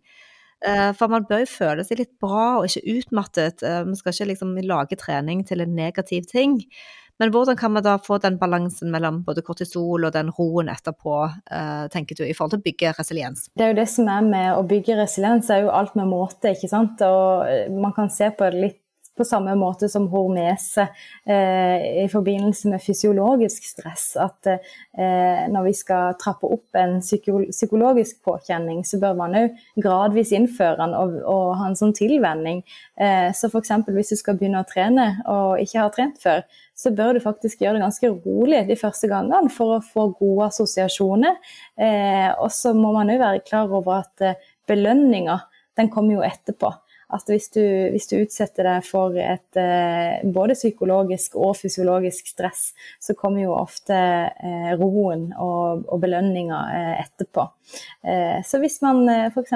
for 0.99 1.13
man 1.13 1.27
bør 1.29 1.45
jo 1.45 1.51
føle 1.51 1.85
seg 1.87 2.01
litt 2.01 2.15
bra 2.23 2.59
og 2.59 2.69
ikke 2.69 2.97
utmattet. 2.99 3.63
Eh, 3.63 3.83
man 3.87 3.99
skal 3.99 4.15
ikke 4.15 4.33
liksom 4.33 4.57
lage 4.67 4.99
trening 4.99 5.45
til 5.47 5.63
en 5.63 5.77
negativ 5.77 6.27
ting. 6.31 6.59
Men 7.19 7.33
hvordan 7.35 7.57
kan 7.59 7.73
man 7.75 7.83
da 7.83 7.97
få 7.99 8.21
den 8.23 8.37
balansen 8.39 8.93
mellom 8.95 9.25
både 9.27 9.43
kortisol 9.43 10.07
og 10.07 10.13
den 10.15 10.31
roen 10.37 10.71
etterpå, 10.71 11.17
eh, 11.51 11.87
tenker 11.91 12.19
du, 12.19 12.23
i 12.25 12.35
forhold 12.35 12.55
til 12.55 12.61
å 12.61 12.67
bygge 12.69 12.93
resiliens? 12.99 13.49
Det 13.59 13.67
er 13.67 13.73
jo 13.73 13.81
det 13.81 13.89
som 13.91 14.11
er 14.13 14.27
med 14.27 14.51
å 14.55 14.67
bygge 14.67 14.99
resiliens, 15.01 15.51
er 15.51 15.65
jo 15.65 15.73
alt 15.75 15.97
med 15.99 16.11
måte, 16.11 16.55
ikke 16.55 16.71
sant. 16.71 17.03
Og 17.03 17.75
man 17.75 17.97
kan 17.97 18.13
se 18.15 18.31
på 18.31 18.47
det 18.47 18.63
litt 18.63 18.83
på 19.19 19.27
samme 19.27 19.55
måte 19.59 19.89
som 19.91 20.07
hormese 20.13 20.87
eh, 21.27 22.05
i 22.05 22.07
forbindelse 22.13 22.71
med 22.73 22.83
fysiologisk 22.83 23.67
stress. 23.67 24.13
At 24.21 24.49
eh, 24.49 25.45
når 25.51 25.67
vi 25.67 25.75
skal 25.77 26.17
trappe 26.21 26.49
opp 26.49 26.79
en 26.79 26.99
psyko 27.03 27.43
psykologisk 27.51 28.23
påkjenning, 28.27 28.85
så 28.87 29.01
bør 29.03 29.19
man 29.19 29.37
òg 29.39 29.59
gradvis 29.83 30.33
innføre 30.37 30.79
den 30.81 30.97
og, 30.99 31.19
og, 31.25 31.53
ha 31.59 31.69
en 31.69 31.79
sånn 31.79 31.95
tilvenning. 31.97 32.63
Eh, 33.01 33.29
så 33.37 33.51
f.eks. 33.51 33.75
hvis 33.91 34.15
du 34.15 34.21
skal 34.21 34.39
begynne 34.39 34.63
å 34.63 34.69
trene 34.69 35.11
og 35.27 35.61
ikke 35.63 35.83
har 35.83 35.95
trent 35.95 36.23
før, 36.23 36.43
så 36.79 36.93
bør 36.95 37.17
du 37.17 37.25
faktisk 37.25 37.63
gjøre 37.63 37.79
det 37.79 37.87
ganske 37.87 38.11
rolig 38.25 38.63
de 38.69 38.79
første 38.79 39.11
gangene 39.11 39.51
for 39.51 39.77
å 39.77 39.85
få 39.85 40.09
gode 40.19 40.47
assosiasjoner. 40.53 41.39
Eh, 41.75 42.29
og 42.39 42.53
så 42.55 42.75
må 42.77 42.93
man 42.95 43.11
òg 43.11 43.23
være 43.23 43.47
klar 43.47 43.73
over 43.73 44.05
at 44.05 44.25
eh, 44.25 44.39
belønninga 44.69 45.41
den 45.79 45.91
kommer 45.91 46.19
jo 46.19 46.27
etterpå. 46.27 46.71
At 47.15 47.31
hvis 47.31 47.49
du, 47.55 47.63
hvis 47.93 48.09
du 48.11 48.19
utsetter 48.19 48.67
deg 48.69 48.85
for 48.85 49.17
et 49.17 49.59
eh, 49.61 50.21
både 50.35 50.57
psykologisk 50.59 51.39
og 51.41 51.57
fysiologisk 51.57 52.29
stress, 52.35 52.73
så 53.01 53.17
kommer 53.17 53.47
jo 53.47 53.57
ofte 53.57 53.97
eh, 53.97 54.71
roen 54.77 55.31
og, 55.35 55.87
og 55.89 56.03
belønninga 56.05 56.63
eh, 56.77 56.95
etterpå. 57.07 57.49
Så 58.49 58.61
hvis 58.63 58.79
man 58.85 59.03
eh, 59.13 59.27
f.eks. 59.33 59.53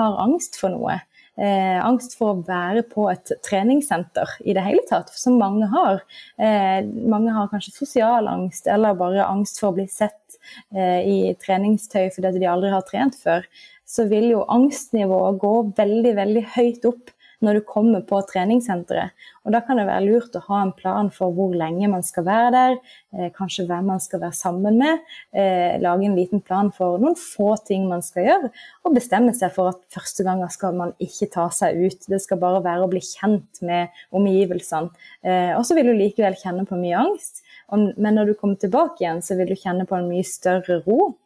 har 0.00 0.20
angst 0.22 0.60
for 0.60 0.72
noe, 0.72 1.00
Eh, 1.36 1.78
angst 1.84 2.14
for 2.16 2.32
å 2.32 2.44
være 2.48 2.80
på 2.88 3.10
et 3.10 3.28
treningssenter 3.44 4.38
i 4.48 4.54
det 4.56 4.62
hele 4.64 4.80
tatt, 4.88 5.10
som 5.12 5.36
mange 5.36 5.68
har. 5.68 6.00
Eh, 6.40 6.80
mange 7.12 7.34
har 7.36 7.50
kanskje 7.52 7.74
sosial 7.76 8.30
angst, 8.30 8.70
eller 8.72 8.96
bare 8.96 9.26
angst 9.26 9.60
for 9.60 9.68
å 9.68 9.76
bli 9.76 9.84
sett 9.92 10.38
eh, 10.72 11.04
i 11.04 11.18
treningstøy 11.42 12.08
fordi 12.14 12.38
de 12.40 12.48
aldri 12.48 12.72
har 12.72 12.86
trent 12.88 13.18
før 13.20 13.44
så 13.86 14.06
vil 14.10 14.32
jo 14.32 14.46
angstnivået 14.50 15.38
gå 15.42 15.54
veldig, 15.78 16.16
veldig 16.18 16.46
høyt 16.56 16.88
opp 16.90 17.12
når 17.44 17.58
du 17.58 17.64
kommer 17.68 18.04
på 18.06 18.18
treningssenteret. 18.30 19.12
Og 19.44 19.52
da 19.54 19.60
kan 19.64 19.78
det 19.78 19.86
være 19.86 20.06
lurt 20.06 20.36
å 20.38 20.42
ha 20.48 20.60
en 20.64 20.72
plan 20.76 21.10
for 21.12 21.34
hvor 21.36 21.52
lenge 21.56 21.88
man 21.92 22.04
skal 22.06 22.24
være 22.26 22.52
der, 22.54 22.76
eh, 23.12 23.30
kanskje 23.36 23.66
hvem 23.68 23.90
man 23.92 24.00
skal 24.00 24.22
være 24.22 24.36
sammen 24.38 24.78
med. 24.80 25.04
Eh, 25.34 25.76
lage 25.82 26.06
en 26.06 26.16
liten 26.16 26.40
plan 26.40 26.70
for 26.72 26.98
noen 26.98 27.14
få 27.14 27.54
ting 27.66 27.88
man 27.88 28.02
skal 28.02 28.24
gjøre, 28.24 28.50
og 28.84 28.94
bestemme 28.94 29.34
seg 29.36 29.52
for 29.52 29.68
at 29.68 29.80
første 29.92 30.24
ganger 30.24 30.50
skal 30.50 30.72
man 30.72 30.94
ikke 30.98 31.30
ta 31.30 31.48
seg 31.50 31.76
ut. 31.76 32.08
Det 32.08 32.20
skal 32.22 32.38
bare 32.38 32.64
være 32.64 32.86
å 32.86 32.90
bli 32.90 33.00
kjent 33.00 33.62
med 33.62 33.88
omgivelsene. 34.12 34.90
Eh, 35.22 35.52
og 35.56 35.64
så 35.64 35.76
vil 35.76 35.86
du 35.86 35.94
likevel 35.94 36.34
kjenne 36.34 36.66
på 36.66 36.80
mye 36.80 36.96
angst, 36.96 37.42
men 37.70 38.14
når 38.14 38.26
du 38.26 38.34
kommer 38.34 38.56
tilbake 38.56 39.02
igjen, 39.02 39.22
så 39.22 39.36
vil 39.36 39.48
du 39.48 39.56
kjenne 39.58 39.86
på 39.86 39.96
en 39.96 40.08
mye 40.08 40.24
større 40.24 40.82
ro. 40.86 41.16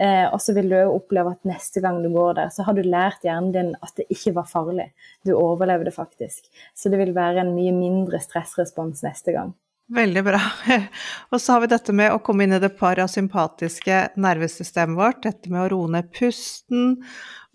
Eh, 0.00 0.26
og 0.32 0.40
så 0.40 0.54
vil 0.56 0.70
du 0.72 0.78
oppleve 0.80 1.34
at 1.34 1.48
neste 1.48 1.82
gang 1.84 1.98
du 2.00 2.08
går 2.14 2.38
der, 2.38 2.52
så 2.54 2.64
har 2.64 2.76
du 2.76 2.80
lært 2.86 3.24
hjernen 3.26 3.52
din 3.52 3.72
at 3.84 3.92
det 4.00 4.06
ikke 4.08 4.32
var 4.38 4.48
farlig. 4.48 4.90
Du 5.28 5.34
overlevde 5.36 5.92
faktisk. 5.92 6.48
Så 6.74 6.92
det 6.92 7.02
vil 7.02 7.12
være 7.16 7.44
en 7.44 7.52
mye 7.56 7.74
mindre 7.76 8.22
stressrespons 8.22 9.04
neste 9.04 9.36
gang. 9.36 9.52
Veldig 9.90 10.22
bra. 10.22 10.40
Og 11.32 11.40
så 11.42 11.56
har 11.56 11.64
vi 11.64 11.72
dette 11.72 11.94
med 11.96 12.14
å 12.14 12.20
komme 12.22 12.46
inn 12.46 12.54
i 12.54 12.62
det 12.62 12.72
parasympatiske 12.78 14.00
nervesystemet 14.22 14.98
vårt. 14.98 15.22
Dette 15.26 15.50
med 15.50 15.64
å 15.64 15.68
roe 15.74 15.92
ned 15.96 16.12
pusten 16.14 16.98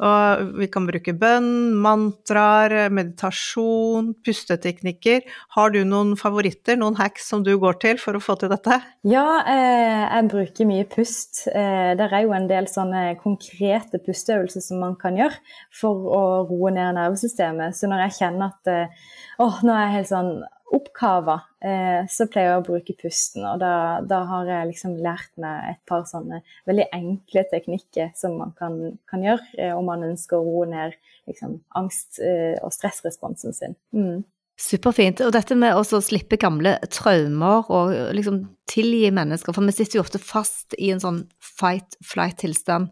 og 0.04 0.56
vi 0.60 0.68
kan 0.68 0.84
bruke 0.88 1.14
bønn, 1.16 1.72
mantraer, 1.80 2.90
meditasjon, 2.92 4.10
pusteteknikker. 4.28 5.24
Har 5.56 5.72
du 5.72 5.80
noen 5.88 6.18
favoritter, 6.20 6.76
noen 6.80 6.98
hacks 7.00 7.30
som 7.32 7.46
du 7.46 7.54
går 7.62 7.80
til 7.80 8.02
for 8.02 8.18
å 8.18 8.24
få 8.24 8.36
til 8.42 8.52
dette? 8.52 8.82
Ja, 9.08 9.40
eh, 9.48 10.04
jeg 10.04 10.28
bruker 10.34 10.68
mye 10.68 10.88
pust. 10.92 11.46
Eh, 11.48 11.96
det 11.96 12.10
er 12.10 12.26
jo 12.26 12.36
en 12.36 12.50
del 12.52 12.68
sånne 12.68 13.16
konkrete 13.22 14.02
pusteøvelser 14.04 14.66
som 14.68 14.84
man 14.84 14.98
kan 15.00 15.16
gjøre 15.16 15.40
for 15.72 16.12
å 16.12 16.24
roe 16.50 16.74
ned 16.76 17.00
nervesystemet. 17.00 17.80
Så 17.80 17.88
når 17.88 18.10
jeg 18.10 18.18
kjenner 18.20 18.52
at 18.52 18.68
eh, 18.68 19.08
åh, 19.40 19.64
nå 19.64 19.72
er 19.72 19.88
jeg 19.88 19.96
helt 19.96 20.12
sånn 20.12 20.34
oppkava, 20.76 21.40
eh, 21.64 22.04
så 22.12 22.28
pleier 22.32 22.52
jeg 22.52 22.62
å 22.62 22.66
bruke 22.68 22.96
pusten. 23.00 23.46
Og 23.48 23.60
da, 23.62 24.02
da, 24.06 24.22
har 24.30 24.52
jeg 24.52 24.70
liksom 24.74 24.98
lært 25.04 25.32
meg 25.42 25.72
et 25.72 25.82
par 25.90 26.06
sånne 26.10 26.42
veldig 26.68 26.88
enkle 26.96 27.46
teknikker 27.52 28.12
som 28.18 28.38
man 28.42 28.54
kan, 28.60 28.78
kan 29.10 29.26
gjøre 29.26 29.48
eh, 29.58 29.74
om 29.76 29.88
man 29.90 30.06
ønsker 30.08 30.38
å 30.38 30.46
roe 30.46 30.70
ned 30.72 30.96
liksom, 31.30 31.60
angst- 31.80 32.22
eh, 32.24 32.56
og 32.62 32.74
stressresponsen 32.76 33.56
sin. 33.56 33.78
Mm. 33.96 34.24
Superfint. 34.56 35.20
Og 35.26 35.34
dette 35.36 35.56
med 35.60 35.76
å 35.76 35.84
slippe 35.84 36.40
gamle 36.40 36.78
traumer 36.88 37.68
og 37.68 37.92
liksom 38.16 38.44
tilgi 38.72 39.10
mennesker, 39.14 39.54
for 39.54 39.68
vi 39.68 39.76
sitter 39.76 40.00
jo 40.00 40.04
ofte 40.06 40.22
fast 40.22 40.78
i 40.80 40.94
en 40.94 41.02
sånn 41.04 41.18
fight-flight-tilstand 41.60 42.88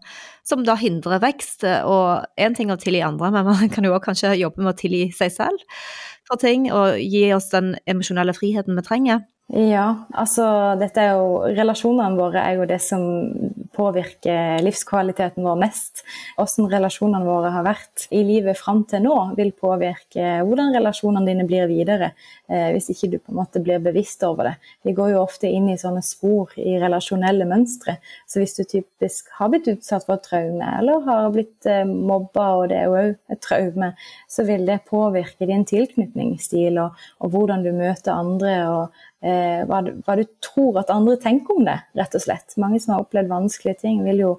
som 0.45 0.65
da 0.67 0.75
hindrer 0.79 1.23
vekst. 1.23 1.63
Og 1.87 2.25
én 2.35 2.57
ting 2.57 2.73
å 2.73 2.79
tilgi 2.79 3.03
andre, 3.05 3.31
men 3.31 3.47
man 3.47 3.71
kan 3.71 3.87
jo 3.87 3.95
også 3.95 4.09
kanskje 4.09 4.35
jobbe 4.41 4.63
med 4.63 4.73
å 4.75 4.81
tilgi 4.83 5.07
seg 5.15 5.31
selv 5.39 5.63
for 6.27 6.39
ting 6.39 6.69
og 6.71 6.99
gi 6.99 7.25
oss 7.35 7.49
den 7.51 7.73
emosjonelle 7.89 8.35
friheten 8.35 8.77
vi 8.79 8.85
trenger. 8.85 9.23
Ja, 9.53 10.07
altså 10.15 10.45
dette 10.79 11.03
er 11.03 11.17
jo 11.17 11.41
Relasjonene 11.51 12.15
våre 12.15 12.41
er 12.47 12.61
jo 12.61 12.67
det 12.69 12.79
som 12.81 13.03
påvirker 13.75 14.61
livskvaliteten 14.63 15.43
vår 15.45 15.57
mest. 15.61 16.03
Hvordan 16.37 16.69
relasjonene 16.71 17.25
våre 17.27 17.51
har 17.55 17.65
vært 17.65 18.07
i 18.13 18.23
livet 18.25 18.59
fram 18.59 18.83
til 18.89 19.05
nå, 19.05 19.17
vil 19.37 19.53
påvirke 19.57 20.39
hvordan 20.45 20.73
relasjonene 20.75 21.27
dine 21.29 21.47
blir 21.49 21.67
videre. 21.71 22.13
Eh, 22.53 22.69
hvis 22.75 22.91
ikke 22.91 23.07
du 23.09 23.15
på 23.17 23.31
en 23.31 23.39
måte 23.39 23.61
blir 23.63 23.81
bevisst 23.81 24.21
over 24.27 24.45
det. 24.45 24.53
Vi 24.85 24.93
går 24.93 25.13
jo 25.13 25.21
ofte 25.23 25.49
inn 25.49 25.71
i 25.71 25.77
sånne 25.79 26.03
spor 26.05 26.51
i 26.59 26.75
relasjonelle 26.81 27.47
mønstre. 27.49 27.95
Så 28.29 28.43
hvis 28.43 28.53
du 28.59 28.61
typisk 28.61 29.31
har 29.39 29.49
blitt 29.49 29.69
utsatt 29.71 30.05
for 30.05 30.21
traume, 30.21 30.67
eller 30.77 31.01
har 31.07 31.31
blitt 31.33 31.65
eh, 31.69 31.81
mobba, 31.87 32.49
og 32.59 32.67
det 32.69 32.77
er 32.77 32.85
jo 32.85 32.99
òg 32.99 33.33
et 33.33 33.41
traume, 33.41 33.93
så 34.29 34.45
vil 34.45 34.67
det 34.69 34.83
påvirke 34.91 35.49
din 35.49 35.65
tilknytningsstil 35.65 36.77
og, 36.83 36.99
og 37.23 37.33
hvordan 37.33 37.65
du 37.65 37.71
møter 37.73 38.13
andre. 38.13 38.53
og 38.69 39.01
eh, 39.25 39.63
hva, 39.69 39.81
hva, 40.05 40.19
du, 40.19 40.27
tror 40.45 40.83
at 40.83 40.93
andre 40.93 41.17
tenker 41.23 41.57
om 41.57 41.65
det, 41.65 41.79
rett 41.97 42.19
og 42.19 42.27
slett. 42.27 42.59
Mange 42.61 42.83
som 42.83 42.93
har 42.93 43.07
opplevd 43.07 43.33
vanskelige 43.33 43.81
ting, 43.87 44.03
vil 44.05 44.27
jo 44.27 44.33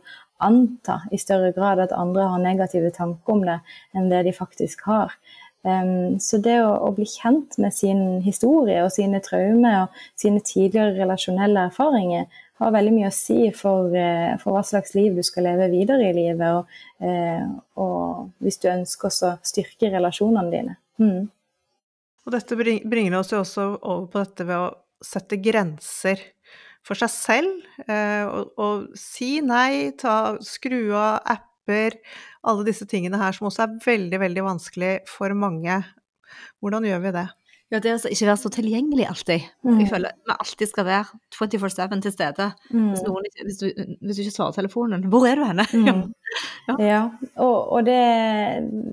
anta 0.45 1.01
i 1.15 1.19
større 1.19 1.53
grad 1.57 1.81
at 1.81 1.95
andre 1.97 2.29
har 2.29 2.43
negative 2.43 2.91
tanker 2.95 3.37
om 3.37 3.45
det 3.47 3.59
enn 3.97 4.11
det 4.13 4.25
de 4.29 4.35
faktisk 4.37 4.87
har. 4.87 5.15
Um, 5.65 6.19
så 6.21 6.37
det 6.45 6.59
å, 6.61 6.73
å, 6.85 6.91
bli 6.93 7.07
kjent 7.09 7.57
med 7.57 7.73
sin 7.73 8.21
historie 8.21 8.83
og 8.85 8.91
sine 8.93 9.17
traumer 9.25 9.87
og 9.87 9.95
sine 10.21 10.43
tidligere 10.45 10.93
relasjonelle 10.99 11.71
erfaringer 11.71 12.27
har 12.61 12.75
veldig 12.75 12.93
mye 12.93 13.09
å 13.09 13.15
si 13.17 13.49
for, 13.57 13.89
uh, 13.97 14.35
for 14.43 14.53
hva 14.53 14.61
slags 14.67 14.93
liv 14.93 15.17
du 15.17 15.23
skal 15.25 15.49
leve 15.49 15.71
videre 15.73 16.11
i 16.11 16.17
livet, 16.19 16.61
og, 16.61 16.69
uh, 17.01 17.49
og 17.81 18.45
hvis 18.45 18.61
du 18.61 18.69
ønsker 18.75 19.09
å 19.09 19.33
styrke 19.41 19.89
relasjonene 19.95 20.53
dine. 20.53 20.77
Mm. 21.01 21.33
Og 22.25 22.37
dette 22.37 22.61
bringer 22.61 23.19
oss 23.23 23.33
jo 23.33 23.41
også 23.41 23.67
over 23.81 24.07
på 24.13 24.21
dette 24.21 24.49
ved 24.49 24.67
å 24.67 24.71
sette 25.05 25.41
grenser 25.41 26.21
for 26.85 27.01
seg 27.01 27.13
selv, 27.13 27.65
uh, 27.89 28.25
og, 28.29 28.53
og, 28.61 28.87
si 29.01 29.39
nei, 29.41 29.95
ta, 29.97 30.37
skru 30.45 30.93
av 30.93 31.23
apper, 31.65 31.97
alle 32.45 32.67
disse 32.67 32.87
tingene 32.87 33.19
her 33.21 33.33
som 33.33 33.49
også 33.49 33.65
er 33.65 33.79
veldig, 33.85 34.21
veldig 34.21 34.45
vanskelig 34.45 34.99
for 35.09 35.33
mange. 35.35 35.81
Hvordan 36.61 36.85
gjør 36.85 37.03
vi 37.05 37.17
det? 37.17 37.29
Ja, 37.73 37.81
det 37.83 37.95
å 37.97 38.11
ikke 38.13 38.29
være 38.29 38.39
så 38.39 38.51
tilgjengelig 38.53 39.07
alltid. 39.09 39.47
Mm. 39.65 39.79
Jeg 39.81 39.89
føler 39.91 40.13
vi 40.29 40.35
alltid 40.37 40.71
skal 40.71 40.87
være 40.87 41.19
24-7 41.35 41.95
til 42.05 42.13
stede. 42.13 42.49
Mm. 42.71 42.91
Hvis, 42.93 43.03
noen, 43.07 43.29
hvis, 43.41 43.59
du, 43.63 43.65
hvis, 44.05 44.19
du, 44.19 44.21
ikke 44.23 44.35
svarer 44.35 44.59
telefonen, 44.59 45.07
hvor 45.11 45.27
er 45.27 45.41
du 45.41 45.47
henne? 45.49 45.65
Mm. 45.73 46.05
ja. 46.69 46.75
ja. 46.81 47.01
og, 47.37 47.57
og 47.77 47.85
det, 47.87 47.99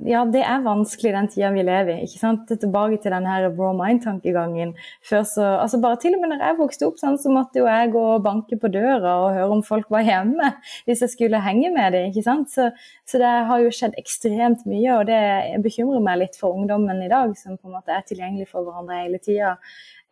ja, 0.09 0.23
det 0.29 0.41
er 0.43 0.65
vanskelig 0.65 1.13
den 1.15 1.29
tida 1.31 1.51
vi 1.55 1.63
lever 1.65 1.93
i. 1.95 2.05
ikke 2.05 2.19
sant? 2.19 2.51
Tilbake 2.51 2.99
til 3.01 3.15
den 3.15 3.27
her 3.29 3.47
raw 3.49 3.71
mind-tankegangen. 3.77 4.73
Før 5.07 5.23
så, 5.27 5.47
altså 5.63 5.79
Bare 5.81 5.99
til 6.01 6.15
og 6.15 6.21
med 6.21 6.33
når 6.33 6.43
jeg 6.45 6.59
vokste 6.59 6.89
opp, 6.89 6.99
sånn, 7.01 7.19
så 7.21 7.31
måtte 7.33 7.61
jo 7.61 7.69
jeg 7.69 7.93
gå 7.95 8.03
og 8.15 8.25
banke 8.25 8.59
på 8.61 8.71
døra 8.73 9.15
og 9.25 9.37
høre 9.37 9.55
om 9.57 9.63
folk 9.65 9.89
var 9.93 10.05
hjemme 10.05 10.51
hvis 10.87 11.03
jeg 11.05 11.15
skulle 11.15 11.41
henge 11.41 11.71
med 11.73 11.95
dem. 11.95 12.11
ikke 12.11 12.25
sant? 12.25 12.51
Så, 12.53 12.69
så 13.07 13.21
det 13.21 13.31
har 13.49 13.63
jo 13.63 13.71
skjedd 13.73 13.97
ekstremt 14.01 14.67
mye, 14.69 14.99
og 14.99 15.07
det 15.09 15.21
bekymrer 15.63 16.03
meg 16.03 16.21
litt 16.25 16.37
for 16.39 16.57
ungdommen 16.57 17.01
i 17.05 17.09
dag, 17.11 17.33
som 17.39 17.57
på 17.57 17.69
en 17.69 17.79
måte 17.79 17.95
er 17.95 18.05
tilgjengelig 18.07 18.51
for 18.51 18.67
hverandre 18.67 19.01
hele 19.05 19.21
tida. 19.23 19.55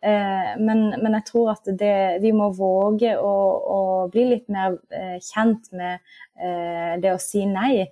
Eh, 0.01 0.51
men, 0.63 0.85
men, 1.01 1.15
jeg 1.17 1.25
tror 1.27 1.49
at 1.57 1.65
det, 1.79 2.21
vi 2.23 2.31
må 2.31 2.47
våge 2.55 3.17
å, 3.19 3.33
å 3.59 3.79
bli 4.11 4.29
litt 4.29 4.45
mer 4.51 4.77
eh, 4.95 5.17
kjent 5.19 5.67
med 5.75 5.99
eh, 6.39 6.93
det 7.03 7.11
å 7.11 7.19
si 7.19 7.43
nei. 7.49 7.83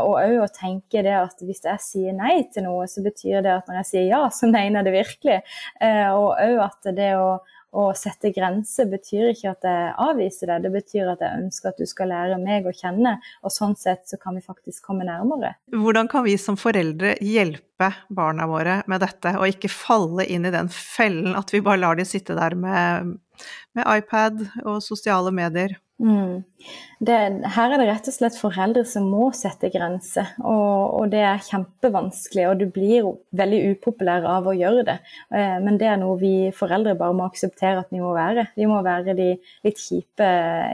og 0.00 0.18
òg 0.18 0.36
å 0.44 0.50
tenke 0.52 1.04
det 1.04 1.16
at 1.16 1.40
hvis 1.44 1.64
jeg 1.64 1.84
sier 1.84 2.16
nei 2.16 2.42
til 2.52 2.66
noe, 2.68 2.84
så 2.88 3.04
betyr 3.04 3.40
det 3.46 3.54
at 3.54 3.70
når 3.70 3.80
jeg 3.80 3.90
sier 3.92 4.06
ja, 4.10 4.22
så 4.28 4.50
mener 4.52 4.80
jeg 4.80 4.88
det 4.88 4.96
virkelig. 4.98 5.38
og 6.12 6.28
òg 6.36 6.62
at 6.66 6.92
det 6.96 7.14
å 7.16 7.30
å 7.76 7.90
sette 7.94 8.32
grenser 8.34 8.88
betyr 8.90 9.30
ikke 9.30 9.52
at 9.52 9.66
jeg 9.66 9.90
avviser 10.02 10.50
deg, 10.50 10.64
det 10.64 10.72
betyr 10.74 11.10
at 11.12 11.22
jeg 11.24 11.42
ønsker 11.44 11.70
at 11.70 11.80
du 11.80 11.86
skal 11.88 12.10
lære 12.10 12.38
meg 12.42 12.66
å 12.66 12.74
kjenne, 12.74 13.16
og 13.46 13.54
sånn 13.54 13.76
sett 13.78 14.08
så 14.10 14.18
kan 14.20 14.38
vi 14.38 14.44
faktisk 14.44 14.86
komme 14.88 15.06
nærmere. 15.06 15.54
Hvordan 15.74 16.10
kan 16.10 16.26
vi 16.26 16.36
som 16.40 16.58
foreldre 16.60 17.16
hjelpe 17.22 17.92
barna 18.10 18.48
våre 18.50 18.80
med 18.90 19.04
dette, 19.04 19.36
og 19.38 19.46
ikke 19.52 19.70
falle 19.72 20.26
inn 20.26 20.48
i 20.48 20.54
den 20.54 20.70
fellen 20.74 21.38
at 21.38 21.54
vi 21.54 21.62
bare 21.64 21.82
lar 21.84 22.00
de 22.00 22.08
sitte 22.08 22.36
der 22.38 22.58
med, 22.58 23.14
med 23.78 23.94
iPad 24.00 24.42
og 24.64 24.82
sosiale 24.84 25.32
medier? 25.34 25.78
Mm. 26.00 26.40
Det, 27.00 27.16
her 27.54 27.72
er 27.72 27.80
det 27.80 27.86
rett 27.88 28.08
og 28.10 28.12
slett 28.12 28.36
foreldre 28.36 28.82
som 28.88 29.06
må 29.08 29.30
sette 29.36 29.70
grenser, 29.72 30.34
og, 30.44 30.98
og, 30.98 31.06
det 31.12 31.22
er 31.24 31.44
kjempevanskelig. 31.46 32.44
Og 32.50 32.60
du 32.60 32.66
blir 32.72 33.08
veldig 33.36 33.60
upopulær 33.72 34.26
av 34.28 34.48
å 34.50 34.54
gjøre 34.56 34.84
det. 34.88 34.96
Eh, 35.32 35.56
men 35.64 35.78
det 35.80 35.88
er 35.88 36.00
noe 36.00 36.18
vi 36.20 36.34
foreldre 36.56 36.96
bare 37.00 37.16
må 37.16 37.24
akseptere 37.28 37.80
at 37.80 37.92
vi 37.92 38.02
må 38.02 38.12
være. 38.16 38.50
Vi 38.56 38.68
må 38.68 38.82
være 38.84 39.16
de 39.16 39.30
litt 39.64 39.80
kjipe, 39.80 40.28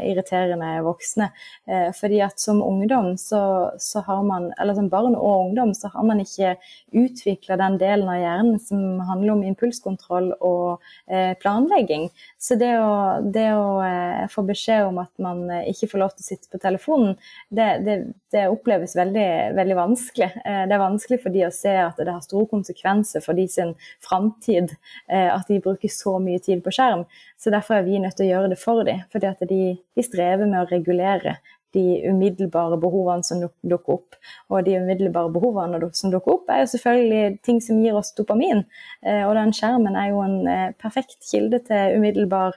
irriterende 0.06 0.72
voksne. 0.86 1.30
Eh, 1.70 1.88
fordi 1.94 2.22
at 2.26 2.42
som 2.42 2.62
ungdom 2.64 3.12
så, 3.22 3.42
så 3.82 4.02
har 4.06 4.26
man, 4.26 4.50
eller 4.58 4.78
som 4.78 4.90
barn 4.90 5.14
og 5.14 5.48
ungdom, 5.48 5.74
så 5.78 5.92
har 5.94 6.06
man 6.10 6.22
ikke 6.22 6.56
utvikla 6.90 7.60
den 7.62 7.78
delen 7.82 8.10
av 8.10 8.18
hjernen 8.22 8.58
som 8.62 8.98
handler 9.06 9.36
om 9.36 9.46
impulskontroll 9.46 10.32
og 10.40 10.82
eh, 11.06 11.34
planlegging. 11.38 12.10
Så 12.42 12.58
det 12.58 12.74
å, 12.82 13.22
det 13.22 13.48
å 13.54 14.26
få 14.32 14.42
beskjed 14.46 14.88
om 14.88 14.98
at 15.02 15.14
man 15.22 15.44
ikke 15.66 15.88
får 15.92 16.02
lov 16.02 16.14
til 16.14 16.24
å 16.24 16.28
sitte 16.30 16.52
på 16.52 16.60
telefonen, 16.62 17.16
det, 17.48 17.68
det, 17.86 17.96
det 18.32 18.46
oppleves 18.50 18.96
veldig, 18.96 19.28
veldig, 19.56 19.76
vanskelig. 19.78 20.28
Eh, 20.44 20.62
det 20.68 20.76
er 20.76 20.82
vanskelig 20.82 21.18
for 21.22 21.34
de 21.34 21.44
å 21.46 21.52
se 21.54 21.74
at 21.80 21.98
det 22.00 22.12
har 22.12 22.24
store 22.24 22.48
konsekvenser 22.50 23.24
for 23.24 23.38
de 23.38 23.46
sin 23.50 23.74
framtid 24.04 24.74
eh, 25.08 25.28
at 25.32 25.48
de 25.50 25.60
bruker 25.62 25.92
så 25.92 26.16
mye 26.22 26.42
tid 26.42 26.64
på 26.64 26.74
skjerm. 26.74 27.06
Så 27.40 27.52
derfor 27.54 27.78
er 27.78 27.86
vi 27.86 28.00
nødt 28.02 28.18
til 28.18 28.28
å 28.28 28.32
gjøre 28.32 28.54
det 28.54 28.60
for 28.60 28.86
dem. 28.86 29.04
Fordi 29.12 29.30
at 29.30 29.44
de, 29.48 29.60
de 29.76 30.06
strever 30.06 30.48
med 30.48 30.62
å 30.62 30.70
regulere 30.70 31.38
de 31.76 31.84
umiddelbare 32.08 32.78
behovene 32.80 33.26
som 33.26 33.42
dukker 33.42 33.98
opp. 33.98 34.16
Og 34.48 34.64
de 34.64 34.78
umiddelbare 34.80 35.32
behovene 35.34 35.80
som 35.96 36.12
dukker 36.12 36.38
opp, 36.38 36.48
er 36.48 36.62
jo 36.62 36.70
selvfølgelig 36.72 37.40
ting 37.44 37.60
som 37.64 37.82
gir 37.82 37.98
oss 37.98 38.14
dopamin. 38.16 38.64
Eh, 39.04 39.24
og 39.26 39.34
den 39.36 39.52
skjermen 39.56 39.98
er 39.98 40.12
jo 40.14 40.22
en 40.24 40.38
perfekt 40.80 41.18
kilde 41.28 41.60
til 41.66 41.98
umiddelbar 41.98 42.56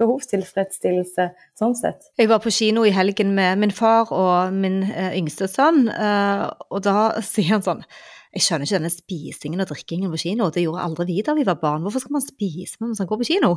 behovstilfredsstillelse 0.00 1.28
sånn 1.58 1.76
sett. 1.78 2.08
Jeg 2.20 2.30
var 2.32 2.42
på 2.44 2.52
kino 2.54 2.86
i 2.88 2.94
helgen 2.94 3.34
med 3.36 3.60
min 3.62 3.74
far 3.74 4.12
og 4.14 4.54
min 4.56 4.82
eh, 4.88 5.12
yngste 5.18 5.50
sønn, 5.50 5.86
eh, 5.92 6.46
og 6.70 6.82
da 6.86 7.12
sier 7.26 7.54
han 7.56 7.66
sånn 7.66 7.84
jeg 8.30 8.44
skjønner 8.44 8.62
ikke 8.66 8.76
denne 8.76 8.90
spisingen 8.94 9.62
og 9.64 9.70
drikkingen 9.72 10.10
på 10.12 10.18
kino. 10.22 10.46
Det 10.54 10.62
gjorde 10.62 10.82
aldri 10.84 11.06
vi 11.08 11.22
da 11.26 11.32
vi 11.34 11.42
var 11.46 11.56
barn. 11.58 11.82
Hvorfor 11.82 12.04
skal 12.04 12.14
man 12.14 12.22
spise 12.22 12.78
mens 12.78 13.00
man 13.02 13.08
går 13.10 13.18
på 13.18 13.26
kino? 13.26 13.48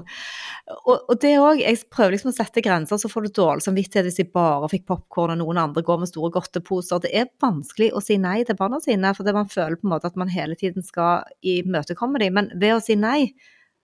Og, 0.80 0.96
og 0.98 1.20
det 1.22 1.36
òg, 1.38 1.62
jeg 1.62 1.84
prøver 1.94 2.16
liksom 2.16 2.32
å 2.32 2.34
sette 2.34 2.64
grenser, 2.66 2.98
så 2.98 3.12
får 3.12 3.28
du 3.28 3.36
dårlig 3.38 3.68
samvittighet 3.68 4.10
hvis 4.10 4.18
de 4.24 4.26
bare 4.34 4.72
fikk 4.72 4.88
popkorn 4.90 5.36
og 5.36 5.44
noen 5.44 5.62
andre 5.62 5.86
går 5.86 6.02
med 6.02 6.10
store 6.10 6.34
godteposer. 6.34 7.04
Det 7.06 7.14
er 7.22 7.30
vanskelig 7.44 7.92
å 7.94 8.02
si 8.02 8.18
nei 8.22 8.40
til 8.48 8.58
barna 8.58 8.82
sine, 8.82 9.14
fordi 9.14 9.36
man 9.38 9.52
føler 9.52 9.78
på 9.78 9.86
en 9.86 9.94
måte 9.94 10.10
at 10.10 10.18
man 10.18 10.34
hele 10.34 10.58
tiden 10.58 10.86
skal 10.86 11.22
imøtekomme 11.46 12.24
dem. 12.26 12.40
Men 12.40 12.50
ved 12.58 12.80
å 12.80 12.82
si 12.82 12.98
nei, 12.98 13.30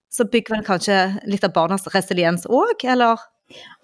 så 0.09 0.25
bygger 0.25 0.57
vel 0.57 0.65
kanskje 0.65 0.99
litt 1.29 1.45
av 1.45 1.53
barnas 1.55 1.87
resiliens 1.93 2.47
òg, 2.49 2.85
eller? 2.89 3.21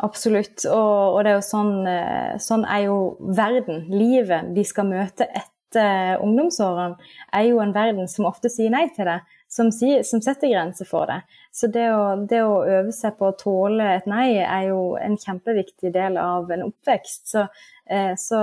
Absolutt, 0.06 0.66
og, 0.70 1.16
og, 1.16 1.20
det 1.26 1.32
er 1.32 1.38
jo 1.40 1.46
sånn, 1.46 1.76
eh, 1.90 2.34
sånn 2.42 2.66
er 2.70 2.86
jo 2.86 2.98
verden, 3.38 3.86
livet 3.90 4.52
de 4.54 4.66
skal 4.68 4.90
møte 4.90 5.26
etter 5.30 6.22
ungdomsårene, 6.24 7.00
er 7.34 7.48
jo 7.50 7.64
en 7.64 7.74
verden 7.76 8.10
som 8.12 8.30
ofte 8.30 8.52
sier 8.54 8.74
nei 8.74 8.86
til 8.96 9.10
det, 9.10 9.20
som, 9.52 9.72
sier, 9.74 10.04
som 10.06 10.22
setter 10.24 10.52
grenser 10.52 10.88
for 10.90 11.10
det. 11.10 11.22
Så 11.56 11.70
det 11.72 11.86
å, 11.96 12.16
det 12.28 12.42
å, 12.44 12.60
øve 12.68 12.94
seg 12.94 13.16
på 13.18 13.30
å 13.30 13.38
tåle 13.40 13.88
et 13.96 14.08
nei 14.10 14.36
er 14.44 14.70
jo 14.70 14.96
en 15.00 15.16
kjempeviktig 15.20 15.94
del 15.96 16.20
av 16.20 16.52
en 16.52 16.68
oppvekst. 16.68 17.30
Så 17.32 17.46
Eh, 17.46 17.75
så 18.18 18.40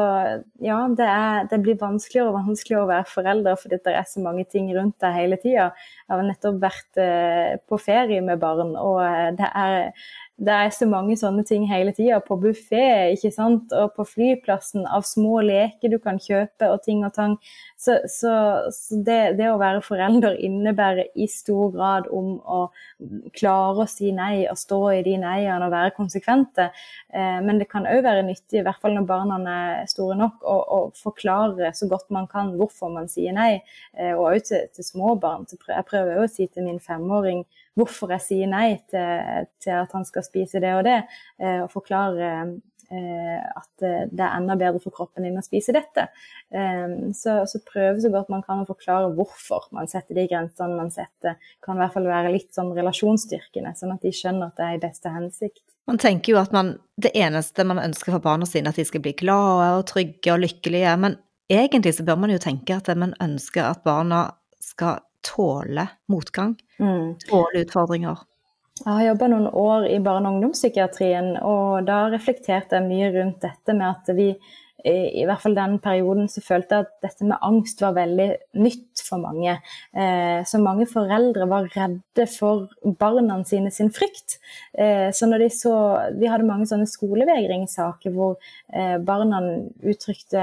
ja, 0.63 0.77
det, 0.95 1.07
er, 1.07 1.47
det, 1.51 1.59
blir 1.65 1.79
vanskeligere 1.81 2.31
og 2.31 2.37
vanskeligere 2.47 2.85
å 2.85 2.91
være 2.93 3.09
forelder 3.11 3.57
fordi 3.59 3.81
det 3.83 3.95
er 3.99 4.07
så 4.07 4.23
mange 4.23 4.45
ting 4.47 4.69
rundt 4.77 4.99
deg 5.03 5.17
hele 5.17 5.39
tida. 5.43 5.71
Jeg 6.07 6.15
har 6.15 6.27
nettopp 6.29 6.61
vært 6.63 7.01
eh, 7.03 7.57
på 7.67 7.79
ferie 7.83 8.23
med 8.23 8.39
barn, 8.43 8.77
og 8.79 9.01
eh, 9.03 9.33
det 9.39 9.49
er, 9.49 9.91
det 10.43 10.55
er 10.55 10.71
så 10.75 10.87
mange 10.91 11.15
sånne 11.19 11.45
ting 11.47 11.65
hele 11.71 11.93
tida. 11.95 12.19
På 12.25 12.39
buffé 12.41 13.13
ikke 13.15 13.31
sant? 13.35 13.73
og 13.77 13.93
på 13.97 14.07
flyplassen 14.09 14.87
av 14.91 15.05
små 15.07 15.41
leker 15.47 15.93
du 15.93 15.99
kan 16.03 16.19
kjøpe 16.23 16.71
og 16.73 16.83
ting 16.87 17.05
og 17.07 17.15
tang. 17.17 17.37
Så, 17.79 17.99
så, 18.11 18.33
så 18.75 18.99
det, 19.07 19.37
det, 19.39 19.51
å 19.51 19.61
være 19.61 19.83
forelder 19.85 20.39
innebærer 20.39 21.13
i 21.15 21.29
stor 21.31 21.73
grad 21.75 22.09
om 22.15 22.37
å 22.43 22.61
klare 23.37 23.85
å 23.85 23.91
si 23.91 24.13
nei 24.15 24.45
og 24.51 24.59
stå 24.59 24.81
i 24.97 25.03
de 25.07 25.17
neiene 25.23 25.67
og 25.67 25.75
være 25.75 25.95
konsekvente. 25.99 26.71
Eh, 27.13 27.39
men 27.45 27.63
det 27.63 27.71
kan 27.71 27.87
òg 27.89 28.03
være 28.07 28.27
nyttig, 28.27 28.61
i 28.61 28.67
hvert 28.67 28.83
fall 28.83 28.97
når 28.97 29.09
barna 29.09 29.32
er 29.49 29.87
store 29.91 30.17
nok, 30.19 30.43
og, 30.43 30.63
og 30.77 30.99
forklare 31.01 31.73
så 31.77 31.89
godt 31.91 32.13
man 32.15 32.29
kan 32.31 32.53
hvorfor 32.59 32.93
man 32.93 33.09
sier 33.11 33.35
nei. 33.37 33.55
Eh, 33.97 34.13
og 34.13 34.29
òg 34.33 34.45
til, 34.49 34.69
til 34.75 34.87
små 34.87 35.17
barn. 35.21 35.47
Jeg 35.51 35.89
prøver 35.89 36.19
òg 36.19 36.27
å 36.27 36.33
si 36.33 36.49
til 36.49 36.69
min 36.69 36.83
femåring 36.83 37.45
hvorfor 37.79 38.13
jeg 38.13 38.27
sier 38.27 38.51
nei 38.53 38.67
til, 38.93 39.49
til, 39.65 39.79
at 39.81 39.95
han 39.97 40.05
skal 40.05 40.27
spise 40.27 40.61
det 40.61 40.75
og 40.77 40.85
det, 40.85 41.01
eh, 41.41 41.63
og 41.65 41.73
forklare 41.73 42.35
Eh, 42.93 43.41
at 43.57 43.85
det 44.13 44.21
er 44.21 44.35
enda 44.37 44.53
bedre 44.61 44.81
for 44.83 44.93
kroppen 44.93 45.25
din 45.25 45.39
å 45.41 45.45
spise 45.45 45.73
dette. 45.73 46.03
Så, 47.17 47.39
så 47.49 47.61
prøve 47.65 48.03
så 48.03 48.11
godt 48.13 48.29
man 48.29 48.43
kan 48.45 48.61
å 48.61 48.69
forklare 48.69 49.15
hvorfor 49.17 49.71
man 49.73 49.89
setter 49.89 50.19
de 50.19 50.27
grensene 50.29 50.77
man 50.77 50.93
setter. 50.93 51.39
Kan 51.65 51.79
i 51.79 51.83
hvert 51.83 51.95
fall 51.95 52.11
være 52.11 52.35
litt 52.35 52.53
sånn 52.53 52.75
relasjonsstyrkende, 52.77 53.73
sånn 53.79 53.95
at 53.95 54.05
de 54.05 54.13
skjønner 54.13 54.51
at 54.51 54.61
det 54.61 54.67
er 54.67 54.77
i 54.77 54.83
beste 54.83 55.15
hensikt. 55.15 55.65
Man 55.91 55.99
tenker 55.99 56.35
jo 56.35 56.41
at 56.41 56.53
man, 56.55 56.77
det 57.03 57.11
eneste 57.19 57.65
man 57.67 57.81
ønsker 57.83 58.15
for 58.15 58.25
barna 58.25 58.47
sine, 58.47 58.71
at 58.71 58.79
de 58.79 58.85
skal 58.87 59.03
bli 59.03 59.15
glade 59.19 59.71
og 59.79 59.87
trygge 59.91 60.35
og 60.35 60.43
lykkelige. 60.45 60.97
Men 61.01 61.17
egentlig 61.51 61.97
så 61.97 62.07
bør 62.07 62.21
man 62.23 62.35
jo 62.35 62.43
tenke 62.43 62.77
at 62.79 62.91
man 62.99 63.17
ønsker 63.23 63.67
at 63.67 63.83
barna 63.87 64.29
skal 64.63 65.03
tåle 65.27 65.87
motgang, 66.11 66.55
mm. 66.79 67.19
tåle 67.29 67.65
utfordringer. 67.65 68.23
Jeg 68.83 68.91
har 68.91 69.05
jobba 69.05 69.29
noen 69.31 69.47
år 69.47 69.87
i 69.91 69.99
barne- 70.03 70.29
og 70.29 70.39
ungdomspsykiatrien, 70.39 71.37
og 71.45 71.85
da 71.87 72.07
reflekterte 72.11 72.79
jeg 72.79 72.89
mye 72.89 73.11
rundt 73.15 73.43
dette 73.45 73.77
med 73.77 73.87
at 73.91 74.15
vi 74.17 74.33
i 74.85 75.25
hvert 75.27 75.43
fall 75.43 75.55
den 75.55 75.77
perioden 75.83 76.29
så 76.31 76.43
følte 76.43 76.79
jeg 76.79 76.87
at 76.87 76.95
dette 77.05 77.27
med 77.27 77.39
angst 77.45 77.83
var 77.83 77.95
veldig 77.97 78.29
nytt 78.59 79.03
for 79.07 79.23
mange. 79.23 79.55
Eh, 79.95 80.43
så 80.49 80.59
mange 80.63 80.89
foreldre 80.91 81.47
var 81.51 81.69
redde 81.75 82.27
for 82.31 82.67
barna 82.99 83.39
sine 83.47 83.71
sin 83.75 83.93
frykt. 83.95 84.39
Eh, 84.75 85.11
så 85.15 85.29
når 85.31 85.45
de 85.45 85.51
så 85.55 85.73
Vi 86.19 86.29
hadde 86.29 86.47
mange 86.47 86.67
sånne 86.69 86.87
skolevegringssaker 86.89 88.13
hvor 88.15 88.37
eh, 88.73 88.99
barna 88.99 89.41
uttrykte 89.83 90.43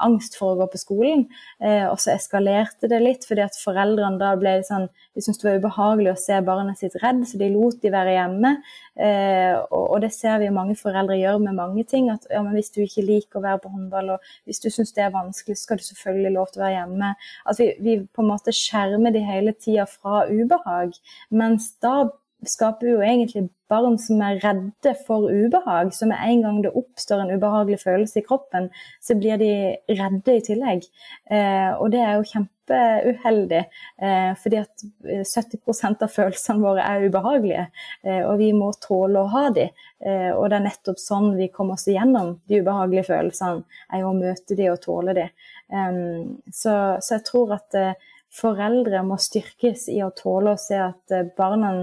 angst 0.00 0.38
for 0.38 0.54
å 0.54 0.58
gå 0.62 0.70
på 0.72 0.80
skolen, 0.80 1.26
og 1.64 1.96
så 2.00 2.14
eskalerte 2.14 2.88
det 2.90 2.98
litt 3.02 3.24
fordi 3.28 3.44
at 3.44 3.56
foreldrene 3.58 4.18
da 4.20 4.34
ble 4.38 4.56
sånn 4.66 4.88
De 5.14 5.22
syntes 5.22 5.40
det 5.40 5.46
var 5.46 5.60
ubehagelig 5.62 6.10
å 6.12 6.18
se 6.18 6.40
barnet 6.44 6.80
sitt 6.80 6.96
redd, 7.02 7.22
så 7.28 7.38
de 7.38 7.48
lot 7.52 7.76
de 7.82 7.92
være 7.94 8.16
hjemme. 8.16 8.50
Og 9.70 9.94
det 10.02 10.10
ser 10.14 10.40
vi 10.42 10.50
mange 10.54 10.74
foreldre 10.78 11.18
gjør 11.20 11.38
med 11.44 11.54
mange 11.54 11.84
ting. 11.86 12.10
at 12.10 12.26
ja, 12.30 12.42
hvis 12.42 12.72
du 12.74 12.80
ikke 12.82 13.06
liker 13.06 13.38
å 13.38 13.44
være 13.44 13.62
på 13.62 13.73
håndball, 13.74 14.14
og 14.16 14.34
hvis 14.48 14.62
du 14.64 14.70
syns 14.72 14.94
det 14.96 15.04
er 15.04 15.14
vanskelig, 15.14 15.58
skal 15.60 15.80
du 15.80 15.86
selvfølgelig 15.86 16.34
lov 16.38 16.50
til 16.50 16.62
å 16.62 16.66
være 16.66 16.76
hjemme. 16.78 17.14
Altså, 17.44 17.66
vi, 17.66 17.72
vi 17.84 17.96
på 18.06 18.24
en 18.24 18.30
måte 18.32 18.54
skjermer 18.54 19.14
de 19.14 19.24
hele 19.26 19.54
tida 19.58 19.86
fra 19.90 20.24
ubehag, 20.30 20.94
mens 21.34 21.72
da 21.84 21.96
skaper 22.50 22.90
jo 22.90 23.02
egentlig 23.04 23.48
barn 23.70 23.96
som 23.98 24.20
er 24.22 24.40
redde 24.42 24.94
for 25.06 25.28
ubehag. 25.30 25.92
Så 25.94 26.08
med 26.08 26.20
en 26.22 26.42
gang 26.44 26.60
det 26.64 26.74
oppstår 26.76 27.24
en 27.24 27.32
ubehagelig 27.34 27.80
følelse 27.82 28.20
i 28.20 28.26
kroppen, 28.26 28.70
så 29.02 29.16
blir 29.18 29.40
de 29.40 29.52
redde 29.88 30.36
i 30.36 30.44
tillegg. 30.44 30.86
Eh, 31.30 31.72
og 31.78 31.90
det 31.94 32.02
er 32.04 32.18
jo 32.18 32.28
kjempeuheldig, 32.30 33.62
eh, 34.04 34.30
fordi 34.42 34.60
at 34.60 34.86
70% 35.32 36.04
av 36.04 36.12
følelsene 36.12 36.64
våre 36.64 36.84
er 36.84 37.08
ubehagelige. 37.08 37.66
Eh, 38.04 38.22
og 38.22 38.38
vi 38.42 38.52
må 38.56 38.70
tåle 38.84 39.24
å 39.24 39.32
ha 39.34 39.48
de. 39.56 39.68
Eh, 40.04 40.30
og 40.32 40.48
det 40.50 40.60
er 40.60 40.68
nettopp 40.68 41.00
sånn 41.00 41.34
vi 41.38 41.50
kommer 41.52 41.78
oss 41.78 41.88
igjennom 41.88 42.38
de 42.48 42.60
ubehagelige 42.60 43.08
følelsene, 43.12 43.64
er 43.92 44.04
jo 44.04 44.12
å 44.12 44.18
møte 44.18 44.58
de 44.58 44.70
og 44.72 44.82
tåle 44.84 45.16
de. 45.16 45.28
Så, 46.52 46.72
så, 47.00 47.16
jeg 47.16 47.24
tror 47.26 47.54
at 47.56 47.74
eh, 47.78 47.94
foreldre 48.34 49.02
må 49.06 49.18
styrkes 49.20 49.88
i 49.92 50.00
å 50.04 50.12
tåle 50.16 50.54
å 50.54 50.60
se 50.60 50.78
at 50.80 51.14
eh, 51.14 51.28
barna 51.36 51.74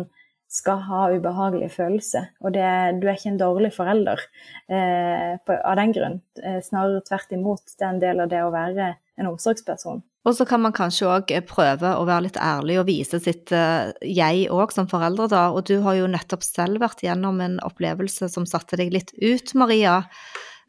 skal 0.52 0.82
ha 0.90 1.06
ubehagelige 1.16 1.72
følelser. 1.72 2.30
Og 2.44 2.54
det, 2.56 2.68
du 3.00 3.08
er 3.08 3.16
ikke 3.16 3.32
en 3.32 3.40
dårlig 3.40 3.72
forelder 3.76 4.20
eh, 4.68 5.40
på, 5.48 5.56
av 5.56 5.78
den 5.80 5.96
grunn. 5.96 6.18
Eh, 6.44 6.60
snarere 6.66 7.04
tvert 7.08 7.32
imot. 7.38 7.64
Det 7.72 7.86
er 7.86 7.94
en 7.94 8.02
del 8.04 8.24
av 8.24 8.32
det 8.34 8.42
å 8.44 8.52
være 8.54 8.94
en 9.22 9.30
omsorgsperson. 9.32 10.04
Og 10.28 10.36
så 10.38 10.46
kan 10.46 10.62
man 10.62 10.76
kanskje 10.76 11.08
òg 11.10 11.32
prøve 11.50 11.96
å 11.98 12.04
være 12.06 12.28
litt 12.28 12.38
ærlig 12.38 12.78
og 12.78 12.86
vise 12.92 13.18
sitt 13.24 13.50
uh, 13.56 13.90
jeg 14.06 14.44
òg 14.54 14.74
som 14.76 14.86
foreldre, 14.92 15.26
da. 15.32 15.48
Og 15.50 15.66
du 15.66 15.80
har 15.82 15.98
jo 15.98 16.12
nettopp 16.12 16.46
selv 16.46 16.84
vært 16.84 17.02
gjennom 17.02 17.42
en 17.42 17.58
opplevelse 17.66 18.30
som 18.30 18.46
satte 18.46 18.78
deg 18.78 18.94
litt 18.94 19.16
ut, 19.18 19.56
Maria. 19.58 20.04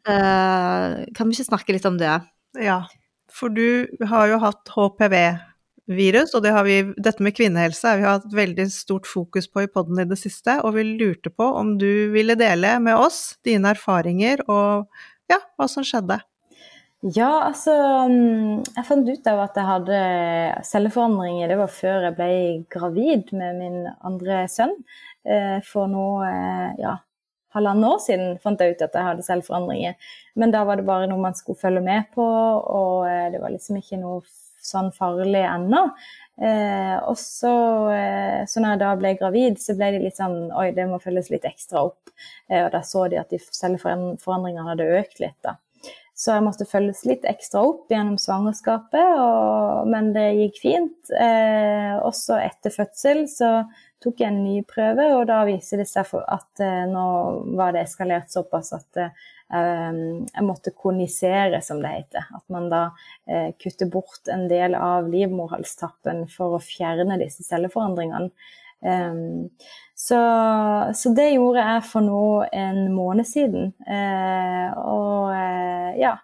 Eh, 0.09 1.03
kan 1.15 1.29
vi 1.29 1.37
ikke 1.37 1.51
snakke 1.51 1.75
litt 1.77 1.85
om 1.87 1.99
det? 2.01 2.15
Ja, 2.59 2.81
for 3.31 3.53
du 3.53 3.87
har 4.09 4.27
jo 4.31 4.41
hatt 4.41 4.73
HPV 4.73 5.15
virus, 5.89 6.33
og 6.35 6.43
det 6.45 6.53
vi, 6.67 6.77
dette 7.03 7.23
med 7.23 7.35
kvinnehelse 7.35 7.89
har 7.89 7.99
vi 7.99 8.07
hatt 8.07 8.35
veldig 8.35 8.67
stort 8.71 9.07
fokus 9.09 9.49
på 9.51 9.65
i 9.65 9.71
poden 9.71 9.99
i 9.99 10.07
det 10.07 10.19
siste, 10.21 10.59
og 10.63 10.77
vi 10.77 10.85
lurte 10.87 11.31
på 11.33 11.47
om 11.59 11.75
du 11.81 12.09
ville 12.13 12.37
dele 12.39 12.77
med 12.83 12.95
oss 12.95 13.35
dine 13.43 13.73
erfaringer 13.75 14.45
og 14.47 14.87
ja, 15.31 15.41
hva 15.57 15.67
som 15.71 15.85
skjedde. 15.87 16.21
Ja, 17.03 17.49
altså 17.49 17.73
mm, 18.07 18.61
Jeg 18.77 18.85
fant 18.87 19.09
ut 19.09 19.25
av 19.27 19.41
at 19.43 19.57
jeg 19.59 19.67
hadde 19.67 19.97
celleforandringer. 20.69 21.49
Det 21.51 21.57
var 21.59 21.71
før 21.71 22.05
jeg 22.07 22.15
ble 22.15 22.29
gravid 22.71 23.33
med 23.35 23.57
min 23.59 23.81
andre 24.07 24.45
sønn. 24.51 24.77
Eh, 25.27 25.57
for 25.67 25.91
nå 25.91 26.05
eh, 26.23 26.79
ja, 26.79 26.93
halvannet 27.57 27.89
år 27.89 27.99
siden 28.05 28.37
fant 28.43 28.63
jeg 28.63 28.77
ut 28.77 28.85
at 28.87 28.95
jeg 28.95 29.07
hadde 29.09 29.25
celleforandringer. 29.27 29.99
Men 30.39 30.55
da 30.55 30.63
var 30.67 30.79
det 30.79 30.87
bare 30.87 31.09
noe 31.11 31.19
man 31.25 31.35
skulle 31.35 31.59
følge 31.59 31.83
med 31.83 32.07
på, 32.15 32.23
og 32.23 33.03
eh, 33.09 33.27
det 33.35 33.43
var 33.43 33.51
liksom 33.51 33.81
ikke 33.81 33.99
noe 33.99 34.23
sånn 34.65 34.91
farlig 34.95 35.43
ennå. 35.47 35.83
Eh, 36.41 36.95
og 37.05 37.17
så, 37.19 37.53
eh, 37.93 38.39
så 38.49 38.61
når 38.61 38.75
jeg 38.75 38.81
da 38.83 38.93
ble 38.97 39.13
gravid, 39.19 39.59
så 39.61 39.75
ble 39.77 39.91
de 39.93 39.99
litt 40.01 40.17
sånn 40.17 40.49
Oi, 40.57 40.71
det 40.73 40.87
må 40.89 40.97
følges 41.03 41.29
litt 41.33 41.45
ekstra 41.49 41.85
opp. 41.89 42.13
Eh, 42.49 42.63
og 42.63 42.71
da 42.73 42.81
så 42.85 43.05
de 43.11 43.19
at 43.21 43.33
de 43.33 43.41
celleforandringene 43.43 44.69
hadde 44.71 44.89
økt 45.01 45.21
litt, 45.23 45.37
da. 45.45 45.57
Så 46.13 46.35
jeg 46.35 46.45
måtte 46.45 46.67
følges 46.69 47.01
litt 47.09 47.23
ekstra 47.25 47.63
opp 47.65 47.89
gjennom 47.89 48.19
svangerskapet, 48.21 49.15
og, 49.17 49.87
men 49.89 50.11
det 50.13 50.27
gikk 50.37 50.59
fint. 50.61 51.13
Eh, 51.17 51.95
også 52.05 52.37
etter 52.37 52.73
fødsel 52.73 53.25
så 53.31 53.55
tok 54.03 54.23
en 54.27 54.41
ny 54.43 54.57
prøve, 54.67 55.07
og 55.17 55.27
da 55.29 55.43
viser 55.47 55.81
det 55.81 55.87
seg 55.89 56.11
at 56.21 56.63
eh, 56.63 56.83
nå 56.89 57.05
var 57.57 57.75
det 57.75 57.85
eskalert 57.87 58.33
såpass 58.33 58.73
at 58.75 58.99
eh, 59.03 59.21
jeg 59.53 60.45
måtte 60.47 60.73
konisere, 60.75 61.61
som 61.61 61.81
det 61.83 61.93
heter. 61.93 62.27
At 62.35 62.43
man 62.53 62.69
da 62.71 62.83
eh, 63.29 63.53
kutter 63.59 63.89
bort 63.91 64.31
en 64.31 64.47
del 64.51 64.75
av 64.75 65.09
livmorhalstappen 65.11 66.25
for 66.33 66.57
å 66.57 66.63
fjerne 66.63 67.19
disse 67.21 67.45
celleforandringene. 67.47 68.31
Um, 68.83 69.49
så, 69.95 70.19
så, 70.91 71.11
det 71.15 71.29
gjorde 71.29 71.63
jeg 71.63 71.83
for 71.87 72.03
nå 72.03 72.23
en 72.51 72.81
måned 72.91 73.27
siden. 73.27 73.71
Uh, 73.87 74.73
og 74.81 75.31
uh, 75.31 75.91
ja, 75.99 76.17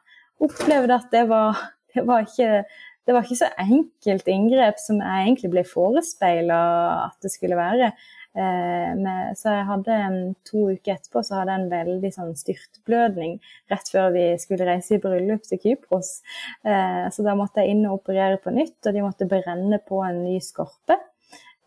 opplevde 0.43 0.97
at 0.97 1.07
det 1.13 1.23
var, 1.29 1.61
det 1.95 2.03
var, 2.09 2.27
ikke, 2.27 2.65
det 3.09 3.15
var 3.15 3.25
ikke 3.25 3.39
så 3.39 3.49
enkelt 3.57 4.29
inngrep 4.29 4.77
som 4.77 5.01
jeg 5.01 5.25
egentlig 5.25 5.49
ble 5.55 5.65
forespeila 5.65 6.61
at 7.07 7.17
det 7.25 7.33
skulle 7.33 7.57
være. 7.57 7.89
Uh, 8.37 8.93
med, 8.93 9.33
så 9.39 9.55
jeg 9.55 9.65
hadde 9.65 9.95
to 10.45 10.67
uker 10.69 10.93
etterpå 10.93 11.23
så 11.25 11.39
hadde 11.39 11.55
jeg 11.55 11.63
en 11.63 11.71
veldig 11.71 12.11
sånn 12.13 12.35
styrtblødning 12.37 13.39
rett 13.73 13.89
før 13.89 14.13
vi 14.13 14.27
skulle 14.37 14.67
reise 14.69 14.99
i 14.99 15.01
bryllup 15.01 15.49
til 15.49 15.57
Kypros. 15.63 16.19
så 16.61 17.25
da 17.25 17.33
måtte 17.35 17.65
jeg 17.65 17.73
inn 17.73 17.87
og 17.89 18.03
operere 18.03 18.37
på 18.43 18.53
nytt, 18.53 18.77
og 18.85 18.93
de 18.93 19.03
måtte 19.03 19.27
brenne 19.29 19.81
på 19.89 20.03
en 20.05 20.21
ny 20.27 20.37
skorpe. 20.45 20.99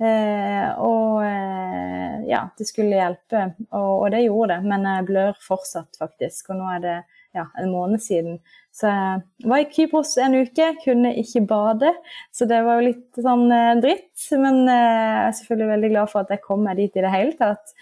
Eh, 0.03 0.69
og 0.83 1.23
eh, 1.23 2.23
ja, 2.27 2.41
det 2.59 2.67
skulle 2.67 2.97
hjelpe, 2.97 3.43
og, 3.71 3.91
og, 4.01 4.07
det 4.15 4.25
gjorde 4.25 4.57
det. 4.57 4.71
Men 4.73 4.87
jeg 4.89 5.09
blør 5.11 5.37
fortsatt, 5.43 5.99
faktisk. 6.01 6.51
Og 6.51 6.59
nå 6.63 6.71
er 6.77 6.83
det 6.83 6.97
ja, 7.35 7.47
en 7.59 7.71
måned 7.73 8.03
siden. 8.03 8.39
Så 8.73 8.89
jeg 8.89 9.49
var 9.51 9.63
i 9.63 9.69
Kypros 9.73 10.15
en 10.21 10.37
uke, 10.41 10.69
kunne 10.85 11.15
ikke 11.21 11.45
bade. 11.49 11.93
Så 12.33 12.49
det 12.49 12.63
var 12.65 12.81
jo 12.81 12.91
litt 12.91 13.25
sånn 13.25 13.47
eh, 13.53 13.73
dritt. 13.83 14.29
Men 14.41 14.63
eh, 14.65 14.85
jeg 14.85 15.25
er 15.27 15.35
selvfølgelig 15.41 15.73
veldig 15.73 15.91
glad 15.95 16.13
for 16.13 16.25
at 16.25 16.33
jeg 16.33 16.45
kom 16.45 16.65
meg 16.67 16.81
dit 16.81 16.97
i 16.97 17.05
det 17.05 17.13
hele 17.13 17.37
tatt. 17.41 17.75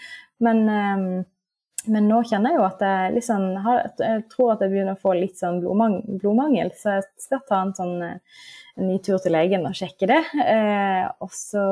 Men, 0.42 0.64
eh, 0.70 1.05
men 1.94 2.09
nå 2.11 2.22
kjenner 2.28 2.55
jeg 2.55 2.61
jo 2.61 2.66
at 2.66 2.82
jeg 2.84 3.12
liksom 3.14 3.44
har, 3.64 3.84
Jeg 3.98 4.24
tror 4.32 4.55
at 4.55 4.64
jeg 4.64 4.74
begynner 4.74 4.98
å 4.98 5.03
få 5.03 5.14
litt 5.16 5.38
sånn 5.40 5.62
blodmangel, 5.62 6.74
så 6.76 6.98
jeg 6.98 7.07
skal 7.22 7.46
ta 7.48 7.62
en 7.64 7.76
sånn 7.78 8.03
eh, 8.05 8.18
en 8.80 8.88
ny 8.88 8.98
tur 9.05 9.20
til 9.22 9.34
legen 9.34 9.66
og 9.68 9.76
sjekke 9.76 10.09
det. 10.11 10.20
Eh, 10.44 11.07
og 11.22 11.32
så 11.34 11.62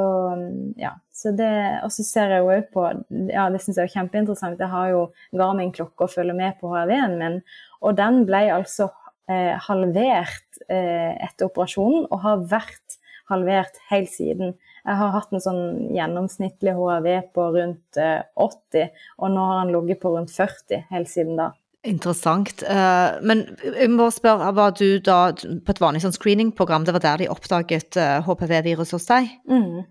ja, 0.81 0.93
så 1.15 1.33
det, 1.37 1.51
ser 1.95 2.35
jeg 2.35 2.43
jo 2.43 2.53
òg 2.55 2.69
på 2.75 2.85
Ja, 3.33 3.49
det 3.53 3.63
syns 3.65 3.81
jeg 3.81 3.89
er 3.89 3.95
kjempeinteressant. 3.97 4.61
Jeg 4.61 4.73
har 4.73 4.93
jo 4.93 5.03
Garmin-klokke 5.37 6.07
og 6.07 6.13
følger 6.13 6.37
med 6.37 6.59
på 6.61 6.73
HRV-en 6.73 7.19
min, 7.21 7.41
og 7.85 7.99
den 7.99 8.25
ble 8.29 8.45
altså 8.55 8.89
eh, 9.31 9.55
halvert 9.69 10.63
eh, 10.69 11.15
etter 11.29 11.49
operasjonen, 11.49 12.09
og 12.11 12.25
har 12.25 12.49
vært 12.51 12.99
halvert 13.29 13.77
helt 13.91 14.11
siden. 14.11 14.57
Jeg 14.87 14.97
har 15.03 15.13
hatt 15.13 15.33
en 15.35 15.45
sånn 15.45 15.65
gjennomsnittlig 15.93 16.73
HRV 16.77 17.09
på 17.37 17.49
rundt 17.59 17.99
80, 18.01 18.83
eh, 18.83 19.09
og 19.21 19.33
nå 19.35 19.49
har 19.51 19.65
han 19.65 19.73
ligget 19.75 20.03
på 20.03 20.15
rundt 20.15 20.33
40 20.33 20.87
helt 20.93 21.13
siden 21.13 21.41
da. 21.41 21.53
Interessant. 21.87 22.63
Eh, 22.67 23.19
men 23.23 23.45
jeg 23.63 23.91
må 23.95 24.09
spørre, 24.11 24.51
var 24.57 24.75
du 24.77 24.99
da 25.05 25.31
på 25.31 25.75
et 25.75 25.83
vanlig 25.83 26.03
sånn 26.03 26.17
screeningprogram, 26.17 26.87
det 26.87 26.97
var 26.97 27.05
der 27.05 27.23
de 27.23 27.31
oppdaget 27.31 27.99
HPV-virus 28.27 28.91
eh, 28.91 28.97
hos 28.97 29.07
deg? 29.07 29.31
Mm, 29.47 29.85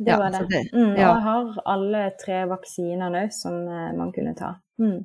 det 0.00 0.14
ja, 0.14 0.20
var 0.22 0.32
det. 0.34 0.46
det 0.50 0.62
mm, 0.72 0.94
og 0.94 1.02
jeg 1.02 1.24
har 1.26 1.58
alle 1.74 2.04
tre 2.22 2.40
vaksiner 2.50 3.18
òg 3.20 3.34
som 3.36 3.60
eh, 3.68 3.90
man 3.98 4.14
kunne 4.16 4.32
ta. 4.38 4.54
Mm. 4.80 5.04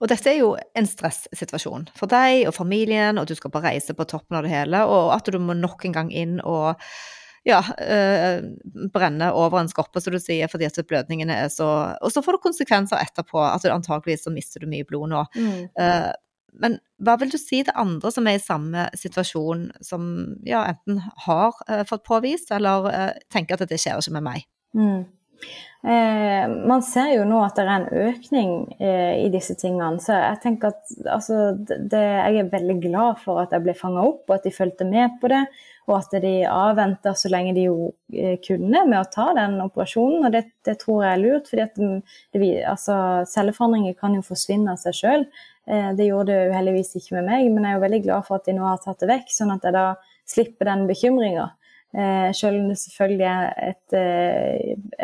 Og 0.00 0.10
dette 0.12 0.30
er 0.32 0.40
jo 0.40 0.54
en 0.56 0.88
stressituasjon 0.88 1.88
for 1.96 2.10
deg 2.10 2.46
og 2.48 2.56
familien, 2.56 3.18
og 3.20 3.28
du 3.28 3.34
skal 3.38 3.52
på 3.54 3.62
reise 3.64 3.96
på 3.96 4.08
toppen 4.08 4.38
av 4.38 4.46
det 4.46 4.54
hele, 4.54 4.82
og 4.88 5.12
at 5.16 5.30
du 5.32 5.38
må 5.42 5.56
nok 5.56 5.86
en 5.88 5.96
gang 5.96 6.12
inn 6.14 6.40
og 6.44 6.74
ja, 7.46 7.60
øh, 7.62 8.42
brenne 8.90 9.30
over 9.32 9.60
en 9.60 9.68
skorpe, 9.70 10.00
som 10.02 10.12
du 10.12 10.18
sier, 10.18 10.50
fordi 10.50 10.66
at 10.66 10.78
blødningene 10.88 11.34
er 11.44 11.48
så 11.48 11.68
Og 12.02 12.10
så 12.12 12.22
får 12.22 12.32
det 12.32 12.42
konsekvenser 12.42 12.98
etterpå, 12.98 13.38
at 13.38 13.62
du 13.62 13.70
antageligvis 13.70 14.24
så 14.26 14.32
mister 14.34 14.60
du 14.60 14.66
mye 14.66 14.84
blod 14.84 15.12
nå. 15.12 15.22
Mm. 15.36 15.68
Uh, 15.78 16.10
men 16.60 16.78
hva 17.04 17.16
vil 17.20 17.30
du 17.30 17.38
si 17.38 17.62
til 17.62 17.76
andre 17.76 18.10
som 18.10 18.26
er 18.26 18.38
i 18.38 18.42
samme 18.42 18.88
situasjon, 18.96 19.68
som 19.84 20.08
ja, 20.46 20.64
enten 20.72 20.98
har 21.26 21.54
uh, 21.70 21.84
fått 21.86 22.04
påvist, 22.08 22.50
eller 22.50 22.90
uh, 22.90 23.12
tenker 23.30 23.54
at 23.54 23.70
det 23.70 23.78
skjer 23.78 24.02
ikke 24.02 24.16
med 24.18 24.26
meg? 24.26 24.48
Mm. 24.74 25.04
Eh, 25.86 26.44
man 26.66 26.82
ser 26.82 27.12
jo 27.14 27.28
nå 27.28 27.40
at 27.44 27.58
det 27.58 27.66
er 27.66 27.72
en 27.76 27.88
økning 28.08 28.52
eh, 28.80 29.22
i 29.22 29.30
disse 29.32 29.54
tingene. 29.60 30.00
Så 30.02 30.16
jeg 30.16 30.42
tenker 30.42 30.74
at 30.74 30.98
altså, 31.18 31.54
det, 31.56 32.02
jeg 32.02 32.42
er 32.42 32.52
veldig 32.52 32.80
glad 32.88 33.22
for 33.22 33.44
at 33.44 33.54
jeg 33.54 33.66
ble 33.66 33.76
fanga 33.78 34.04
opp, 34.08 34.24
og 34.28 34.38
at 34.38 34.48
de 34.48 34.54
fulgte 34.54 34.88
med 34.88 35.18
på 35.22 35.32
det 35.32 35.46
og 35.86 35.94
at 36.00 36.14
de 36.22 36.32
avventer 36.50 37.14
så 37.14 37.30
lenge 37.30 37.54
de 37.54 37.66
jo 37.68 37.90
eh, 38.12 38.36
kunne 38.42 38.82
med 38.88 38.98
å 38.98 39.10
ta 39.10 39.28
den 39.36 39.60
operasjonen. 39.62 40.26
Og 40.26 40.34
det, 40.34 40.42
det 40.66 40.78
tror 40.82 41.04
jeg 41.04 41.12
er 41.12 41.22
lurt, 41.22 41.50
fordi 41.50 41.62
at 41.62 42.72
altså, 42.72 42.96
celleforandringer 43.30 43.94
kan 43.98 44.16
jo 44.16 44.24
forsvinne 44.26 44.74
av 44.74 44.82
seg 44.82 44.98
sjøl. 44.98 45.26
Eh, 45.70 45.92
det 45.98 46.08
gjorde 46.08 46.32
det 46.32 46.40
jo 46.48 46.56
heldigvis 46.58 46.96
ikke 46.98 47.20
med 47.20 47.30
meg, 47.30 47.52
men 47.52 47.68
jeg 47.68 47.70
er 47.70 47.78
jo 47.78 47.84
veldig 47.86 48.02
glad 48.08 48.26
for 48.26 48.40
at 48.40 48.50
de 48.50 48.56
nå 48.56 48.66
har 48.66 48.82
tatt 48.82 49.04
det 49.04 49.12
vekk, 49.12 49.30
sånn 49.36 49.54
at 49.54 49.68
jeg 49.68 49.78
da 49.78 49.86
slipper 50.26 50.72
den 50.72 50.84
bekymringa. 50.90 51.46
Eh, 51.96 52.30
selv 52.36 52.60
om 52.60 52.70
det 52.70 52.78
selvfølgelig 52.80 53.28
er 53.30 53.70
et, 53.70 53.96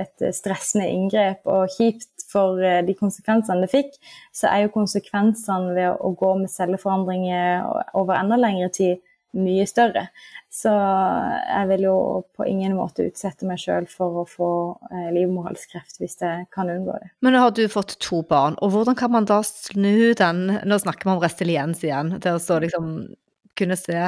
et 0.05 0.26
stressende 0.36 0.90
inngrep 0.93 1.49
og 1.49 1.72
kjipt 1.72 2.26
for 2.32 2.61
de 2.61 2.95
konsekvensene 2.97 3.64
det 3.64 3.72
fikk, 3.72 3.97
så 4.32 4.49
er 4.49 4.64
jo 4.64 4.74
konsekvensene 4.76 5.74
ved 5.76 5.97
å 6.01 6.12
gå 6.16 6.34
med 6.40 6.53
celleforandringer 6.53 7.64
over 7.99 8.16
enda 8.16 8.38
lengre 8.40 8.70
tid 8.72 9.01
mye 9.32 9.66
større. 9.68 10.07
Så 10.53 10.70
jeg 10.72 11.68
vil 11.70 11.86
jo 11.86 11.97
på 12.36 12.47
ingen 12.49 12.74
måte 12.76 13.07
utsette 13.09 13.49
meg 13.49 13.61
sjøl 13.62 13.86
for 13.90 14.22
å 14.22 14.26
få 14.28 14.51
eh, 14.93 15.09
livmorhalskreft 15.16 16.01
hvis 16.03 16.18
jeg 16.20 16.47
kan 16.53 16.70
unngå 16.72 16.99
det. 17.01 17.09
Men 17.24 17.36
nå 17.36 17.45
har 17.47 17.55
du 17.57 17.64
fått 17.72 17.97
to 18.05 18.20
barn, 18.28 18.59
og 18.61 18.74
hvordan 18.74 18.99
kan 18.99 19.14
man 19.14 19.28
da 19.28 19.40
snu 19.47 20.12
den 20.18 20.45
Nå 20.68 20.78
snakker 20.82 21.09
vi 21.09 21.14
om 21.14 21.22
resiliens 21.22 21.80
igjen. 21.84 22.16
til 22.20 22.36
å 22.36 22.61
liksom 22.62 22.93
kunne 23.59 23.76
se 23.78 24.05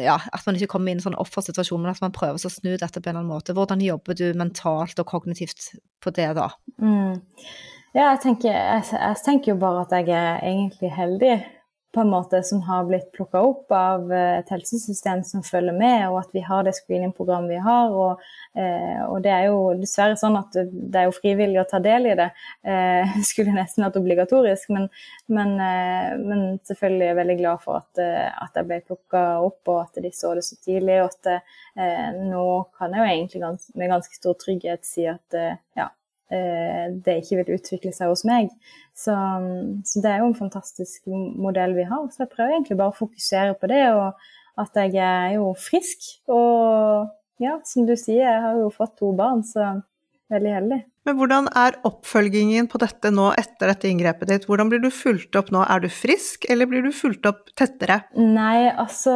ja, 0.00 0.18
at 0.32 0.46
man 0.46 0.58
ikke 0.58 0.72
kommer 0.74 0.90
inn 0.90 0.98
i 0.98 1.00
en 1.00 1.06
sånn 1.08 1.18
offersituasjon, 1.20 1.82
men 1.82 1.92
at 1.92 2.02
man 2.04 2.14
prøver 2.14 2.38
å 2.38 2.52
snu 2.52 2.72
dette 2.74 3.00
på 3.00 3.10
en 3.10 3.14
eller 3.14 3.22
annen 3.22 3.32
måte. 3.32 3.54
Hvordan 3.56 3.82
jobber 3.84 4.18
du 4.18 4.26
mentalt 4.38 5.00
og 5.02 5.08
kognitivt 5.10 5.72
på 6.02 6.12
det 6.16 6.28
da? 6.38 6.50
Mm. 6.82 7.20
Ja, 7.96 8.12
jeg 8.12 8.20
tenker, 8.22 8.54
jeg, 8.54 8.84
jeg 8.94 9.22
tenker 9.26 9.52
jo 9.52 9.60
bare 9.62 9.82
at 9.86 9.94
jeg 9.98 10.12
er 10.14 10.44
egentlig 10.46 10.92
heldig 10.94 11.34
på 11.92 12.00
en 12.00 12.10
måte 12.10 12.42
som 12.42 12.60
har 12.62 12.84
blitt 12.86 13.10
plukka 13.12 13.40
opp 13.42 13.72
av 13.74 14.12
eh, 14.12 14.38
et 14.38 14.50
helsesystem 14.52 15.24
som 15.26 15.42
følger 15.42 15.74
med, 15.74 16.04
og 16.10 16.20
at 16.20 16.34
vi 16.36 16.42
har 16.46 16.62
det 16.66 16.76
screeningprogrammet 16.76 17.50
vi 17.50 17.58
har. 17.64 17.90
Og, 17.90 18.22
eh, 18.54 19.00
og, 19.08 19.18
det 19.24 19.32
er 19.34 19.48
jo 19.48 19.58
dessverre 19.80 20.18
sånn 20.20 20.38
at 20.38 20.54
det 20.54 21.00
er 21.00 21.08
jo 21.08 21.16
frivillig 21.16 21.58
å 21.62 21.66
ta 21.70 21.82
del 21.82 22.06
i 22.12 22.16
det. 22.20 22.28
Eh, 22.62 23.18
skulle 23.30 23.56
nesten 23.56 23.86
vært 23.86 23.98
obligatorisk, 24.00 24.70
men, 24.76 24.86
men, 25.34 25.56
men, 25.58 26.44
selvfølgelig 26.68 27.06
er 27.06 27.10
jeg 27.10 27.20
veldig 27.22 27.38
glad 27.42 27.64
for 27.64 27.82
at, 27.82 28.02
at 28.46 28.60
jeg 28.60 28.70
ble 28.70 28.82
plukka 28.86 29.24
opp, 29.42 29.62
og 29.66 29.82
at 29.82 30.02
de 30.04 30.14
så 30.14 30.36
det 30.38 30.46
så 30.46 30.58
tidlig. 30.62 31.00
Og 31.02 31.10
at 31.10 32.20
nå 32.20 32.46
kan 32.78 32.94
jeg 32.94 33.02
jo 33.02 33.14
egentlig 33.14 33.42
gans 33.42 33.70
med 33.78 33.90
ganske 33.90 34.18
stor 34.18 34.36
trygghet 34.38 34.86
si 34.86 35.06
at 35.10 35.38
ja, 35.78 35.88
det 36.30 37.16
ikke 37.20 37.40
vil 37.40 37.56
utvikle 37.56 37.92
seg 37.94 38.12
hos 38.12 38.22
meg. 38.28 38.52
Så, 38.94 39.14
så, 39.82 40.02
det 40.02 40.10
er 40.10 40.20
jo 40.22 40.28
en 40.30 40.38
fantastisk 40.38 41.08
modell 41.10 41.74
vi 41.74 41.86
har. 41.88 42.04
Så 42.12 42.24
jeg 42.24 42.32
prøver 42.34 42.54
egentlig 42.54 42.78
bare 42.78 42.94
å 42.94 43.00
fokusere 43.00 43.56
på 43.58 43.70
det, 43.72 43.82
og 43.96 44.62
at 44.62 44.78
jeg 44.78 45.00
er 45.06 45.34
jo 45.38 45.50
frisk. 45.58 46.06
Og 46.30 47.10
ja, 47.42 47.56
som 47.66 47.88
du 47.88 47.96
sier, 47.96 48.26
jeg 48.26 48.44
har 48.46 48.60
jo 48.60 48.70
fått 48.74 48.98
to 49.00 49.10
barn, 49.16 49.42
så 49.46 49.72
veldig 50.30 50.56
heldig. 50.58 50.80
Men 51.08 51.16
hvordan 51.16 51.46
er 51.56 51.78
oppfølgingen 51.88 52.66
på 52.68 52.78
dette 52.82 53.08
nå 53.14 53.30
etter 53.40 53.70
dette 53.72 53.88
inngrepet 53.88 54.28
ditt? 54.28 54.44
Hvordan 54.48 54.68
blir 54.68 54.82
du 54.82 54.90
fulgt 54.92 55.36
opp 55.38 55.48
nå? 55.54 55.62
Er 55.64 55.80
du 55.80 55.88
frisk, 55.88 56.44
eller 56.52 56.68
blir 56.68 56.84
du 56.84 56.90
fulgt 56.92 57.24
opp 57.30 57.48
tettere? 57.56 58.02
Nei, 58.20 58.68
altså 58.68 59.14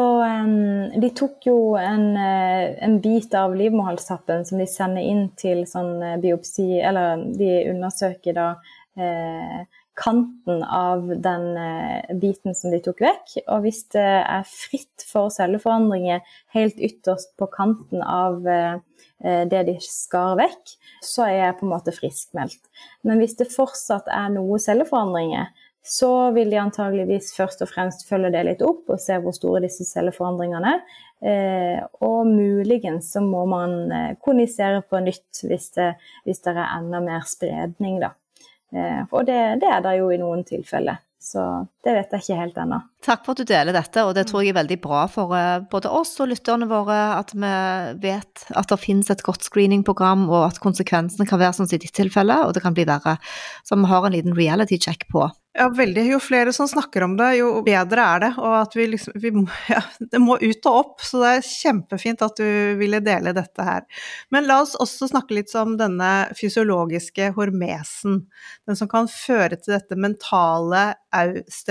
De 1.01 1.11
tok 1.17 1.45
jo 1.51 1.59
en, 1.77 2.07
eh, 2.17 2.73
en 2.87 2.97
bit 3.05 3.35
av 3.37 3.53
livmorhalstappen 3.57 4.47
som 4.49 4.63
de 4.63 4.69
sender 4.71 5.05
inn 5.05 5.27
til 5.37 5.65
sånn 5.69 6.01
eh, 6.03 6.19
biopsi 6.23 6.81
Eller 6.81 7.21
de 7.37 7.51
undersøker 7.75 8.39
da 8.39 8.49
eh, 8.97 9.65
kanten 9.95 10.63
av 10.63 11.07
den 11.23 11.57
eh, 11.57 12.15
biten 12.19 12.55
som 12.55 12.73
de 12.75 12.81
tok 12.83 13.03
vekk. 13.05 13.37
Og 13.47 13.65
hvis 13.65 13.85
det 13.95 14.03
er 14.05 14.49
fritt 14.49 15.05
for 15.07 15.33
celleforandringer 15.35 16.25
helt 16.55 16.81
ytterst 16.83 17.35
på 17.39 17.49
kanten 17.55 18.03
av 18.03 18.43
eh, 18.49 18.81
det 19.23 19.63
de 19.71 19.77
skar 19.81 20.35
vekk, 20.41 20.75
så 21.05 21.29
er 21.29 21.37
jeg 21.39 21.59
på 21.61 21.67
en 21.67 21.75
måte 21.77 21.95
friskmeldt. 21.95 22.59
Men 23.07 23.23
hvis 23.23 23.39
det 23.39 23.53
fortsatt 23.55 24.11
er 24.13 24.35
noe 24.35 24.59
celleforandringer, 24.61 25.53
så 25.85 26.31
vil 26.33 26.49
de 26.49 26.59
antageligvis 26.63 27.35
først 27.37 27.61
og 27.61 27.69
fremst 27.69 28.07
følge 28.09 28.31
det 28.33 28.43
litt 28.49 28.63
opp 28.65 28.89
og 28.89 29.01
se 29.03 29.19
hvor 29.21 29.37
store 29.37 29.67
disse 29.67 29.85
celleforandringene 29.87 30.75
er. 30.75 30.85
Eh, 31.25 31.79
og 32.05 32.27
muligens 32.29 33.13
så 33.15 33.23
må 33.25 33.45
man 33.49 34.17
konisere 34.25 34.83
på 34.89 35.01
nytt 35.05 35.45
hvis 35.47 35.71
det, 35.77 35.93
hvis 36.25 36.43
det 36.45 36.57
er 36.57 36.67
enda 36.67 37.05
mer 37.05 37.25
spredning, 37.29 38.01
da. 38.03 38.15
Eh, 38.75 39.03
og 39.11 39.27
det, 39.29 39.39
det 39.63 39.71
er 39.71 39.85
det 39.85 39.97
jo 40.01 40.11
i 40.11 40.21
noen 40.21 40.45
tilfeller. 40.47 41.01
Så 41.21 41.45
det 41.85 41.93
vet 41.93 42.15
jeg 42.15 42.25
ikke 42.25 42.39
helt 42.39 42.59
ennå. 42.63 42.81
Takk 43.05 43.27
for 43.27 43.35
at 43.35 43.43
du 43.43 43.51
deler 43.51 43.77
dette, 43.77 44.05
og 44.07 44.15
det 44.17 44.25
tror 44.31 44.41
jeg 44.43 44.55
er 44.55 44.59
veldig 44.63 44.79
bra 44.81 45.05
for 45.13 45.35
både 45.71 45.93
oss 45.93 46.15
og 46.25 46.31
lytterne 46.31 46.69
våre 46.71 46.99
at 47.19 47.35
vi 47.37 47.53
vet 48.01 48.47
at 48.57 48.73
det 48.73 48.81
finnes 48.81 49.13
et 49.13 49.25
godt 49.27 49.45
screeningprogram, 49.45 50.25
og 50.31 50.49
at 50.49 50.63
konsekvensene 50.65 51.29
kan 51.29 51.43
være 51.43 51.59
sånn 51.59 51.69
som 51.69 51.77
i 51.77 51.85
ditt 51.85 51.97
tilfelle, 51.97 52.41
og 52.47 52.57
det 52.57 52.65
kan 52.65 52.77
bli 52.77 52.89
verre. 52.89 53.19
Så 53.65 53.77
vi 53.77 53.93
har 53.93 54.09
en 54.09 54.17
liten 54.17 54.37
reality 54.39 54.81
check 54.81 55.05
på. 55.13 55.29
Ja, 55.55 55.69
veldig. 55.71 56.03
Jo 56.11 56.19
flere 56.19 56.53
som 56.53 56.67
snakker 56.67 57.05
om 57.07 57.13
det, 57.17 57.29
jo 57.39 57.61
bedre 57.63 58.03
er 58.03 58.23
det. 58.25 58.31
Og 58.43 58.55
at 58.59 58.73
vi 58.75 58.89
liksom 58.91 59.15
vi 59.23 59.31
må, 59.37 59.45
ja, 59.71 59.85
Det 60.01 60.19
må 60.19 60.35
ut 60.43 60.67
og 60.67 60.79
opp, 60.81 61.05
så 61.07 61.21
det 61.23 61.31
er 61.31 61.47
kjempefint 61.47 62.25
at 62.27 62.41
du 62.41 62.75
ville 62.81 62.99
dele 63.05 63.31
dette 63.37 63.67
her. 63.67 63.87
Men 64.35 64.49
la 64.51 64.59
oss 64.65 64.75
også 64.83 65.13
snakke 65.13 65.37
litt 65.39 65.55
om 65.61 65.77
denne 65.79 66.11
fysiologiske 66.35 67.31
hormesen. 67.39 68.25
Den 68.67 68.81
som 68.81 68.91
kan 68.91 69.07
føre 69.11 69.61
til 69.61 69.77
dette 69.77 69.95
mentale 69.95 70.89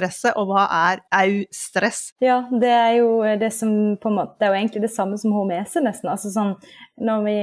au-stresset. 0.03 0.35
Og 0.39 0.49
hva 0.49 0.65
er 0.67 1.03
au-stress? 1.13 2.13
Ja, 2.23 2.43
det 2.51 2.71
er 2.71 2.93
jo 2.99 3.09
det 3.39 3.51
som 3.55 3.97
på 4.01 4.09
en 4.09 4.17
måte 4.19 4.37
Det 4.39 4.47
er 4.47 4.53
jo 4.53 4.59
egentlig 4.61 4.83
det 4.85 4.93
samme 4.93 5.17
som 5.17 5.35
hormese, 5.35 5.83
nesten. 5.83 6.11
Altså 6.11 6.31
sånn 6.33 6.55
når 7.01 7.23
vi, 7.25 7.37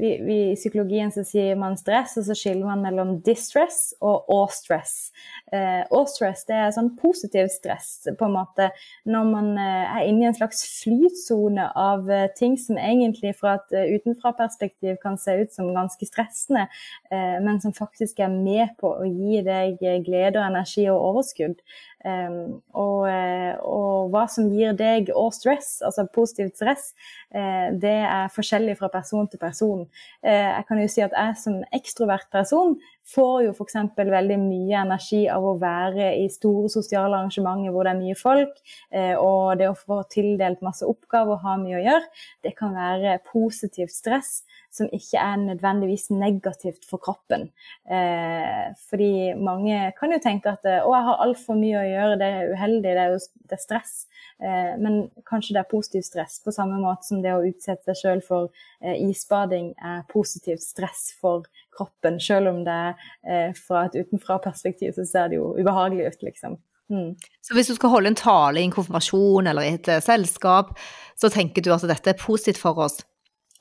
vi, 0.00 0.10
vi, 0.26 0.36
I 0.52 0.56
psykologien 0.58 1.12
så 1.12 1.22
sier 1.24 1.56
man 1.56 1.76
stress, 1.80 2.18
og 2.20 2.26
så 2.26 2.36
skiller 2.36 2.66
man 2.68 2.82
mellom 2.84 3.14
distress 3.24 3.94
og 4.04 4.28
awe-stress. 4.28 5.08
Eh, 5.54 5.80
awe-stress 5.88 6.44
det 6.50 6.58
er 6.58 6.74
sånn 6.76 6.90
positiv 7.00 7.48
stress, 7.52 8.04
på 8.18 8.28
en 8.28 8.34
måte, 8.36 8.68
når 9.08 9.30
man 9.30 9.48
eh, 9.56 9.96
er 9.96 10.10
inne 10.10 10.26
i 10.26 10.28
en 10.28 10.36
slags 10.36 10.60
flytsone 10.82 11.70
av 11.80 12.10
eh, 12.12 12.26
ting 12.36 12.58
som 12.60 12.76
egentlig 12.80 13.32
fra 13.38 13.56
et 13.56 13.72
uh, 13.72 13.94
utenfra-perspektiv 13.96 15.00
kan 15.02 15.16
se 15.20 15.38
ut 15.40 15.56
som 15.56 15.72
ganske 15.72 16.08
stressende, 16.10 16.66
eh, 17.08 17.40
men 17.44 17.62
som 17.64 17.72
faktisk 17.76 18.20
er 18.20 18.32
med 18.34 18.76
på 18.80 18.92
å 18.98 19.08
gi 19.08 19.40
deg 19.46 19.80
glede 20.04 20.40
og 20.40 20.44
energi 20.50 20.86
og 20.92 21.00
overskudd. 21.08 21.64
Um, 22.04 22.58
og, 22.76 23.06
eh, 23.08 23.54
og, 23.64 24.10
hva 24.12 24.26
som 24.28 24.50
gir 24.52 24.74
deg 24.76 25.08
og 25.16 25.30
stress, 25.32 25.78
altså 25.86 26.04
positivt 26.12 26.58
stress, 26.58 26.90
uh, 27.32 27.72
det 27.80 27.94
er 28.04 28.32
forskjellig 28.34 28.74
fra 28.76 28.90
person 28.92 29.24
til 29.32 29.40
person. 29.40 29.86
Uh, 30.20 30.50
jeg 30.50 30.66
kan 30.68 30.82
jo 30.82 30.90
si 30.92 31.04
at 31.04 31.16
jeg 31.16 31.38
som 31.40 31.62
ekstrovert 31.72 32.28
person 32.34 32.76
får 33.14 33.46
jo 33.46 33.54
f.eks. 33.54 33.78
veldig 33.96 34.36
mye 34.42 34.82
energi 34.82 35.22
av 35.32 35.48
å 35.48 35.56
være 35.60 36.10
i 36.20 36.28
store 36.32 36.68
sosiale 36.72 37.16
arrangementer 37.16 37.72
hvor 37.72 37.88
det 37.88 37.94
er 37.94 38.02
mye 38.02 38.20
folk, 38.20 38.60
uh, 38.92 39.16
og 39.16 39.56
det 39.62 39.70
å 39.70 39.78
få 39.78 40.02
tildelt 40.12 40.60
masse 40.66 40.84
oppgaver 40.84 41.38
og 41.38 41.48
ha 41.48 41.56
mye 41.62 41.80
å 41.80 41.84
gjøre, 41.86 42.12
det 42.44 42.52
kan 42.60 42.76
være 42.76 43.16
positivt 43.32 43.96
stress 43.96 44.42
som 44.74 44.90
ikke 44.92 45.20
er 45.22 45.36
nødvendigvis 45.38 46.08
negativt 46.10 46.86
for 46.88 47.02
kroppen. 47.02 47.48
Eh, 47.86 48.74
fordi 48.90 49.34
mange 49.38 49.92
kan 49.98 50.12
jo 50.14 50.18
tenke 50.22 50.50
at 50.54 50.66
å, 50.66 50.90
jeg 50.90 51.06
har 51.08 51.22
altfor 51.24 51.58
mye 51.60 51.78
å 51.78 51.86
gjøre, 51.86 52.18
det 52.20 52.30
er 52.30 52.52
uheldig, 52.54 52.90
det 52.90 53.04
er 53.04 53.14
jo 53.14 53.22
det 53.44 53.58
er 53.58 53.62
stress. 53.62 53.94
Eh, 54.42 54.74
men 54.82 55.00
kanskje 55.28 55.54
det 55.54 55.62
er 55.62 55.70
positivt 55.70 56.08
stress, 56.10 56.40
på 56.44 56.54
samme 56.54 56.80
måte 56.82 57.06
som 57.06 57.22
det 57.22 57.34
å 57.34 57.44
utsette 57.46 57.94
seg 57.94 58.00
sjøl 58.00 58.22
for 58.26 58.50
eh, 58.82 58.98
isbading 59.06 59.72
er 59.78 60.02
positivt 60.10 60.64
stress 60.64 61.12
for 61.20 61.46
kroppen, 61.74 62.20
selv 62.22 62.50
om 62.50 62.62
det 62.66 62.74
er 62.74 63.08
eh, 63.22 63.50
fra 63.58 63.86
et 63.86 63.98
utenfra-perspektiv 64.02 64.94
så 64.98 65.06
ser 65.08 65.32
det 65.32 65.40
jo 65.40 65.52
ubehagelig 65.58 66.12
ut, 66.12 66.30
liksom. 66.30 66.58
Mm. 66.92 67.14
Så 67.40 67.56
hvis 67.56 67.70
du 67.70 67.74
skal 67.78 67.94
holde 67.94 68.12
en 68.12 68.18
tale 68.18 68.60
i 68.60 68.66
en 68.66 68.74
konfirmasjon 68.74 69.48
eller 69.48 69.64
i 69.64 69.74
et 69.78 69.88
eh, 69.88 70.02
selskap, 70.04 70.74
så 71.16 71.30
tenker 71.32 71.64
du 71.64 71.72
at 71.74 71.86
dette 71.88 72.12
er 72.12 72.20
positivt 72.20 72.60
for 72.60 72.78
oss? 72.84 73.00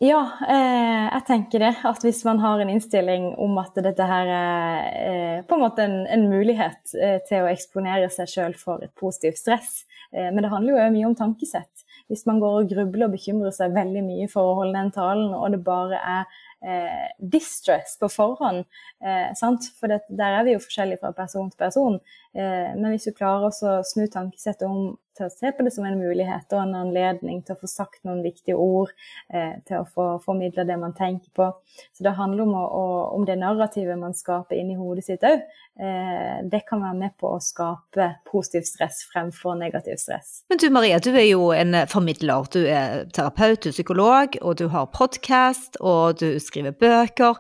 Ja, 0.02 0.20
eh, 0.50 1.06
jeg 1.14 1.24
tenker 1.28 1.62
det. 1.62 1.72
At 1.86 2.02
hvis 2.04 2.24
man 2.26 2.40
har 2.42 2.60
en 2.60 2.72
innstilling 2.74 3.30
om 3.40 3.58
at 3.62 3.78
dette 3.86 4.08
her 4.10 4.32
er 4.36 4.88
eh, 5.00 5.44
på 5.48 5.56
en 5.56 5.64
måte 5.64 5.86
en, 5.86 6.00
en 6.12 6.26
mulighet 6.32 6.96
eh, 6.98 7.20
til 7.28 7.46
å 7.46 7.52
eksponere 7.52 8.10
seg 8.12 8.32
sjøl 8.32 8.56
for 8.60 8.84
et 8.84 8.92
positivt 9.00 9.40
stress. 9.40 9.84
Eh, 10.12 10.32
men 10.34 10.42
det 10.44 10.52
handler 10.52 10.80
jo 10.82 10.90
mye 10.98 11.12
om 11.12 11.16
tankesett. 11.20 11.86
Hvis 12.12 12.26
man 12.28 12.42
går 12.44 12.58
og 12.64 12.74
grubler 12.74 13.08
og 13.08 13.14
bekymrer 13.16 13.54
seg 13.56 13.76
veldig 13.78 14.04
mye 14.04 14.28
for 14.32 14.50
å 14.50 14.58
holde 14.64 14.76
den 14.76 14.92
talen, 14.92 15.32
og 15.38 15.54
det 15.54 15.62
bare 15.64 16.02
er 16.02 16.26
eh, 16.66 17.14
distress 17.38 17.96
på 18.02 18.10
forhånd. 18.12 18.66
Eh, 19.06 19.30
For 19.38 19.94
det, 19.94 20.02
der 20.10 20.40
er 20.42 20.50
vi 20.50 20.58
jo 20.58 20.66
forskjellige 20.66 21.06
fra 21.06 21.14
person 21.16 21.54
til 21.54 21.62
person. 21.62 22.02
Eh, 22.36 22.74
men 22.76 22.92
hvis 22.92 23.08
du 23.08 23.14
klarer 23.16 23.54
å 23.54 23.80
snu 23.88 24.10
tankesettet 24.12 24.68
om 24.68 24.98
til 25.18 25.28
å 25.28 25.34
se 25.34 25.52
på 25.54 25.66
det 25.66 25.74
som 25.76 25.86
en 25.88 26.00
mulighet 26.00 26.54
og 26.56 26.62
en 26.62 26.76
anledning 26.84 27.42
til 27.46 27.56
å 27.56 27.62
få 27.62 27.70
sagt 27.70 28.02
noen 28.08 28.24
viktige 28.26 28.58
ord, 28.60 28.94
eh, 29.34 29.60
til 29.68 29.82
å 29.82 29.90
få 29.90 30.08
formidle 30.24 30.66
det 30.68 30.78
man 30.80 30.96
tenker 30.98 31.30
på. 31.36 31.50
Så 31.94 32.06
det 32.06 32.16
handler 32.18 32.46
om, 32.48 32.56
å, 32.58 32.86
om 33.18 33.28
det 33.28 33.38
narrativet 33.42 34.00
man 34.00 34.16
skaper 34.18 34.60
inni 34.60 34.78
hodet 34.80 35.06
sitt 35.08 35.26
òg. 35.28 35.44
Eh, 35.80 36.40
det 36.50 36.64
kan 36.70 36.84
være 36.84 37.00
med 37.00 37.16
på 37.22 37.36
å 37.36 37.42
skape 37.44 38.10
positiv 38.30 38.66
stress 38.70 39.04
fremfor 39.12 39.58
negativ 39.60 40.02
stress. 40.02 40.42
Men 40.50 40.62
du 40.62 40.70
Maria, 40.74 41.00
du 41.04 41.12
er 41.14 41.28
jo 41.30 41.52
en 41.56 41.84
formidler. 41.90 42.50
Du 42.54 42.62
er 42.66 43.06
terapeut, 43.14 43.62
du 43.64 43.72
er 43.72 43.78
psykolog, 43.78 44.38
og 44.42 44.58
du 44.62 44.68
har 44.74 44.92
podkast, 44.94 45.80
og 45.82 46.20
du 46.22 46.36
skriver 46.42 46.76
bøker. 46.78 47.40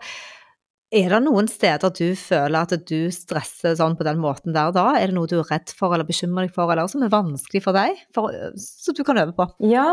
Er 0.93 1.09
det 1.09 1.23
noen 1.25 1.47
steder 1.49 1.89
du 1.97 2.13
føler 2.17 2.67
at 2.67 2.73
du 2.85 3.09
stresser 3.13 3.73
sånn 3.79 3.95
på 3.97 4.05
den 4.05 4.19
måten 4.21 4.53
der 4.53 4.69
da? 4.75 4.91
Er 4.99 5.09
det 5.09 5.15
noe 5.17 5.29
du 5.29 5.39
er 5.39 5.47
redd 5.49 5.71
for 5.73 5.95
eller 5.95 6.05
bekymrer 6.05 6.45
deg 6.45 6.53
for, 6.53 6.69
eller 6.69 6.89
som 6.91 7.01
er 7.01 7.09
vanskelig 7.09 7.63
for 7.65 7.73
deg, 7.73 7.97
for, 8.13 8.35
som 8.61 8.93
du 8.93 9.01
kan 9.07 9.17
øve 9.23 9.33
på? 9.33 9.47
Ja, 9.65 9.87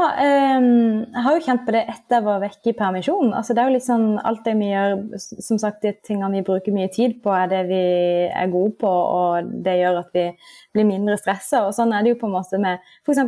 um, 0.61 1.07
jeg 1.07 1.25
har 1.25 1.39
jo 1.39 1.45
kjent 1.47 1.65
på 1.65 1.73
det 1.77 1.87
etter 1.87 2.19
jeg 2.19 2.27
var 2.27 2.43
vekke 2.45 2.73
i 2.73 2.77
permisjon. 2.77 3.33
Altså, 3.33 3.57
det 3.57 3.63
er 3.63 3.71
jo 3.71 3.77
litt 3.79 3.87
sånn 3.87 4.07
alt 4.29 4.45
det 4.45 4.55
vi 4.61 4.69
gjør, 4.75 5.07
som 5.49 5.63
sagt, 5.63 5.81
de 5.87 5.95
tingene 6.05 6.35
vi 6.37 6.45
bruker 6.51 6.77
mye 6.77 6.91
tid 6.93 7.17
på, 7.25 7.33
er 7.33 7.49
det 7.49 7.63
vi 7.71 7.81
er 8.29 8.53
gode 8.53 8.77
på, 8.85 8.91
og 8.91 9.55
det 9.65 9.79
gjør 9.81 10.03
at 10.03 10.13
vi 10.19 10.27
blir 10.77 10.89
mindre 10.91 11.17
stressa. 11.23 11.65
Og 11.65 11.73
sånn 11.77 11.97
er 11.97 12.05
det 12.05 12.13
jo 12.13 12.21
på 12.21 12.29
en 12.29 12.37
måte 12.37 12.61
med 12.61 12.85
f.eks 13.07 13.25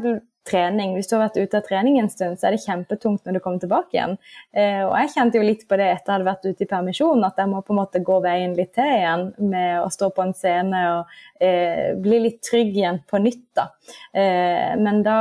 trening. 0.48 0.94
Hvis 0.96 1.08
du 1.10 1.16
har 1.16 1.26
vært 1.26 1.38
ute 1.38 1.58
av 1.58 1.66
trening 1.66 1.98
en 2.00 2.10
stund, 2.10 2.38
så 2.38 2.48
er 2.48 2.56
det 2.56 2.62
kjempetungt 2.64 3.26
når 3.26 3.36
du 3.36 3.40
kommer 3.44 3.62
tilbake 3.62 3.96
igjen. 3.96 4.16
Eh, 4.56 4.82
og 4.84 4.94
jeg 4.98 5.12
kjente 5.14 5.38
jo 5.38 5.46
litt 5.46 5.64
på 5.68 5.78
det 5.78 5.88
etter 5.90 6.10
jeg 6.10 6.16
hadde 6.16 6.28
vært 6.28 6.46
ute 6.48 6.64
i 6.64 6.70
permisjon, 6.70 7.26
at 7.26 7.38
jeg 7.38 7.50
må 7.52 7.62
på 7.62 7.74
en 7.74 7.80
måte 7.82 8.02
gå 8.04 8.18
veien 8.24 8.56
litt 8.58 8.72
til 8.76 8.90
igjen 8.90 9.26
med 9.52 9.82
å 9.82 9.90
stå 9.92 10.10
på 10.14 10.24
en 10.24 10.34
scene 10.36 10.82
og 10.96 11.12
eh, 11.42 11.92
bli 12.02 12.22
litt 12.26 12.40
trygg 12.46 12.74
igjen 12.74 13.02
på 13.08 13.20
nytt. 13.22 13.44
da. 13.58 13.68
Eh, 14.16 14.72
men 14.80 15.02
da, 15.06 15.18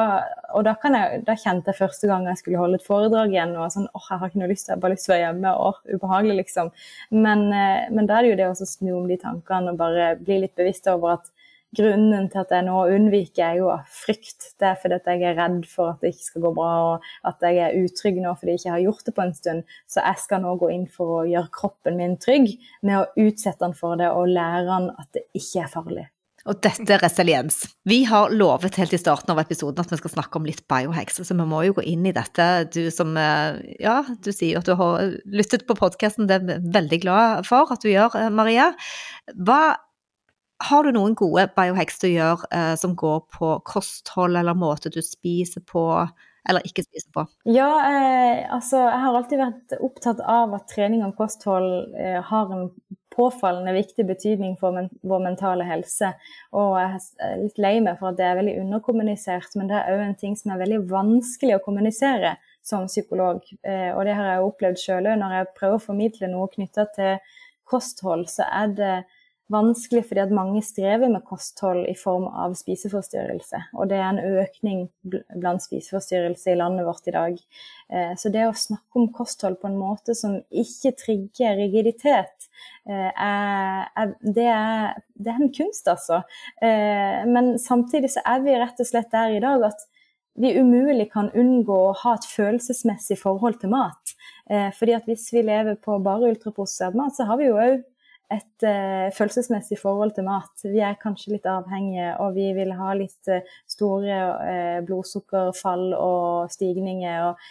og 0.56 0.66
da, 0.68 0.76
jeg, 0.84 1.22
da, 1.28 1.36
kjente 1.38 1.72
jeg 1.74 1.82
første 1.82 2.10
gang 2.10 2.26
jeg 2.30 2.42
skulle 2.42 2.62
holde 2.62 2.80
et 2.80 2.88
foredrag 2.88 3.36
igjen 3.36 3.54
og 3.58 3.70
sånn 3.74 3.90
åh, 3.92 4.08
jeg 4.10 4.24
har 4.24 4.32
ikke 4.32 4.42
noe 4.42 4.52
lyst, 4.52 4.70
jeg 4.70 4.78
har 4.78 4.84
bare 4.84 4.96
lyst 4.96 5.08
til 5.08 5.14
å 5.14 5.18
være 5.18 5.28
hjemme. 5.28 5.54
åh, 5.68 5.82
ubehagelig, 5.92 6.40
liksom. 6.42 6.72
Men, 7.14 7.46
eh, 7.54 7.92
men 7.94 8.10
da 8.10 8.18
er 8.18 8.26
det 8.26 8.34
jo 8.34 8.40
det 8.42 8.50
å 8.50 8.72
snu 8.72 8.92
om 8.96 9.08
de 9.10 9.20
tankene 9.22 9.74
og 9.74 9.80
bare 9.82 10.16
bli 10.22 10.42
litt 10.46 10.58
bevisst 10.58 10.90
over 10.92 11.20
at 11.20 11.32
grunnen 11.78 12.30
til 12.32 12.42
at 12.44 12.54
jeg 12.56 12.68
nå 12.68 12.78
unnviker, 12.96 13.44
er 13.46 13.60
jo 13.62 13.72
frykt. 14.04 14.52
Det 14.60 14.70
er 14.72 14.80
fordi 14.82 15.00
at 15.00 15.10
jeg 15.12 15.26
er 15.30 15.38
redd 15.40 15.66
for 15.70 15.94
at 15.94 16.04
det 16.04 16.14
ikke 16.14 16.30
skal 16.30 16.46
gå 16.46 16.54
bra, 16.58 16.72
og 16.92 17.12
at 17.32 17.48
jeg 17.48 17.60
er 17.66 17.78
utrygg 17.82 18.22
nå 18.22 18.34
fordi 18.40 18.56
jeg 18.56 18.64
ikke 18.64 18.78
har 18.78 18.86
gjort 18.86 19.06
det 19.08 19.18
på 19.18 19.26
en 19.26 19.36
stund. 19.38 19.76
Så 19.90 20.06
jeg 20.06 20.24
skal 20.24 20.44
nå 20.46 20.56
gå 20.62 20.72
inn 20.76 20.88
for 20.92 21.20
å 21.20 21.28
gjøre 21.30 21.54
kroppen 21.62 22.00
min 22.00 22.18
trygg 22.22 22.54
med 22.82 23.02
å 23.02 23.28
utsette 23.28 23.64
den 23.64 23.78
for 23.78 24.00
det 24.00 24.10
og 24.12 24.32
lære 24.32 24.66
den 24.70 24.90
at 24.98 25.14
det 25.16 25.28
ikke 25.38 25.66
er 25.66 25.72
farlig. 25.72 26.08
Og 26.50 26.58
dette 26.66 26.88
er 26.90 27.02
resiliens. 27.04 27.60
Vi 27.86 28.00
har 28.10 28.34
lovet 28.34 28.80
helt 28.82 28.96
i 28.96 29.00
starten 29.00 29.30
av 29.34 29.40
episoden 29.44 29.84
at 29.84 29.92
vi 29.94 30.00
skal 30.00 30.14
snakke 30.16 30.40
om 30.40 30.48
litt 30.48 30.64
biohacks, 30.72 31.20
så 31.22 31.38
vi 31.38 31.46
må 31.46 31.62
jo 31.68 31.76
gå 31.78 31.86
inn 31.92 32.08
i 32.10 32.16
dette. 32.16 32.48
Du 32.74 32.82
som 32.94 33.14
eh, 33.20 33.62
Ja, 33.84 34.00
du 34.10 34.32
sier 34.34 34.58
at 34.58 34.66
du 34.66 34.74
har 34.80 35.14
lyttet 35.30 35.68
på 35.70 35.78
podkasten, 35.78 36.26
det 36.30 36.40
er 36.40 36.56
jeg 36.56 36.74
veldig 36.74 37.02
glad 37.04 37.46
for 37.50 37.70
at 37.74 37.86
du 37.86 37.92
gjør, 37.92 38.18
eh, 38.18 38.34
Maria. 38.34 38.72
Hva 39.38 39.62
har 40.70 40.84
du 40.84 40.92
noen 40.96 41.16
gode 41.18 41.48
biohacks 41.58 42.02
du 42.04 42.10
gjør 42.12 42.44
eh, 42.54 42.74
som 42.80 42.96
går 42.98 43.24
på 43.34 43.54
kosthold 43.68 44.38
eller 44.40 44.58
måte 44.58 44.92
du 44.94 45.02
spiser 45.06 45.64
på 45.66 45.86
eller 46.50 46.66
ikke 46.66 46.84
spiser 46.86 47.12
på? 47.14 47.26
Ja, 47.50 47.70
eh, 47.86 48.48
altså 48.54 48.80
jeg 48.82 49.02
har 49.04 49.18
alltid 49.18 49.42
vært 49.42 49.76
opptatt 49.78 50.24
av 50.26 50.56
at 50.58 50.72
trening 50.72 51.04
og 51.06 51.14
kosthold 51.20 51.94
eh, 51.94 52.18
har 52.26 52.54
en 52.56 52.72
påfallende 53.12 53.74
viktig 53.76 54.06
betydning 54.08 54.56
for 54.60 54.74
men 54.74 54.88
vår 55.06 55.22
mentale 55.26 55.68
helse. 55.68 56.14
Og 56.58 56.78
jeg 56.80 57.02
er 57.28 57.42
litt 57.44 57.62
lei 57.62 57.74
meg 57.84 58.00
for 58.00 58.12
at 58.12 58.18
det 58.18 58.26
er 58.26 58.40
veldig 58.40 58.56
underkommunisert, 58.64 59.54
men 59.60 59.70
det 59.70 59.78
er 59.78 59.98
òg 59.98 60.06
en 60.06 60.18
ting 60.18 60.38
som 60.40 60.54
er 60.54 60.64
veldig 60.64 60.82
vanskelig 60.90 61.58
å 61.58 61.64
kommunisere 61.66 62.38
som 62.66 62.88
psykolog. 62.90 63.44
Eh, 63.62 63.92
og 63.92 64.06
det 64.08 64.18
har 64.18 64.32
jeg 64.32 64.48
opplevd 64.48 64.82
sjøl 64.82 65.12
òg 65.12 65.22
når 65.22 65.38
jeg 65.38 65.54
prøver 65.60 65.78
å 65.78 65.86
formidle 65.90 66.32
noe 66.32 66.50
knytta 66.56 66.88
til 66.96 67.38
kosthold, 67.72 68.26
så 68.32 68.48
er 68.50 68.74
det 68.76 68.96
vanskelig 69.52 70.04
fordi 70.08 70.24
at 70.24 70.34
mange 70.34 70.62
strever 70.66 71.10
med 71.12 71.24
kosthold 71.28 71.84
i 71.90 71.96
form 71.98 72.28
av 72.30 72.56
spiseforstyrrelse. 72.60 73.60
Og 73.78 73.90
det 73.92 74.00
er 74.00 74.08
en 74.08 74.40
økning 74.42 74.86
blant 75.04 75.64
spiseforstyrrelser 75.64 76.54
i 76.56 76.60
landet 76.60 76.88
vårt 76.88 77.08
i 77.10 77.16
dag. 77.16 77.38
Eh, 77.92 78.14
så 78.18 78.32
det 78.34 78.48
å 78.48 78.56
snakke 78.58 79.02
om 79.02 79.12
kosthold 79.16 79.60
på 79.62 79.70
en 79.70 79.80
måte 79.80 80.16
som 80.18 80.40
ikke 80.50 80.94
trigger 81.00 81.58
rigiditet, 81.60 82.50
eh, 82.88 83.12
det, 83.12 84.48
er, 84.48 84.98
det, 85.14 85.32
er, 85.32 85.38
en 85.38 85.54
kunst, 85.56 85.88
altså. 85.92 86.24
Eh, 86.62 87.22
men 87.28 87.56
samtidig 87.62 88.14
så 88.16 88.26
er 88.26 88.44
vi 88.46 88.60
rett 88.60 88.80
og 88.80 88.92
slett 88.92 89.12
der 89.14 89.38
i 89.38 89.44
dag 89.44 89.68
at 89.72 89.88
vi 90.40 90.54
umulig 90.56 91.10
kan 91.12 91.28
unngå 91.36 91.76
å 91.90 91.96
ha 92.06 92.16
et 92.16 92.26
følelsesmessig 92.32 93.18
forhold 93.20 93.60
til 93.60 93.74
mat. 93.74 94.14
Fordi 94.78 94.94
at 94.96 95.06
hvis 95.08 95.26
vi 95.36 95.44
lever 95.44 95.76
på 95.80 95.98
bare 96.04 96.32
ultraprosessert 96.32 96.96
mat, 96.98 97.14
så 97.16 97.28
har 97.28 97.38
vi 97.40 97.50
jo 97.50 97.60
òg 97.60 97.84
et 98.32 98.66
uh, 98.66 99.08
følelsesmessig 99.16 99.78
forhold 99.82 100.14
til 100.16 100.26
mat. 100.28 100.64
Vi 100.64 100.80
er 100.84 101.00
kanskje 101.02 101.36
litt 101.36 101.48
avhengige, 101.50 102.14
og 102.24 102.36
vi 102.38 102.48
vil 102.56 102.72
ha 102.78 102.94
litt 102.98 103.32
uh, 103.32 103.42
store 103.70 104.20
uh, 104.38 104.80
blodsukkerfall 104.88 105.92
og 105.98 106.54
stigninger 106.54 107.30
og 107.30 107.46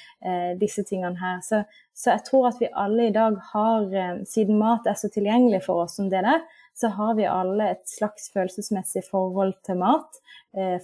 disse 0.61 0.85
tingene 0.85 1.16
her. 1.16 1.39
Så, 1.45 1.62
så, 1.97 2.11
jeg 2.14 2.24
tror 2.26 2.51
at 2.51 2.59
vi 2.61 2.68
alle 2.76 3.09
i 3.09 3.14
dag 3.14 3.39
har, 3.53 3.87
siden 4.28 4.59
mat 4.61 4.89
er 4.89 4.99
så 5.01 5.09
tilgjengelig 5.12 5.62
for 5.64 5.87
oss 5.87 5.97
som 5.97 6.11
det 6.12 6.20
er, 6.20 6.43
så 6.77 6.89
har 6.97 7.16
vi 7.18 7.29
alle 7.29 7.71
et 7.75 7.83
slags 7.91 8.31
følelsesmessig 8.35 9.03
forhold 9.11 9.55
til 9.66 9.81
mat. 9.83 10.21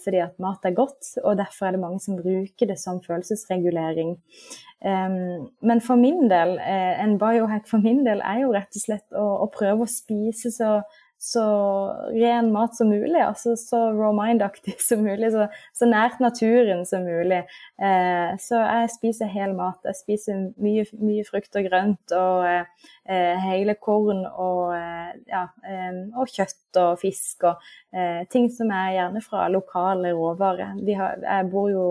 fordi 0.05 0.20
at 0.22 0.39
mat 0.39 0.62
er 0.62 0.76
godt, 0.76 1.09
og 1.24 1.39
derfor 1.41 1.66
er 1.66 1.72
det 1.74 1.80
mange 1.82 1.99
som 1.99 2.14
bruker 2.14 2.68
det 2.70 2.76
som 2.78 3.01
følelsesregulering. 3.03 4.12
Um, 4.84 5.49
men 5.62 5.80
for 5.80 5.97
min 5.97 6.28
del, 6.30 6.59
eh, 6.61 7.01
en 7.03 7.16
biohack 7.18 7.66
for 7.66 7.82
min 7.82 8.05
del 8.07 8.20
er 8.20 8.43
jo 8.45 8.53
rett 8.53 8.76
og 8.76 8.82
slett 8.82 9.16
å, 9.16 9.24
å 9.43 9.47
prøve 9.51 9.87
å 9.87 9.91
spise 9.91 10.53
så, 10.53 10.76
så, 11.18 11.42
ren 12.12 12.52
mat 12.52 12.76
som 12.76 12.88
mulig. 12.88 13.20
altså 13.22 13.56
Så 13.56 13.78
raw 13.96 14.12
mind-aktig 14.14 14.76
som 14.88 15.02
mulig, 15.04 15.32
så, 15.32 15.46
så, 15.74 15.88
nært 15.88 16.20
naturen 16.20 16.84
som 16.86 17.06
mulig. 17.06 17.42
Eh, 17.82 18.36
så 18.42 18.60
jeg 18.60 18.92
spiser 18.96 19.32
hel 19.32 19.54
mat. 19.56 19.80
Jeg 19.84 20.00
spiser 20.02 20.42
mye, 20.62 20.86
mye 21.00 21.24
frukt 21.28 21.56
og 21.56 21.68
grønt 21.68 22.16
og 22.16 22.46
eh, 22.50 23.46
hele 23.46 23.76
korn 23.80 24.26
og, 24.26 24.74
eh, 24.76 25.14
ja, 25.30 25.46
og, 26.16 26.26
kjøtt 26.28 26.80
og 26.82 27.00
fisk 27.00 27.48
og 27.48 27.64
eh, 27.96 28.22
ting 28.32 28.50
som 28.52 28.70
er 28.74 28.96
gjerne 28.98 29.24
fra 29.24 29.48
lokale 29.52 30.12
råvarer. 30.16 30.76
jeg 30.84 31.50
bor 31.50 31.70
jo 31.72 31.86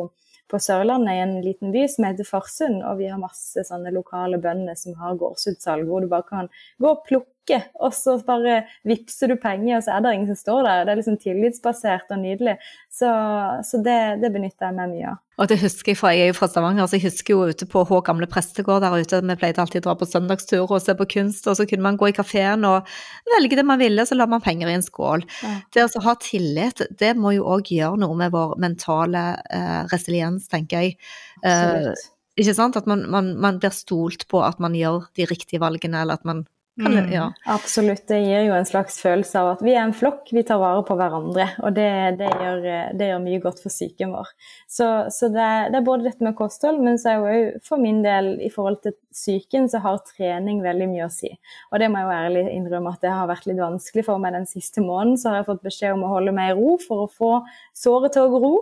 på 0.51 0.59
Sørlandet 0.61 1.15
i 1.17 1.21
en 1.23 1.39
liten 1.41 1.71
by 1.73 1.87
som 1.89 2.05
heter 2.05 2.27
Farsund, 2.27 2.83
og 2.85 2.99
vi 2.99 3.07
har 3.09 3.17
masse 3.21 3.63
sånne 3.65 3.93
lokale 3.93 4.37
bønder 4.41 4.77
som 4.77 4.93
har 4.99 5.17
gårdsutsalg, 5.17 5.87
hvor 5.89 6.03
du 6.03 6.11
bare 6.11 6.27
kan 6.29 6.51
gå 6.77 6.91
og 6.91 7.01
plukke 7.07 7.34
og 7.53 7.93
så 7.93 8.15
bare 8.25 8.63
vippser 8.87 9.29
du 9.31 9.35
penger, 9.41 9.77
og 9.77 9.83
så 9.85 9.95
er 9.95 10.01
det 10.03 10.13
ingen 10.15 10.31
som 10.31 10.39
står 10.39 10.65
der. 10.65 10.85
Det 10.85 10.93
er 10.93 10.99
liksom 11.01 11.17
tillitsbasert 11.21 12.11
og 12.15 12.21
nydelig. 12.21 12.55
Så, 12.91 13.11
så 13.67 13.79
det, 13.85 13.99
det, 14.23 14.31
benytter 14.33 14.69
jeg 14.69 14.77
meg 14.77 14.93
mye 14.93 15.11
av. 15.11 15.21
Og 15.35 15.49
det 15.51 15.57
husker 15.59 15.91
jeg, 15.91 15.99
for 15.99 16.15
jeg 16.15 16.23
er 16.23 16.29
jo 16.31 16.37
fra 16.37 16.47
Stavanger, 16.47 16.87
så 16.87 16.95
jeg 16.95 17.09
husker 17.09 17.35
jo 17.35 17.49
ute 17.51 17.67
på 17.67 17.83
Hå 17.89 17.99
gamle 18.07 18.27
prestegård 18.31 18.85
der 18.85 18.95
ute, 18.95 19.19
vi 19.19 19.35
pleide 19.41 19.59
alltid 19.61 19.83
å 19.83 19.89
dra 19.89 19.97
på 19.99 20.07
søndagstur 20.07 20.63
og 20.63 20.79
se 20.79 20.95
på 20.95 21.09
kunst, 21.11 21.49
og 21.51 21.59
så 21.59 21.67
kunne 21.67 21.83
man 21.83 21.99
gå 21.99 22.07
i 22.07 22.15
kafeen 22.15 22.63
og 22.69 22.87
velge 23.35 23.59
det 23.59 23.67
man 23.67 23.81
ville, 23.83 24.07
så 24.07 24.15
la 24.15 24.29
man 24.31 24.43
penger 24.43 24.71
i 24.71 24.77
en 24.77 24.85
skål. 24.85 25.27
Ja. 25.43 25.53
Det 25.75 25.85
å 25.89 26.05
ha 26.07 26.15
tillit, 26.23 26.85
det 26.97 27.13
må 27.19 27.35
jo 27.35 27.49
òg 27.51 27.73
gjøre 27.75 27.99
noe 28.05 28.15
med 28.23 28.31
vår 28.31 28.55
mentale 28.63 29.27
eh, 29.51 29.81
resiliens, 29.91 30.47
tenker 30.51 30.87
jeg. 30.87 30.97
Eh, 31.43 31.91
ikke 32.39 32.55
sant? 32.55 32.79
At 32.79 32.87
man, 32.87 33.05
man, 33.11 33.33
man, 33.41 33.59
blir 33.59 33.75
stolt 33.75 34.27
på 34.31 34.41
at 34.43 34.63
man 34.63 34.75
gjør 34.75 35.09
de 35.15 35.27
riktige 35.29 35.63
valgene, 35.63 36.01
eller 36.03 36.19
at 36.19 36.27
man 36.27 36.45
Mm, 36.77 37.11
ja. 37.11 37.33
Absolutt. 37.45 38.03
Det 38.07 38.17
gir 38.19 38.49
jo 38.49 38.55
en 38.55 38.67
slags 38.67 38.97
følelse 38.99 39.39
av 39.39 39.53
at 39.53 39.61
vi 39.63 39.71
er 39.71 39.85
en 39.85 39.93
flokk, 39.95 40.27
vi 40.35 40.43
tar 40.43 40.59
vare 40.59 40.81
på 40.83 40.97
hverandre. 40.99 41.47
Og 41.63 41.71
det, 41.77 41.87
det, 42.19 42.27
gjør, 42.27 42.65
det 42.99 43.07
gjør, 43.11 43.21
mye 43.23 43.39
godt 43.45 43.61
for 43.63 43.71
psyken 43.71 44.11
vår. 44.11 44.33
Så, 44.67 44.89
så 45.15 45.29
det, 45.31 45.47
det, 45.71 45.79
er 45.79 45.87
både 45.87 46.09
dette 46.09 46.25
med 46.25 46.35
kosthold, 46.35 46.81
men 46.83 46.99
så 46.99 47.13
er 47.13 47.15
jo 47.15 47.29
òg 47.31 47.61
for 47.63 47.79
min 47.79 48.01
del 48.03 48.33
i 48.43 48.51
forhold 48.51 48.81
til 48.83 48.95
psyken, 49.15 49.69
så 49.71 49.79
har 49.85 50.01
trening 50.09 50.59
veldig 50.65 50.89
mye 50.91 51.07
å 51.07 51.13
si. 51.13 51.31
Og 51.71 51.79
det 51.79 51.87
må 51.91 52.01
jeg 52.01 52.09
jo 52.09 52.17
ærlig 52.17 52.43
innrømme 52.57 52.91
at 52.91 53.07
det 53.07 53.13
har 53.15 53.31
vært 53.31 53.47
litt 53.47 53.61
vanskelig 53.61 54.03
for 54.09 54.19
meg 54.19 54.35
den 54.35 54.49
siste 54.49 54.83
måneden. 54.83 55.15
Så 55.21 55.31
har 55.31 55.39
jeg 55.39 55.49
fått 55.53 55.63
beskjed 55.63 55.95
om 55.95 56.03
å 56.03 56.11
holde 56.11 56.35
meg 56.35 56.51
i 56.51 56.57
ro 56.59 56.75
for 56.83 57.05
å 57.05 57.07
få 57.07 57.31
såret 57.71 58.17
til 58.17 58.27
å 58.27 58.35
gro. 58.35 58.53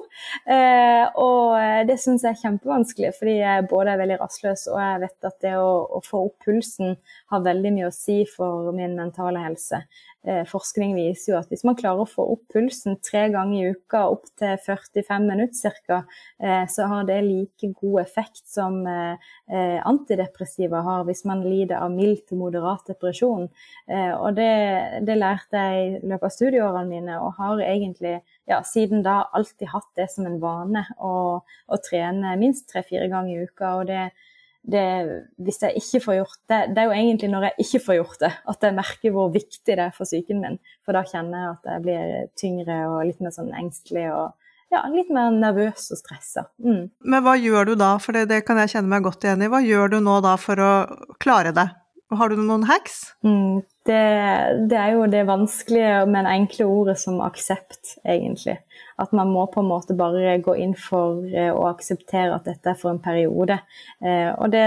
Eh, 0.45 1.07
og 1.17 1.89
det 1.89 1.97
syns 2.01 2.27
jeg 2.27 2.37
er 2.37 2.43
kjempevanskelig, 2.45 3.15
fordi 3.17 3.39
jeg 3.39 3.67
både 3.73 3.95
er 3.95 4.03
veldig 4.03 4.21
rastløs 4.21 4.67
og 4.69 4.77
jeg 4.77 5.01
vet 5.07 5.27
at 5.31 5.41
det 5.41 5.57
å, 5.57 5.73
å 5.97 6.05
få 6.05 6.27
opp 6.27 6.45
pulsen 6.45 6.95
har 7.33 7.43
veldig 7.45 7.73
mye 7.73 7.89
å 7.89 7.93
si 7.95 8.02
for 8.35 8.71
min 8.75 8.95
mentale 8.97 9.41
helse. 9.43 9.83
Eh, 10.23 10.45
forskning 10.47 10.93
viser 10.95 11.33
jo 11.33 11.37
at 11.41 11.49
hvis 11.51 11.65
man 11.67 11.75
klarer 11.75 12.05
å 12.05 12.07
få 12.07 12.23
opp 12.37 12.45
pulsen 12.53 12.95
tre 13.03 13.25
ganger 13.33 13.57
i 13.57 13.71
uka 13.75 14.05
opp 14.13 14.29
til 14.39 14.55
45 14.63 15.25
minutter 15.27 15.75
ca., 15.83 15.97
eh, 16.39 16.63
så 16.71 16.87
har 16.87 17.03
det 17.09 17.17
like 17.25 17.73
god 17.81 17.99
effekt 18.05 18.45
som 18.47 18.77
eh, 18.87 19.19
antidepressiva 19.83 20.79
har 20.85 21.03
hvis 21.09 21.25
man 21.27 21.43
lider 21.43 21.81
av 21.83 21.91
mild 21.91 22.23
til 22.29 22.39
moderat 22.39 22.87
depresjon. 22.87 23.49
Og 23.91 24.29
det, 24.37 24.53
det 25.03 25.15
lærte 25.19 25.59
jeg 25.59 25.83
i 25.83 26.07
løpet 26.07 26.27
av 26.29 26.33
studieårene 26.37 26.87
mine, 26.87 27.17
og 27.19 27.35
har 27.37 27.61
egentlig 27.65 28.13
ja, 28.49 28.61
siden 28.65 29.03
da 29.03 29.25
alltid 29.35 29.73
hatt 29.73 29.89
det 29.99 30.07
som 30.13 30.27
en 30.29 30.39
vane 30.41 30.85
å, 31.03 31.15
å 31.43 31.81
trene 31.83 32.37
minst 32.39 32.69
tre-fire 32.71 33.09
ganger 33.11 33.35
i 33.35 33.49
uka. 33.49 33.75
og 33.81 33.91
det 33.91 34.07
det, 34.63 34.83
hvis 35.43 35.59
jeg 35.59 35.75
ikke 35.75 35.99
får 36.05 36.15
gjort 36.21 36.37
det 36.47 36.59
Det 36.71 36.79
er 36.79 36.85
jo 36.87 36.95
egentlig 36.95 37.29
når 37.33 37.45
jeg 37.49 37.65
ikke 37.65 37.81
får 37.83 37.97
gjort 37.97 38.21
det, 38.21 38.29
at 38.53 38.63
jeg 38.63 38.75
merker 38.77 39.11
hvor 39.15 39.33
viktig 39.33 39.75
det 39.75 39.83
er 39.83 39.91
for 39.95 40.07
psyken 40.07 40.39
min. 40.39 40.55
For 40.85 40.95
da 40.95 41.03
kjenner 41.07 41.41
jeg 41.41 41.49
at 41.57 41.67
jeg 41.73 41.83
blir 41.83 42.13
tyngre 42.39 42.77
og 42.91 43.01
litt 43.09 43.19
mer 43.23 43.35
sånn 43.35 43.51
engstelig 43.59 44.07
og 44.13 44.31
ja, 44.73 44.81
litt 44.89 45.11
mer 45.13 45.33
nervøs 45.35 45.91
og 45.93 45.99
stressa. 45.99 46.47
Mm. 46.63 46.87
Men 47.05 47.25
hva 47.25 47.35
gjør 47.37 47.69
du 47.69 47.75
da, 47.77 47.91
for 48.01 48.15
det, 48.15 48.25
det, 48.31 48.41
kan 48.47 48.57
jeg 48.61 48.71
kjenne 48.73 48.89
meg 48.89 49.05
godt 49.05 49.27
igjen 49.27 49.43
i. 49.45 49.51
Hva 49.51 49.61
gjør 49.61 49.93
du 49.93 49.99
nå 50.01 50.17
da 50.25 50.33
for 50.41 50.63
å 50.63 50.71
klare 51.21 51.53
det? 51.53 51.67
Har 52.13 52.29
du 52.29 52.39
noen 52.39 52.65
hacks? 52.69 53.03
Mm, 53.25 53.61
det, 53.83 54.67
det, 54.69 54.77
er 54.79 54.93
jo 54.95 55.07
det 55.11 55.25
vanskelige, 55.27 56.05
men 56.07 56.27
enkle 56.29 56.65
ordet 56.71 56.95
som 57.01 57.17
aksept, 57.23 57.97
egentlig. 58.07 58.55
At 59.01 59.11
man 59.11 59.31
må 59.33 59.43
på 59.51 59.59
en 59.59 59.67
måte 59.67 59.95
bare 59.97 60.37
gå 60.43 60.53
inn 60.63 60.75
for 60.79 61.25
eh, 61.27 61.49
å 61.51 61.65
akseptere 61.67 62.31
at 62.31 62.47
dette 62.47 62.71
er 62.71 62.77
for 62.79 62.93
en 62.93 63.01
periode. 63.03 63.57
Eh, 63.99 64.29
og 64.37 64.53
det, 64.53 64.63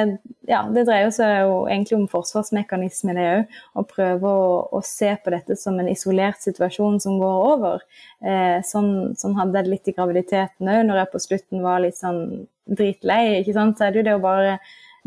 ja, 0.51 0.67
det 0.69 0.85
dreier 0.89 1.09
seg 1.17 1.33
jo 1.47 1.63
egentlig 1.65 1.97
om 1.97 2.05
forsvarsmekanisme, 2.13 3.15
det 3.17 3.29
òg. 3.31 3.57
Å 3.81 3.87
prøve 3.89 4.35
å, 4.69 4.83
se 4.85 5.15
på 5.23 5.33
dette 5.33 5.57
som 5.57 5.81
en 5.81 5.89
isolert 5.89 6.45
situasjon 6.45 7.01
som 7.07 7.17
går 7.23 7.39
over. 7.55 7.87
Eh, 8.21 8.59
sånn, 8.69 9.17
sånn 9.17 9.39
hadde 9.41 9.63
jeg 9.63 9.69
det 9.71 9.75
litt 9.77 9.89
i 9.89 9.97
graviditeten 9.97 10.73
òg, 10.75 10.83
når 10.91 11.01
jeg 11.03 11.13
på 11.15 11.23
slutten 11.25 11.65
var 11.65 11.81
litt 11.87 11.97
sånn 11.97 12.21
dritlei. 12.69 13.39
ikke 13.41 13.57
sant? 13.57 13.79
Så 13.79 13.89
er 13.89 13.97
det 13.97 14.03
jo 14.03 14.09
det 14.11 14.19
å 14.19 14.27
bare 14.29 14.59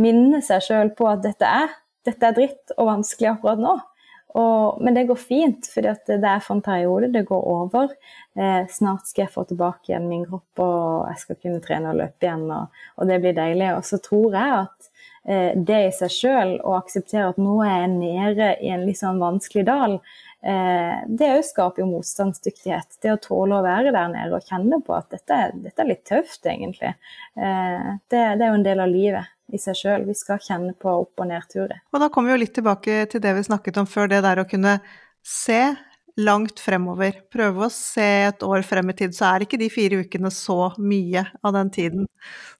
minne 0.01 0.41
seg 0.41 0.65
sjøl 0.65 0.95
på 0.97 1.11
at 1.11 1.21
dette 1.27 1.45
er, 1.45 1.77
dette 2.07 2.25
er 2.25 2.35
dritt 2.41 2.77
og 2.79 2.89
vanskelig 2.89 3.35
akkurat 3.35 3.61
nå. 3.61 3.77
Og, 4.37 4.81
men 4.83 4.93
det 4.93 5.07
går 5.09 5.17
fint, 5.17 5.67
for 5.73 5.81
det 5.81 6.17
er 6.17 6.61
periode. 6.61 7.09
Det 7.13 7.25
går 7.25 7.47
over. 7.49 7.89
Eh, 8.37 8.67
snart 8.69 9.07
skal 9.09 9.25
jeg 9.25 9.33
få 9.33 9.43
tilbake 9.49 9.89
igjen 9.89 10.09
min 10.09 10.25
kropp, 10.27 10.61
og 10.61 11.09
jeg 11.09 11.23
skal 11.23 11.39
kunne 11.41 11.61
trene 11.65 11.89
og 11.89 11.97
løpe 11.97 12.27
igjen. 12.27 12.45
Og, 12.53 12.81
og 12.97 13.09
det 13.09 13.19
blir 13.23 13.37
deilig. 13.37 13.71
Og 13.77 13.85
så 13.89 13.97
tror 14.05 14.37
jeg 14.37 14.55
at 14.59 14.89
eh, 15.25 15.51
det 15.57 15.79
i 15.87 15.95
seg 15.97 16.13
sjøl, 16.13 16.55
å 16.61 16.77
akseptere 16.77 17.31
at 17.31 17.41
nå 17.41 17.57
er 17.65 17.73
jeg 17.73 17.93
nede 17.95 18.51
i 18.61 18.69
en 18.75 18.85
litt 18.85 19.01
sånn 19.01 19.21
vanskelig 19.23 19.65
dal, 19.71 19.97
eh, 20.45 21.01
det 21.09 21.31
òg 21.39 21.49
skaper 21.49 21.83
jo 21.83 21.89
motstandsdyktighet. 21.95 23.01
Det 23.01 23.15
å 23.15 23.23
tåle 23.25 23.57
å 23.57 23.65
være 23.65 23.95
der 23.95 24.13
nede 24.13 24.37
og 24.37 24.45
kjenne 24.45 24.77
på 24.85 24.93
at 24.99 25.09
dette, 25.15 25.41
dette 25.65 25.85
er 25.85 25.89
litt 25.89 26.05
tøft, 26.05 26.45
egentlig. 26.45 26.93
Eh, 27.33 27.91
det, 28.13 28.23
det 28.37 28.45
er 28.45 28.47
jo 28.51 28.61
en 28.61 28.69
del 28.69 28.85
av 28.85 28.93
livet 28.93 29.35
i 29.53 29.59
seg 29.61 29.77
sjøl. 29.77 30.07
Vi 30.07 30.15
skal 30.17 30.41
kjenne 30.43 30.73
på 30.77 30.91
opp- 31.03 31.21
og 31.21 31.29
nedturer. 31.29 31.81
Og 31.93 32.03
da 32.03 32.09
kommer 32.13 32.31
vi 32.31 32.37
jo 32.37 32.43
litt 32.45 32.55
tilbake 32.57 33.03
til 33.11 33.23
det 33.23 33.35
vi 33.37 33.45
snakket 33.47 33.79
om 33.81 33.89
før, 33.89 34.11
det 34.11 34.23
der 34.25 34.41
å 34.43 34.47
kunne 34.49 34.79
se 35.25 35.61
langt 36.19 36.59
fremover. 36.61 37.21
Prøve 37.31 37.67
å 37.67 37.73
se 37.73 38.07
et 38.29 38.43
år 38.45 38.63
frem 38.67 38.91
i 38.91 38.97
tid, 39.01 39.15
så 39.15 39.29
er 39.31 39.45
ikke 39.45 39.59
de 39.61 39.69
fire 39.71 40.01
ukene 40.03 40.31
så 40.33 40.73
mye 40.81 41.25
av 41.43 41.55
den 41.55 41.71
tiden. 41.75 42.09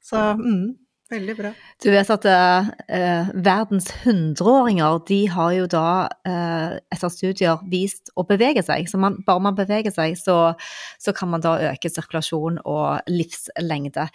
Så 0.03 0.19
mm, 0.39 0.63
Veldig 1.09 1.33
bra. 1.39 1.49
Du 1.81 1.87
vet 1.89 2.09
at 2.13 2.25
eh, 2.29 3.29
verdens 3.33 3.87
hundreåringer 4.03 4.99
de 5.09 5.19
har 5.33 5.53
jo 5.55 5.65
da 5.71 5.85
eh, 6.27 6.75
etter 6.93 7.09
studier 7.13 7.63
vist 7.71 8.11
å 8.13 8.25
bevege 8.29 8.61
seg. 8.65 8.85
Så 8.91 8.99
man, 9.01 9.17
bare 9.25 9.41
man 9.41 9.57
beveger 9.57 9.93
seg, 9.95 10.13
så, 10.21 10.53
så, 11.01 11.13
kan 11.17 11.31
man 11.31 11.41
da 11.45 11.55
øke 11.71 11.89
sirkulasjon 11.89 12.61
og 12.61 13.09
livslengde. 13.09 14.05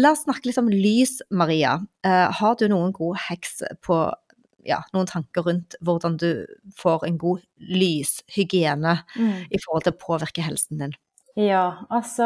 La 0.00 0.14
oss 0.14 0.24
snakke 0.24 0.48
litt 0.48 0.60
om 0.62 0.70
lys, 0.72 1.18
Maria. 1.28 1.76
Eh, 2.06 2.24
har 2.40 2.56
du 2.56 2.64
noen 2.72 2.96
gode 2.96 3.20
heks 3.28 3.60
på 3.84 4.00
ja, 4.68 4.80
noen 4.96 5.08
tanker 5.08 5.44
rundt 5.46 5.76
hvordan 5.84 6.16
du 6.20 6.30
får 6.80 7.04
en 7.08 7.20
god 7.20 7.44
lyshygiene 7.60 8.96
mm. 9.04 9.36
i 9.52 9.60
forhold 9.64 9.84
til 9.84 9.94
å 9.94 10.00
påvirke 10.00 10.48
helsen 10.48 10.80
din? 10.80 10.96
Ja, 11.38 11.84
altså 11.94 12.24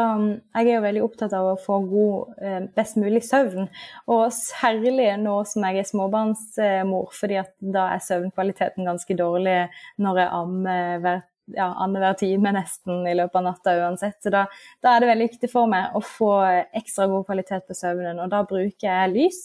jeg 0.55 0.71
er 0.71 0.71
jo 0.71 0.85
veldig 0.87 1.01
opptatt 1.05 1.33
av 1.37 1.51
å 1.51 1.57
få 1.61 1.75
god, 1.85 2.31
eh, 2.41 2.63
best 2.73 2.95
mulig 2.97 3.21
søvn. 3.21 3.67
Og 4.09 4.23
særlig 4.33 5.11
nå 5.21 5.35
som 5.45 5.67
jeg 5.67 5.83
er 5.83 5.85
småbarnsmor, 5.85 7.11
fordi 7.13 7.37
at 7.43 7.53
da 7.61 7.91
er 7.93 8.01
søvnkvaliteten 8.01 8.89
ganske 8.89 9.17
dårlig 9.19 9.69
når 10.01 10.17
jeg 10.17 10.33
ammer 10.39 10.97
hver, 11.05 11.21
ja, 11.53 11.67
annenhver 11.85 12.17
time 12.17 12.55
nesten 12.57 13.05
i 13.05 13.13
løpet 13.13 13.37
av 13.37 13.45
natta 13.51 13.77
uansett. 13.83 14.17
Så 14.23 14.33
da, 14.33 14.47
da, 14.81 14.95
er 14.95 15.03
det 15.03 15.11
veldig 15.11 15.29
viktig 15.29 15.51
for 15.51 15.69
meg 15.69 15.93
å 15.93 16.01
få 16.01 16.33
ekstra 16.73 17.05
god 17.11 17.27
kvalitet 17.29 17.69
på 17.69 17.77
søvnen, 17.77 18.17
og 18.17 18.33
da 18.33 18.41
bruker 18.49 18.89
jeg 18.89 19.13
lys. 19.13 19.41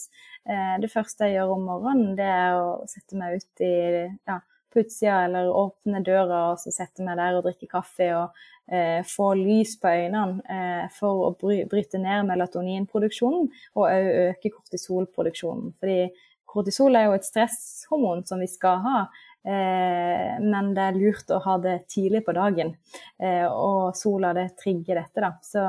Eh, 0.49 0.79
det 0.81 0.89
første 0.89 1.29
jeg 1.29 1.37
gjør 1.37 1.57
om 1.59 1.69
morgenen, 1.69 2.15
det 2.17 2.25
er 2.25 2.57
å 2.57 2.87
sette 2.89 3.21
meg 3.21 3.37
ut 3.37 3.67
i 3.69 3.75
ja, 4.09 4.41
på 4.71 4.83
utsida 4.83 5.23
eller 5.25 5.51
åpne 5.51 6.01
døra 6.05 6.45
og 6.51 6.61
så 6.61 6.73
sette 6.73 7.05
meg 7.05 7.19
der 7.19 7.37
og 7.37 7.45
drikke 7.47 7.69
kaffe 7.71 8.09
og 8.17 8.41
eh, 8.71 9.01
få 9.07 9.31
lys 9.39 9.75
på 9.81 9.91
øynene 9.91 10.41
eh, 10.45 10.85
for 10.95 11.29
å 11.29 11.31
bry, 11.39 11.63
bryte 11.69 12.01
ned 12.01 12.27
melatoninproduksjonen 12.29 13.49
og 13.75 13.85
òg 13.85 14.11
øke 14.27 14.53
kortisolproduksjonen. 14.53 15.73
Fordi 15.79 16.01
kortisol 16.49 16.97
er 16.97 17.09
jo 17.09 17.17
et 17.17 17.27
stresshormon 17.27 18.25
som 18.29 18.41
vi 18.41 18.49
skal 18.49 18.81
ha. 18.85 18.99
Eh, 19.47 20.35
men 20.43 20.73
det 20.75 20.83
er 20.83 20.97
lurt 20.97 21.31
å 21.31 21.39
ha 21.45 21.55
det 21.63 21.77
tidlig 21.91 22.23
på 22.27 22.35
dagen. 22.35 22.73
Eh, 23.21 23.45
og 23.47 23.95
sola 23.97 24.33
det 24.35 24.49
trigger 24.59 24.99
dette, 24.99 25.23
da. 25.23 25.31
Så 25.45 25.63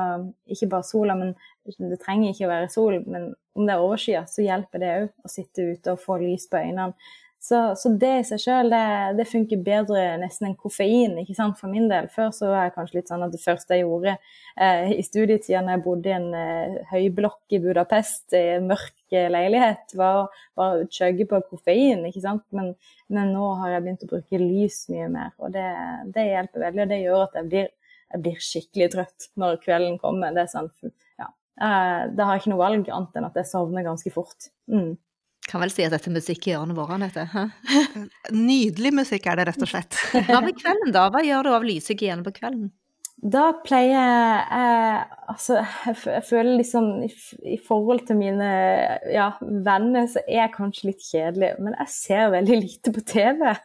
ikke 0.51 0.71
bare 0.73 0.87
sola, 0.87 1.15
men 1.17 1.33
det 1.63 2.01
trenger 2.03 2.33
ikke 2.33 2.49
å 2.49 2.53
være 2.53 2.71
sol. 2.73 2.99
Men 3.07 3.31
om 3.55 3.67
det 3.67 3.75
er 3.75 3.85
overskyet, 3.85 4.31
så 4.31 4.45
hjelper 4.45 4.83
det 4.83 4.93
òg 4.99 5.09
å 5.25 5.31
sitte 5.31 5.69
ute 5.73 5.95
og 5.95 6.03
få 6.03 6.19
lys 6.23 6.49
på 6.51 6.61
øynene. 6.61 6.91
Så, 7.41 7.75
så, 7.75 7.89
det 7.97 8.09
i 8.19 8.25
seg 8.29 8.37
sjøl, 8.43 8.67
det, 8.69 8.79
det, 9.17 9.23
funker 9.25 9.63
bedre 9.65 10.01
nesten 10.21 10.51
enn 10.51 10.57
koffein 10.59 11.15
ikke 11.23 11.33
sant, 11.33 11.55
for 11.57 11.73
min 11.73 11.87
del. 11.89 12.05
Før 12.13 12.29
så 12.37 12.51
var 12.51 12.67
jeg 12.67 12.75
kanskje 12.75 12.99
litt 12.99 13.09
sånn 13.09 13.25
at 13.25 13.33
det 13.33 13.41
første 13.41 13.73
jeg 13.73 13.81
gjorde 13.81 14.13
eh, 14.13 14.91
i 14.93 15.01
studietida 15.01 15.63
når 15.65 15.73
jeg 15.73 15.83
bodde 15.87 16.11
i 16.11 16.13
en 16.19 16.27
eh, 16.37 16.77
høyblokk 16.91 17.57
i 17.57 17.61
Budapest, 17.63 18.27
i 18.37 18.43
en 18.59 18.69
mørk 18.69 19.17
eh, 19.17 19.25
leilighet, 19.33 19.97
var, 19.97 20.29
var 20.53 20.77
å 20.77 20.87
chugge 20.93 21.25
på 21.33 21.41
koffein. 21.49 22.05
ikke 22.11 22.21
sant? 22.21 22.45
Men, 22.53 22.75
men, 23.09 23.33
nå 23.33 23.49
har 23.63 23.73
jeg 23.73 23.87
begynt 23.87 24.05
å 24.05 24.13
bruke 24.13 24.45
lys 24.45 24.83
mye 24.93 25.09
mer, 25.09 25.35
og 25.41 25.57
det, 25.57 25.67
det 26.13 26.29
hjelper 26.29 26.67
veldig. 26.67 26.85
Og 26.85 26.93
det 26.93 27.03
gjør 27.07 27.25
at 27.25 27.41
jeg 27.41 27.51
blir, 27.55 27.71
jeg 28.13 28.27
blir, 28.27 28.41
skikkelig 28.53 28.93
trøtt 28.99 29.31
når 29.41 29.63
kvelden 29.65 29.97
kommer. 30.03 30.37
Det 30.37 30.45
er 30.45 30.53
sånn, 30.53 30.69
ja, 31.17 31.33
eh, 31.57 32.03
Da 32.13 32.29
har 32.29 32.37
jeg 32.37 32.45
ikke 32.45 32.53
noe 32.53 32.67
valg 32.67 32.97
annet 32.99 33.17
enn 33.17 33.33
at 33.33 33.41
jeg 33.41 33.55
sovner 33.57 33.89
ganske 33.89 34.13
fort. 34.13 34.53
Mm. 34.69 34.91
Kan 35.49 35.63
vel 35.63 35.71
si 35.73 35.85
at 35.85 35.93
dette 35.93 36.09
er 36.09 36.13
musikk 36.13 36.45
i 36.47 36.53
ørene 36.55 36.75
våre, 36.77 36.99
Anette. 36.99 37.25
Nydelig 38.35 38.91
musikk 39.01 39.25
er 39.31 39.39
det, 39.39 39.47
rett 39.49 39.65
og 39.65 39.71
slett. 39.71 39.97
Hva 40.29 40.43
med 40.45 40.59
kvelden, 40.59 40.93
da? 40.93 41.07
Hva 41.13 41.23
gjør 41.25 41.47
du 41.47 41.55
av 41.57 41.65
lyshygiene 41.65 42.25
på 42.27 42.35
kvelden? 42.37 42.69
Da 43.21 43.51
pleier 43.61 43.91
jeg 43.93 45.01
Altså, 45.31 45.59
jeg 45.85 46.23
føler 46.25 46.57
liksom 46.57 46.87
i, 47.05 47.09
i 47.53 47.57
forhold 47.67 48.01
til 48.07 48.17
mine 48.19 48.47
ja, 49.13 49.29
venner, 49.39 50.07
så 50.09 50.23
er 50.25 50.41
jeg 50.41 50.53
kanskje 50.55 50.89
litt 50.89 51.05
kjedelig. 51.05 51.51
Men 51.61 51.77
jeg 51.77 51.93
ser 51.93 52.33
veldig 52.33 52.57
lite 52.61 52.95
på 52.95 53.05
TV. 53.13 53.47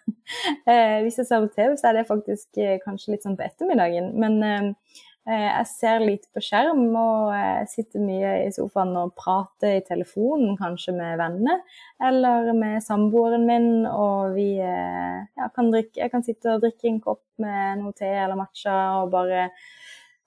Eh, 0.66 1.04
hvis 1.04 1.20
jeg 1.20 1.28
ser 1.28 1.44
på 1.44 1.52
TV, 1.54 1.76
så 1.78 1.86
er 1.86 1.94
det 1.94 2.08
faktisk 2.08 2.58
eh, 2.58 2.80
kanskje 2.82 3.12
litt 3.12 3.22
sånn 3.22 3.36
på 3.38 3.44
ettermiddagen. 3.46 4.08
Men 4.18 4.40
eh, 4.42 5.04
jeg 5.26 5.66
ser 5.66 6.04
lite 6.04 6.28
på 6.34 6.42
skjerm 6.44 6.84
og 7.00 7.32
sitter 7.70 8.02
mye 8.04 8.32
i 8.44 8.52
sofaen 8.54 8.92
og 9.00 9.14
prater 9.18 9.80
i 9.80 9.84
telefonen, 9.86 10.54
kanskje 10.60 10.94
med 10.94 11.16
venner 11.18 11.64
eller 11.98 12.52
med 12.54 12.84
samboeren 12.84 13.46
min. 13.48 13.68
Og 13.90 14.36
vi 14.36 14.52
eh, 14.62 15.24
ja, 15.26 15.50
kan 15.54 15.72
drikke, 15.72 15.98
jeg 15.98 16.12
kan 16.12 16.24
sitte 16.26 16.54
og 16.54 16.62
drikke 16.62 16.90
en 16.90 17.02
kopp 17.02 17.24
med 17.42 17.82
noe 17.82 17.96
te 17.96 18.08
eller 18.08 18.38
matcha 18.38 18.76
og 19.02 19.10
bare 19.14 19.48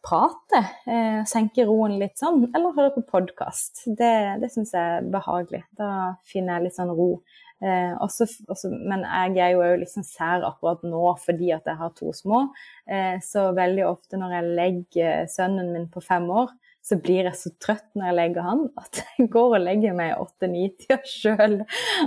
prate. 0.05 0.61
Eh, 0.89 1.21
senke 1.27 1.65
roen 1.67 1.97
litt 2.01 2.19
sånn. 2.19 2.47
Eller 2.53 2.75
høre 2.75 2.93
på 2.95 3.05
podkast. 3.09 3.85
Det, 3.87 4.13
det 4.41 4.51
syns 4.53 4.73
jeg 4.75 4.99
er 4.99 5.11
behagelig. 5.11 5.63
Da 5.77 6.15
finner 6.27 6.57
jeg 6.57 6.69
litt 6.69 6.79
sånn 6.79 6.93
ro. 6.95 7.11
Eh, 7.59 7.93
også, 7.99 8.23
også, 8.47 8.69
men 8.71 9.03
jeg 9.03 9.43
er 9.43 9.55
jo 9.57 9.63
liksom 9.81 10.05
sær 10.07 10.45
akkurat 10.47 10.85
nå 10.87 11.01
fordi 11.19 11.51
at 11.51 11.67
jeg 11.67 11.79
har 11.81 11.91
to 11.97 12.13
små. 12.15 12.45
Eh, 12.87 13.19
så 13.25 13.49
veldig 13.57 13.85
ofte 13.89 14.19
når 14.19 14.37
jeg 14.37 14.57
legger 14.61 15.29
sønnen 15.31 15.73
min 15.75 15.89
på 15.91 16.03
fem 16.03 16.29
år, 16.31 16.53
så 16.89 16.95
blir 17.03 17.27
jeg 17.27 17.35
så 17.37 17.51
trøtt 17.61 17.89
når 17.93 18.09
jeg 18.09 18.17
legger 18.17 18.47
han 18.47 18.63
at 18.79 19.01
jeg 19.17 19.27
går 19.33 19.57
og 19.57 19.65
legger 19.65 19.97
meg 19.97 20.15
åtte-ni-tida 20.23 21.01
sjøl. 21.03 21.59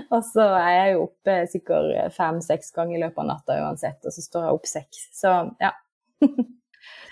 Og 0.08 0.18
så 0.30 0.48
er 0.56 0.72
jeg 0.78 0.96
jo 0.96 1.04
oppe 1.10 1.36
sikkert 1.52 2.16
fem-seks 2.16 2.72
ganger 2.76 2.98
i 2.98 3.04
løpet 3.04 3.22
av 3.24 3.30
natta 3.34 3.60
uansett, 3.66 4.00
og 4.06 4.16
så 4.16 4.24
står 4.24 4.48
jeg 4.48 4.58
opp 4.58 4.72
seks. 4.72 5.06
Så 5.20 5.36
ja. 5.62 5.76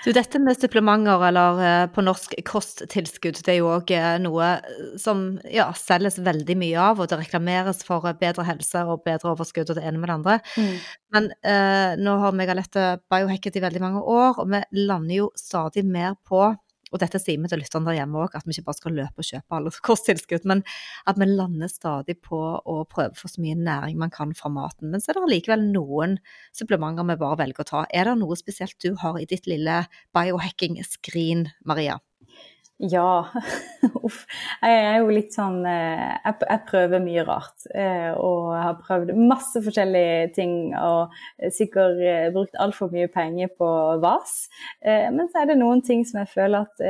Du, 0.05 0.09
dette 0.17 0.41
med 0.41 0.57
supplementer, 0.57 1.21
eller 1.29 1.61
eh, 1.61 1.87
på 1.93 2.05
norsk 2.05 2.33
kosttilskudd, 2.49 3.43
det 3.45 3.53
er 3.53 3.59
jo 3.59 3.69
òg 3.75 3.91
eh, 3.93 4.15
noe 4.23 4.47
eh, 4.57 4.95
som 5.01 5.25
ja, 5.53 5.67
selges 5.77 6.17
veldig 6.25 6.57
mye 6.61 6.79
av, 6.81 7.03
og 7.03 7.11
det 7.11 7.19
reklameres 7.21 7.85
for 7.85 8.09
bedre 8.21 8.47
helse 8.49 8.85
og 8.89 9.05
bedre 9.05 9.35
overskudd 9.35 9.69
og 9.69 9.77
det 9.77 9.85
ene 9.85 10.01
med 10.01 10.09
det 10.09 10.17
andre. 10.17 10.39
Mm. 10.57 10.73
Men 11.17 11.29
eh, 11.53 12.01
nå 12.01 12.17
har 12.23 12.37
Megalette 12.39 12.87
biohacket 13.13 13.61
i 13.61 13.65
veldig 13.67 13.85
mange 13.85 14.03
år, 14.03 14.41
og 14.41 14.49
vi 14.55 14.63
lander 14.81 15.19
jo 15.19 15.31
stadig 15.37 15.85
mer 15.85 16.17
på 16.25 16.49
og 16.91 17.03
dette 17.03 17.21
sier 17.23 17.39
vi 17.41 17.51
til 17.51 17.63
lytterne 17.63 17.89
der 17.89 18.01
hjemme 18.01 18.21
òg, 18.25 18.35
at 18.35 18.47
vi 18.47 18.55
ikke 18.57 18.67
bare 18.69 18.81
skal 18.81 18.97
løpe 18.99 19.23
og 19.23 19.29
kjøpe 19.29 19.59
alle 19.59 19.73
kosttilskudd, 19.89 20.47
men 20.51 20.65
at 21.11 21.21
vi 21.21 21.31
lander 21.31 21.71
stadig 21.71 22.19
på 22.27 22.41
å 22.59 22.77
prøve 22.91 23.15
for 23.19 23.33
så 23.33 23.43
mye 23.45 23.59
næring 23.59 23.99
man 24.01 24.15
kan 24.15 24.35
fra 24.37 24.53
maten. 24.53 24.91
Men 24.93 25.03
så 25.03 25.13
er 25.13 25.21
det 25.21 25.33
likevel 25.37 25.67
noen 25.71 26.19
supplementer 26.57 27.07
vi 27.09 27.19
bare 27.23 27.41
velger 27.45 27.65
å 27.65 27.71
ta. 27.73 27.87
Er 27.95 28.11
det 28.11 28.19
noe 28.21 28.39
spesielt 28.39 28.79
du 28.83 28.95
har 29.01 29.19
i 29.21 29.29
ditt 29.31 29.49
lille 29.51 29.83
biohacking-skrin, 30.17 31.49
Maria? 31.69 32.01
Ja. 32.81 33.29
Uff. 34.07 34.23
Jeg 34.63 34.77
er 34.81 34.95
jo 35.03 35.11
litt 35.13 35.35
sånn 35.37 35.59
eh, 35.69 36.15
Jeg, 36.25 36.61
prøver 36.69 37.03
mye 37.05 37.25
rart. 37.29 37.67
Eh, 37.77 38.09
og 38.17 38.55
jeg 38.55 38.63
har 38.65 38.79
prøvd 38.81 39.13
masse 39.19 39.61
forskjellige 39.67 40.31
ting 40.39 40.55
og 40.79 41.13
sikkert 41.53 42.01
eh, 42.01 42.29
brukt 42.33 42.57
altfor 42.63 42.89
mye 42.95 43.11
penger 43.13 43.53
på 43.59 43.69
vas. 44.01 44.39
Men 44.81 45.29
så 45.29 45.43
er 45.43 45.51
det 45.51 45.59
noen 45.61 45.83
ting 45.85 46.07
som 46.09 46.23
jeg 46.23 46.33
føler 46.33 46.65
at, 46.65 46.81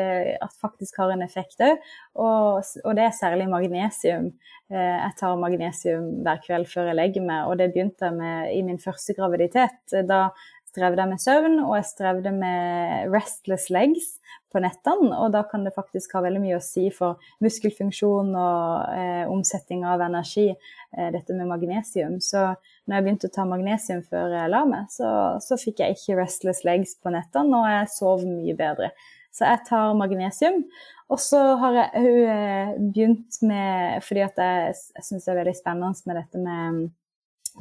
at 0.44 0.54
faktisk 0.62 1.00
har 1.02 1.10
en 1.14 1.24
effekt 1.26 1.62
òg. 1.64 1.82
Og, 2.14 2.62
og, 2.84 2.92
det 2.94 3.08
er 3.08 3.16
særlig 3.16 3.48
magnesium. 3.50 4.30
Jeg 4.70 5.16
tar 5.18 5.40
magnesium 5.40 6.20
hver 6.22 6.38
kveld 6.44 6.68
før 6.70 6.90
jeg 6.90 6.98
legger 7.00 7.26
meg, 7.26 7.48
og 7.50 7.58
det 7.58 7.72
begynte 7.74 8.06
jeg 8.06 8.18
med 8.18 8.54
i 8.54 8.62
min 8.66 8.78
første 8.82 9.16
graviditet. 9.18 9.96
Da 10.06 10.28
strevde 10.70 11.02
jeg 11.02 11.10
med 11.10 11.22
søvn, 11.22 11.58
og 11.64 11.74
jeg 11.80 11.88
strevde 11.90 12.32
med 12.36 13.10
restless 13.10 13.70
legs 13.74 14.20
på 14.52 14.62
nettene. 14.62 15.12
Og 15.22 15.32
da 15.34 15.42
kan 15.48 15.64
det 15.66 15.74
faktisk 15.76 16.16
ha 16.16 16.24
veldig 16.24 16.42
mye 16.42 16.58
å 16.58 16.64
si 16.64 16.88
for 16.94 17.20
muskelfunksjon 17.44 18.34
og 18.34 18.96
eh, 18.96 19.24
omsetning 19.30 19.86
av 19.88 20.02
energi, 20.06 20.48
eh, 20.50 21.10
dette 21.14 21.36
med 21.36 21.50
magnesium. 21.50 22.18
Så 22.24 22.50
når 22.50 22.96
jeg 22.96 23.06
begynte 23.06 23.30
å 23.30 23.36
ta 23.36 23.46
magnesium 23.48 24.02
før 24.06 24.36
jeg 24.36 24.52
la 24.52 24.64
meg, 24.68 24.90
så, 24.92 25.10
så 25.44 25.58
fikk 25.60 25.84
jeg 25.84 25.98
ikke 25.98 26.20
restless 26.20 26.64
legs 26.68 26.96
på 27.00 27.12
nettene, 27.14 27.62
og 27.62 27.70
jeg 27.70 27.92
sov 27.94 28.26
mye 28.26 28.56
bedre. 28.58 28.92
Så 29.30 29.46
jeg 29.46 29.62
tar 29.68 29.94
magnesium. 29.98 30.64
Og 31.10 31.18
så 31.18 31.38
har 31.58 31.76
jeg 31.76 32.02
òg 32.04 32.18
eh, 32.30 32.72
begynt 32.78 33.40
med, 33.42 34.02
fordi 34.06 34.22
at 34.22 34.38
jeg, 34.38 34.74
jeg 34.96 35.06
syns 35.06 35.26
det 35.26 35.32
er 35.32 35.40
veldig 35.40 35.56
spennende 35.58 36.06
med 36.06 36.18
dette 36.20 36.42
med, 36.42 36.84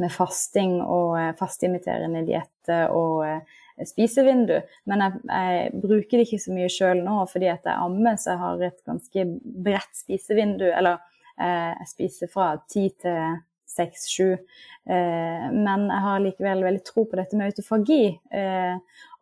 med 0.01 0.13
fasting 0.13 0.75
og 0.83 1.15
eh, 1.17 1.31
fastimiterende 1.37 2.21
dietter 2.27 2.93
og 2.93 3.23
eh, 3.25 3.57
spisevindu. 3.87 4.57
Men 4.89 5.05
jeg, 5.05 5.11
jeg, 5.29 5.75
bruker 5.83 6.17
det 6.17 6.25
ikke 6.27 6.43
så 6.43 6.55
mye 6.55 6.71
sjøl 6.73 7.03
nå 7.05 7.19
fordi 7.31 7.51
at 7.51 7.67
jeg 7.67 7.83
ammer, 7.87 8.15
så 8.19 8.33
jeg 8.33 8.43
har 8.43 8.53
et 8.69 8.81
ganske 8.87 9.27
bredt 9.67 10.01
spisevindu. 10.01 10.67
Eller 10.71 10.95
eh, 11.39 11.71
jeg 11.79 11.93
spiser 11.93 12.27
fra 12.33 12.47
ti 12.71 12.89
til 12.99 13.39
seks-sju. 13.69 14.33
Eh, 14.89 15.45
men 15.53 15.85
jeg 15.89 16.01
har 16.05 16.19
likevel 16.23 16.63
veldig 16.65 16.83
tro 16.87 17.01
på 17.05 17.17
dette 17.19 17.35
med 17.37 17.47
autofagi. 17.51 18.05
Eh, 18.33 18.75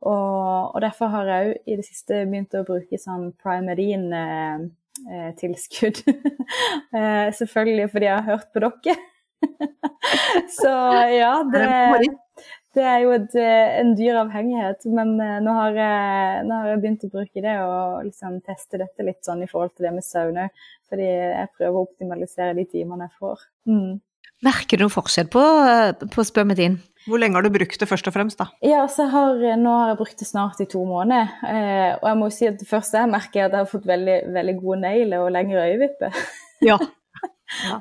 og, 0.05 0.75
og, 0.75 0.81
derfor 0.83 1.07
har 1.13 1.25
jeg 1.31 1.41
òg 1.47 1.53
i 1.65 1.77
det 1.79 1.85
siste 1.87 2.13
begynt 2.29 2.57
å 2.57 2.67
bruke 2.67 2.97
sånn 3.01 3.25
Primarine-tilskudd. 3.43 5.97
Eh, 6.97 7.27
selvfølgelig 7.35 7.87
fordi 7.91 8.07
jeg 8.07 8.15
har 8.15 8.29
hørt 8.31 8.49
på 8.55 8.59
dere. 8.63 8.95
så 10.59 10.73
ja, 11.11 11.33
det 11.51 11.67
det 12.77 12.85
er 12.85 13.03
jo 13.03 13.13
et, 13.15 13.35
eh, 13.41 13.77
en 13.81 13.93
dyr 13.97 14.19
avhengighet, 14.21 14.87
men 14.93 15.15
eh, 15.23 15.37
nå 15.43 15.53
har, 15.57 15.77
jeg, 15.77 16.41
nå 16.47 16.57
har, 16.57 16.71
jeg, 16.71 16.81
begynt 16.83 17.05
å 17.07 17.13
bruke 17.13 17.43
det 17.43 17.55
og 17.63 18.03
liksom 18.07 18.41
teste 18.45 18.81
dette 18.81 19.05
litt 19.05 19.23
sånn 19.25 19.41
i 19.45 19.49
forhold 19.49 19.73
til 19.75 19.89
det 19.89 19.95
med 19.97 20.05
søvn 20.05 20.43
òg. 20.45 20.67
Fordi 20.87 21.07
jeg 21.07 21.53
prøver 21.57 21.79
å 21.79 21.87
optimalisere 21.87 22.55
de 22.57 22.67
timene 22.69 23.09
jeg 23.09 23.17
får. 23.19 23.47
Mm. 23.67 23.97
Merker 24.45 24.77
du 24.77 24.85
noen 24.85 24.93
forskjell 24.93 25.29
på, 25.33 25.43
på 26.13 26.25
spermidin? 26.27 26.77
Hvor 27.07 27.21
lenge 27.21 27.39
har 27.39 27.45
du 27.45 27.53
brukt 27.55 27.79
det 27.79 27.87
først 27.87 28.09
og 28.09 28.13
fremst, 28.13 28.37
da? 28.37 28.49
Ja, 28.65 28.83
har, 28.85 29.39
Nå 29.57 29.73
har 29.79 29.93
jeg 29.93 29.99
brukt 30.01 30.19
det 30.19 30.27
snart 30.27 30.59
i 30.61 30.67
to 30.69 30.83
måneder. 30.85 31.31
Eh, 31.47 31.91
og 31.95 32.05
jeg 32.09 32.19
må 32.19 32.27
jo 32.27 32.35
si 32.35 32.49
at 32.49 32.59
det 32.59 32.67
første 32.69 32.99
jeg 32.99 33.11
merker, 33.13 33.41
er 33.41 33.47
at 33.47 33.55
jeg 33.55 33.63
har 33.63 33.71
fått 33.71 33.87
veldig, 33.89 34.17
veldig 34.35 34.55
gode 34.59 34.79
negler 34.83 35.23
og 35.23 35.33
lengre 35.33 35.65
øyevipper. 35.71 36.21
Ja, 36.67 36.77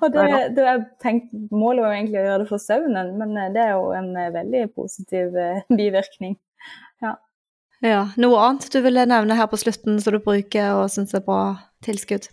og 0.01 0.09
det, 0.15 0.25
det 0.57 0.65
jeg 0.67 0.83
tenkt, 1.03 1.31
Målet 1.51 1.85
var 1.85 1.97
egentlig 1.97 2.21
å 2.21 2.27
gjøre 2.27 2.43
det 2.45 2.51
for 2.51 2.63
søvnen, 2.63 3.13
men 3.19 3.37
eh, 3.37 3.53
det 3.55 3.63
er 3.65 3.73
jo 3.75 3.93
en 3.97 4.11
eh, 4.15 4.33
veldig 4.35 4.65
positiv 4.77 5.37
eh, 5.43 5.63
bivirkning. 5.81 6.37
Ja. 7.05 7.17
ja. 7.85 8.03
Noe 8.23 8.43
annet 8.47 8.69
du 8.73 8.81
ville 8.85 9.07
nevne 9.09 9.39
her 9.39 9.51
på 9.51 9.61
slutten 9.61 9.99
som 10.03 10.17
du 10.17 10.21
bruker 10.23 10.83
og 10.83 10.91
syns 10.95 11.17
er 11.17 11.25
bra 11.27 11.41
tilskudd? 11.87 12.31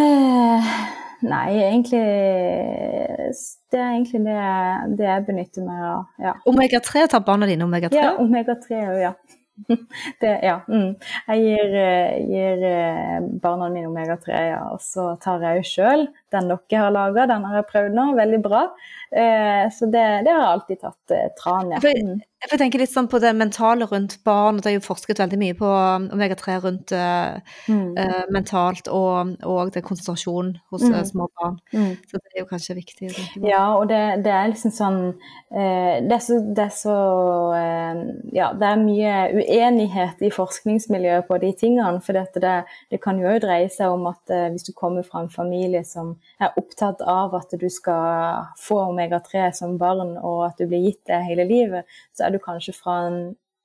Eh, 0.00 0.74
Nei, 1.22 1.50
egentlig 1.62 2.00
Det 3.70 3.78
er 3.78 3.92
egentlig 3.92 4.24
det, 4.24 4.38
det 4.98 5.06
jeg 5.06 5.26
benytter 5.28 5.66
meg 5.66 5.84
av. 5.86 6.08
Ja. 6.18 6.32
Omega-3, 6.50 7.06
tar 7.12 7.22
barna 7.24 7.46
dine 7.46 7.68
omega-3? 7.68 8.00
Ja, 8.00 8.16
omega-3 8.20 8.80
òg, 8.88 8.98
ja. 9.00 9.12
Det, 10.22 10.32
ja. 10.42 10.56
Mm. 10.66 10.96
Jeg 11.28 11.44
gir, 11.44 11.76
gir 12.26 12.64
barna 13.44 13.70
mine 13.70 13.86
omega-3, 13.92 14.42
ja. 14.50 14.64
og 14.74 14.82
så 14.82 15.12
tar 15.22 15.46
jeg 15.46 15.62
jo 15.62 15.70
sjøl 15.70 16.04
den 16.32 16.50
dere 16.50 16.82
har 16.82 16.94
laga. 16.94 17.28
Den 17.30 17.46
har 17.48 17.60
jeg 17.60 17.70
prøvd 17.70 17.96
nå, 17.98 18.08
veldig 18.18 18.42
bra. 18.44 18.66
Eh, 19.12 19.70
så 19.72 19.86
det, 19.86 20.22
det, 20.24 20.30
har 20.30 20.46
alltid 20.54 20.80
tatt 20.80 21.10
eh, 21.10 21.28
tran. 21.42 21.74
Ja. 21.74 21.80
Mm. 21.84 22.20
Jeg 22.42 22.58
tenker 22.58 22.80
litt 22.80 22.90
sånn 22.90 23.06
på 23.12 23.20
det 23.22 23.30
mentale 23.38 23.86
rundt 23.86 24.16
barn. 24.26 24.56
og 24.56 24.64
Det 24.64 24.72
er 24.72 24.74
jo 24.78 24.82
forsket 24.82 25.20
veldig 25.20 25.38
mye 25.38 25.54
på 25.58 25.68
um, 25.68 26.08
omega-3 26.16 26.56
rundt 26.64 26.94
uh, 26.96 27.36
mm. 27.70 27.92
uh, 27.94 28.24
mentalt 28.34 28.88
og, 28.90 29.36
og 29.46 29.70
det 29.74 29.84
konsentrasjon 29.86 30.56
hos 30.72 30.82
mm. 30.82 30.96
uh, 30.96 31.02
små 31.06 31.28
barn. 31.38 31.60
Mm. 31.70 31.92
Så 32.08 32.18
det 32.18 32.32
er 32.32 32.40
jo 32.40 32.48
kanskje 32.50 32.78
viktig. 32.80 33.12
Ja, 33.44 33.62
og 33.76 33.86
det, 33.92 34.00
det, 34.24 34.32
er 34.32 34.50
liksom 34.50 34.74
sånn 34.74 35.00
Det 35.52 36.16
er 36.16 36.24
så, 36.24 36.40
det 36.42 36.66
er 36.66 36.74
så 36.74 36.96
Ja, 38.34 38.50
det 38.58 38.68
er 38.72 38.82
mye 38.82 39.14
uenighet 39.36 40.24
i 40.24 40.32
forskningsmiljøet 40.34 41.28
på 41.28 41.38
de 41.44 41.52
tingene. 41.60 42.02
For 42.02 42.16
det, 42.16 42.56
det, 42.90 43.02
kan 43.04 43.20
jo 43.22 43.38
dreie 43.44 43.70
seg 43.70 43.92
om 43.92 44.08
at 44.10 44.34
hvis 44.50 44.66
du 44.66 44.72
kommer 44.74 45.06
fra 45.06 45.22
en 45.22 45.30
familie 45.30 45.84
som 45.86 46.16
er 46.42 46.58
opptatt 46.60 47.02
av 47.06 47.36
at 47.38 47.54
du 47.58 47.68
skal 47.72 48.48
få 48.60 48.80
omega-3 48.90 49.50
som 49.56 49.78
barn, 49.80 50.16
og 50.18 50.46
at 50.48 50.60
du 50.60 50.66
blir 50.66 50.88
gitt 50.88 51.02
det 51.10 51.22
hele 51.28 51.46
livet, 51.48 51.88
så 52.16 52.26
er 52.26 52.34
du 52.34 52.42
kanskje 52.42 52.74
fra 52.76 52.98
en, 53.08 53.18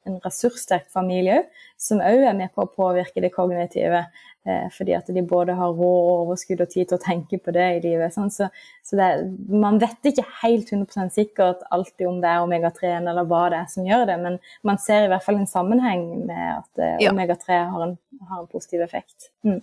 en 0.08 0.18
ressurssterk 0.24 0.88
familie 0.94 1.44
som 1.80 2.02
òg 2.04 2.26
er 2.30 2.38
med 2.38 2.54
på 2.56 2.66
å 2.66 2.74
påvirke 2.74 3.24
det 3.24 3.34
kognitive. 3.36 4.06
Eh, 4.48 4.68
fordi 4.72 4.94
at 4.96 5.10
de 5.12 5.22
både 5.28 5.58
har 5.60 5.74
råd 5.76 6.06
og 6.08 6.22
overskudd 6.22 6.62
og 6.64 6.70
tid 6.72 6.88
til 6.88 6.96
å 6.96 7.04
tenke 7.04 7.40
på 7.44 7.52
det 7.56 7.66
i 7.76 7.82
livet. 7.84 8.14
Sånn. 8.16 8.30
Så, 8.32 8.48
så 8.86 8.96
det, 9.00 9.08
man 9.52 9.80
vet 9.82 10.08
ikke 10.08 10.24
helt 10.40 10.72
100 10.72 11.12
sikkert 11.12 11.66
alltid 11.76 12.08
om 12.08 12.22
det 12.24 12.32
er 12.32 12.46
omega-3 12.46 12.94
eller 13.02 13.28
hva 13.28 13.42
det 13.52 13.60
er 13.60 13.74
som 13.74 13.90
gjør 13.90 14.06
det, 14.08 14.18
men 14.24 14.40
man 14.68 14.80
ser 14.80 15.04
i 15.04 15.12
hvert 15.12 15.26
fall 15.26 15.42
en 15.42 15.52
sammenheng 15.52 16.08
med 16.30 16.46
at 16.54 16.84
eh, 16.86 16.96
ja. 17.04 17.12
omega-3 17.12 17.60
har, 17.74 17.94
har, 18.30 18.40
en 18.40 18.50
positiv 18.54 18.86
effekt. 18.88 19.34
Mm. 19.44 19.60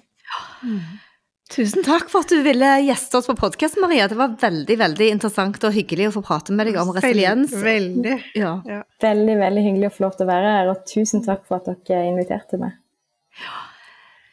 Mm. 0.66 0.84
Tusen 1.52 1.84
takk 1.84 2.08
for 2.08 2.24
at 2.24 2.32
du 2.32 2.40
ville 2.40 2.68
gjeste 2.86 3.18
oss 3.18 3.26
på 3.28 3.34
podkast, 3.36 3.76
Maria. 3.82 4.06
Det 4.08 4.16
var 4.16 4.32
veldig 4.40 4.76
veldig 4.80 5.08
interessant 5.12 5.66
og 5.68 5.74
hyggelig 5.76 6.08
å 6.08 6.14
få 6.14 6.22
prate 6.24 6.54
med 6.56 6.70
deg 6.70 6.78
om 6.80 6.94
resiliens. 6.96 7.52
Veldig. 7.52 8.14
Ja. 8.38 8.54
Ja. 8.64 8.80
Veldig, 9.04 9.36
veldig 9.42 9.64
hyggelig 9.66 9.90
å 9.90 9.94
få 9.98 10.06
lov 10.06 10.16
til 10.16 10.24
å 10.24 10.30
være 10.30 10.54
her, 10.54 10.72
og 10.72 10.88
tusen 10.88 11.24
takk 11.26 11.44
for 11.44 11.60
at 11.60 11.84
dere 11.84 12.08
inviterte 12.08 12.60
meg. 12.62 12.78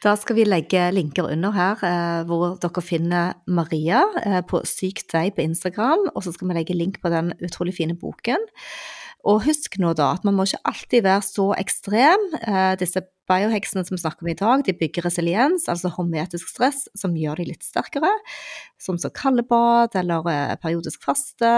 Da 0.02 0.16
skal 0.18 0.40
vi 0.40 0.48
legge 0.48 0.88
linker 0.96 1.28
under 1.30 1.52
her 1.54 1.84
eh, 1.86 2.22
hvor 2.26 2.56
dere 2.62 2.82
finner 2.82 3.36
Maria 3.46 4.00
eh, 4.24 4.40
på 4.48 4.64
Syk 4.66 5.04
deg 5.12 5.36
på 5.36 5.44
Instagram, 5.44 6.08
og 6.16 6.24
så 6.24 6.32
skal 6.34 6.48
vi 6.48 6.58
legge 6.58 6.78
link 6.78 6.98
på 7.04 7.12
den 7.12 7.30
utrolig 7.44 7.76
fine 7.76 7.94
boken. 7.98 8.48
Og 9.28 9.44
husk 9.44 9.76
nå 9.78 9.92
da 9.94 10.14
at 10.16 10.24
man 10.26 10.34
må 10.34 10.48
ikke 10.48 10.64
alltid 10.72 11.04
være 11.06 11.22
så 11.28 11.52
ekstrem. 11.60 12.24
Eh, 12.40 12.72
disse 12.80 13.04
bioheksene 13.32 13.84
som 13.86 13.96
vi 13.96 14.02
snakker 14.02 14.26
om 14.26 14.30
i 14.32 14.36
dag, 14.38 14.64
de 14.66 14.74
bygger 14.76 15.06
resiliens, 15.06 15.64
altså 15.70 15.90
hormetisk 15.96 16.50
stress, 16.52 16.84
som 16.98 17.16
gjør 17.16 17.40
de 17.40 17.48
litt 17.52 17.64
sterkere. 17.66 18.10
Som 18.82 18.98
så 18.98 19.12
kaldebad 19.14 19.94
eller 19.98 20.26
eh, 20.30 20.54
periodisk 20.62 21.04
faste, 21.06 21.52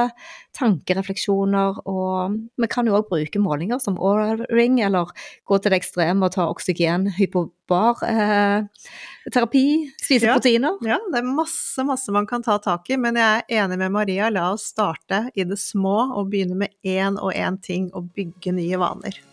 tankerefleksjoner. 0.59 1.81
Og 1.89 2.39
vi 2.61 2.71
kan 2.71 2.89
jo 2.89 2.99
òg 2.99 3.09
bruke 3.11 3.43
målinger 3.43 3.81
som 3.83 3.99
Aura-ring, 3.99 4.79
eller 4.85 5.13
gå 5.49 5.59
til 5.59 5.75
det 5.75 5.81
ekstreme 5.83 6.29
og 6.29 6.37
ta 6.37 6.47
oksygen, 6.53 7.09
hypobar. 7.19 8.05
Eh, 8.07 8.89
terapi, 9.33 9.67
spise 10.05 10.29
ja, 10.29 10.39
proteiner. 10.39 10.79
Ja, 10.87 11.01
det 11.11 11.23
er 11.23 11.37
masse, 11.43 11.87
masse 11.89 12.15
man 12.15 12.29
kan 12.31 12.45
ta 12.45 12.61
tak 12.63 12.93
i, 12.93 13.01
men 13.01 13.19
jeg 13.21 13.45
er 13.45 13.65
enig 13.65 13.81
med 13.81 13.97
Maria. 13.97 14.31
La 14.33 14.51
oss 14.55 14.69
starte 14.75 15.27
i 15.35 15.49
det 15.49 15.61
små 15.61 15.97
og 16.13 16.33
begynne 16.35 16.61
med 16.67 16.77
én 16.85 17.17
og 17.21 17.33
én 17.33 17.61
ting 17.65 17.89
og 17.97 18.13
bygge 18.15 18.55
nye 18.55 18.81
vaner. 18.81 19.25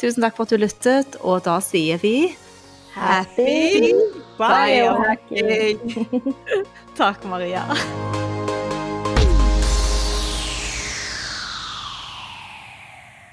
Tusen 0.00 0.24
takk 0.24 0.38
for 0.38 0.48
at 0.48 0.54
du 0.54 0.60
lyttet, 0.62 1.16
og 1.20 1.42
da 1.44 1.58
sier 1.60 2.00
vi 2.00 2.32
Happy 2.94 3.92
biohacking! 4.40 5.82
takk, 7.00 7.26
Maria. 7.28 7.66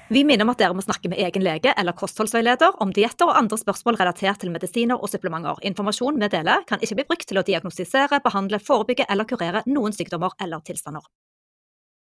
Vi 0.08 0.22
minner 0.24 0.44
om 0.44 0.52
at 0.52 0.60
dere 0.60 0.76
må 0.76 0.84
snakke 0.84 1.08
med 1.12 1.20
egen 1.20 1.44
lege 1.44 1.72
eller 1.76 1.96
kostholdsveileder 1.96 2.78
om 2.84 2.92
dietter 2.96 3.28
og 3.28 3.36
andre 3.40 3.58
spørsmål 3.60 3.98
relatert 4.00 4.40
til 4.40 4.52
medisiner 4.52 5.00
og 5.00 5.08
supplementer. 5.12 5.60
Informasjon 5.68 6.20
vi 6.20 6.30
deler 6.32 6.64
kan 6.68 6.84
ikke 6.84 7.00
bli 7.00 7.08
brukt 7.10 7.28
til 7.28 7.40
å 7.40 7.44
diagnostisere, 7.48 8.20
behandle, 8.24 8.60
forebygge 8.60 9.08
eller 9.08 9.28
kurere 9.28 9.64
noen 9.68 9.96
sykdommer 9.96 10.36
eller 10.40 10.64
tilstander. 10.64 11.04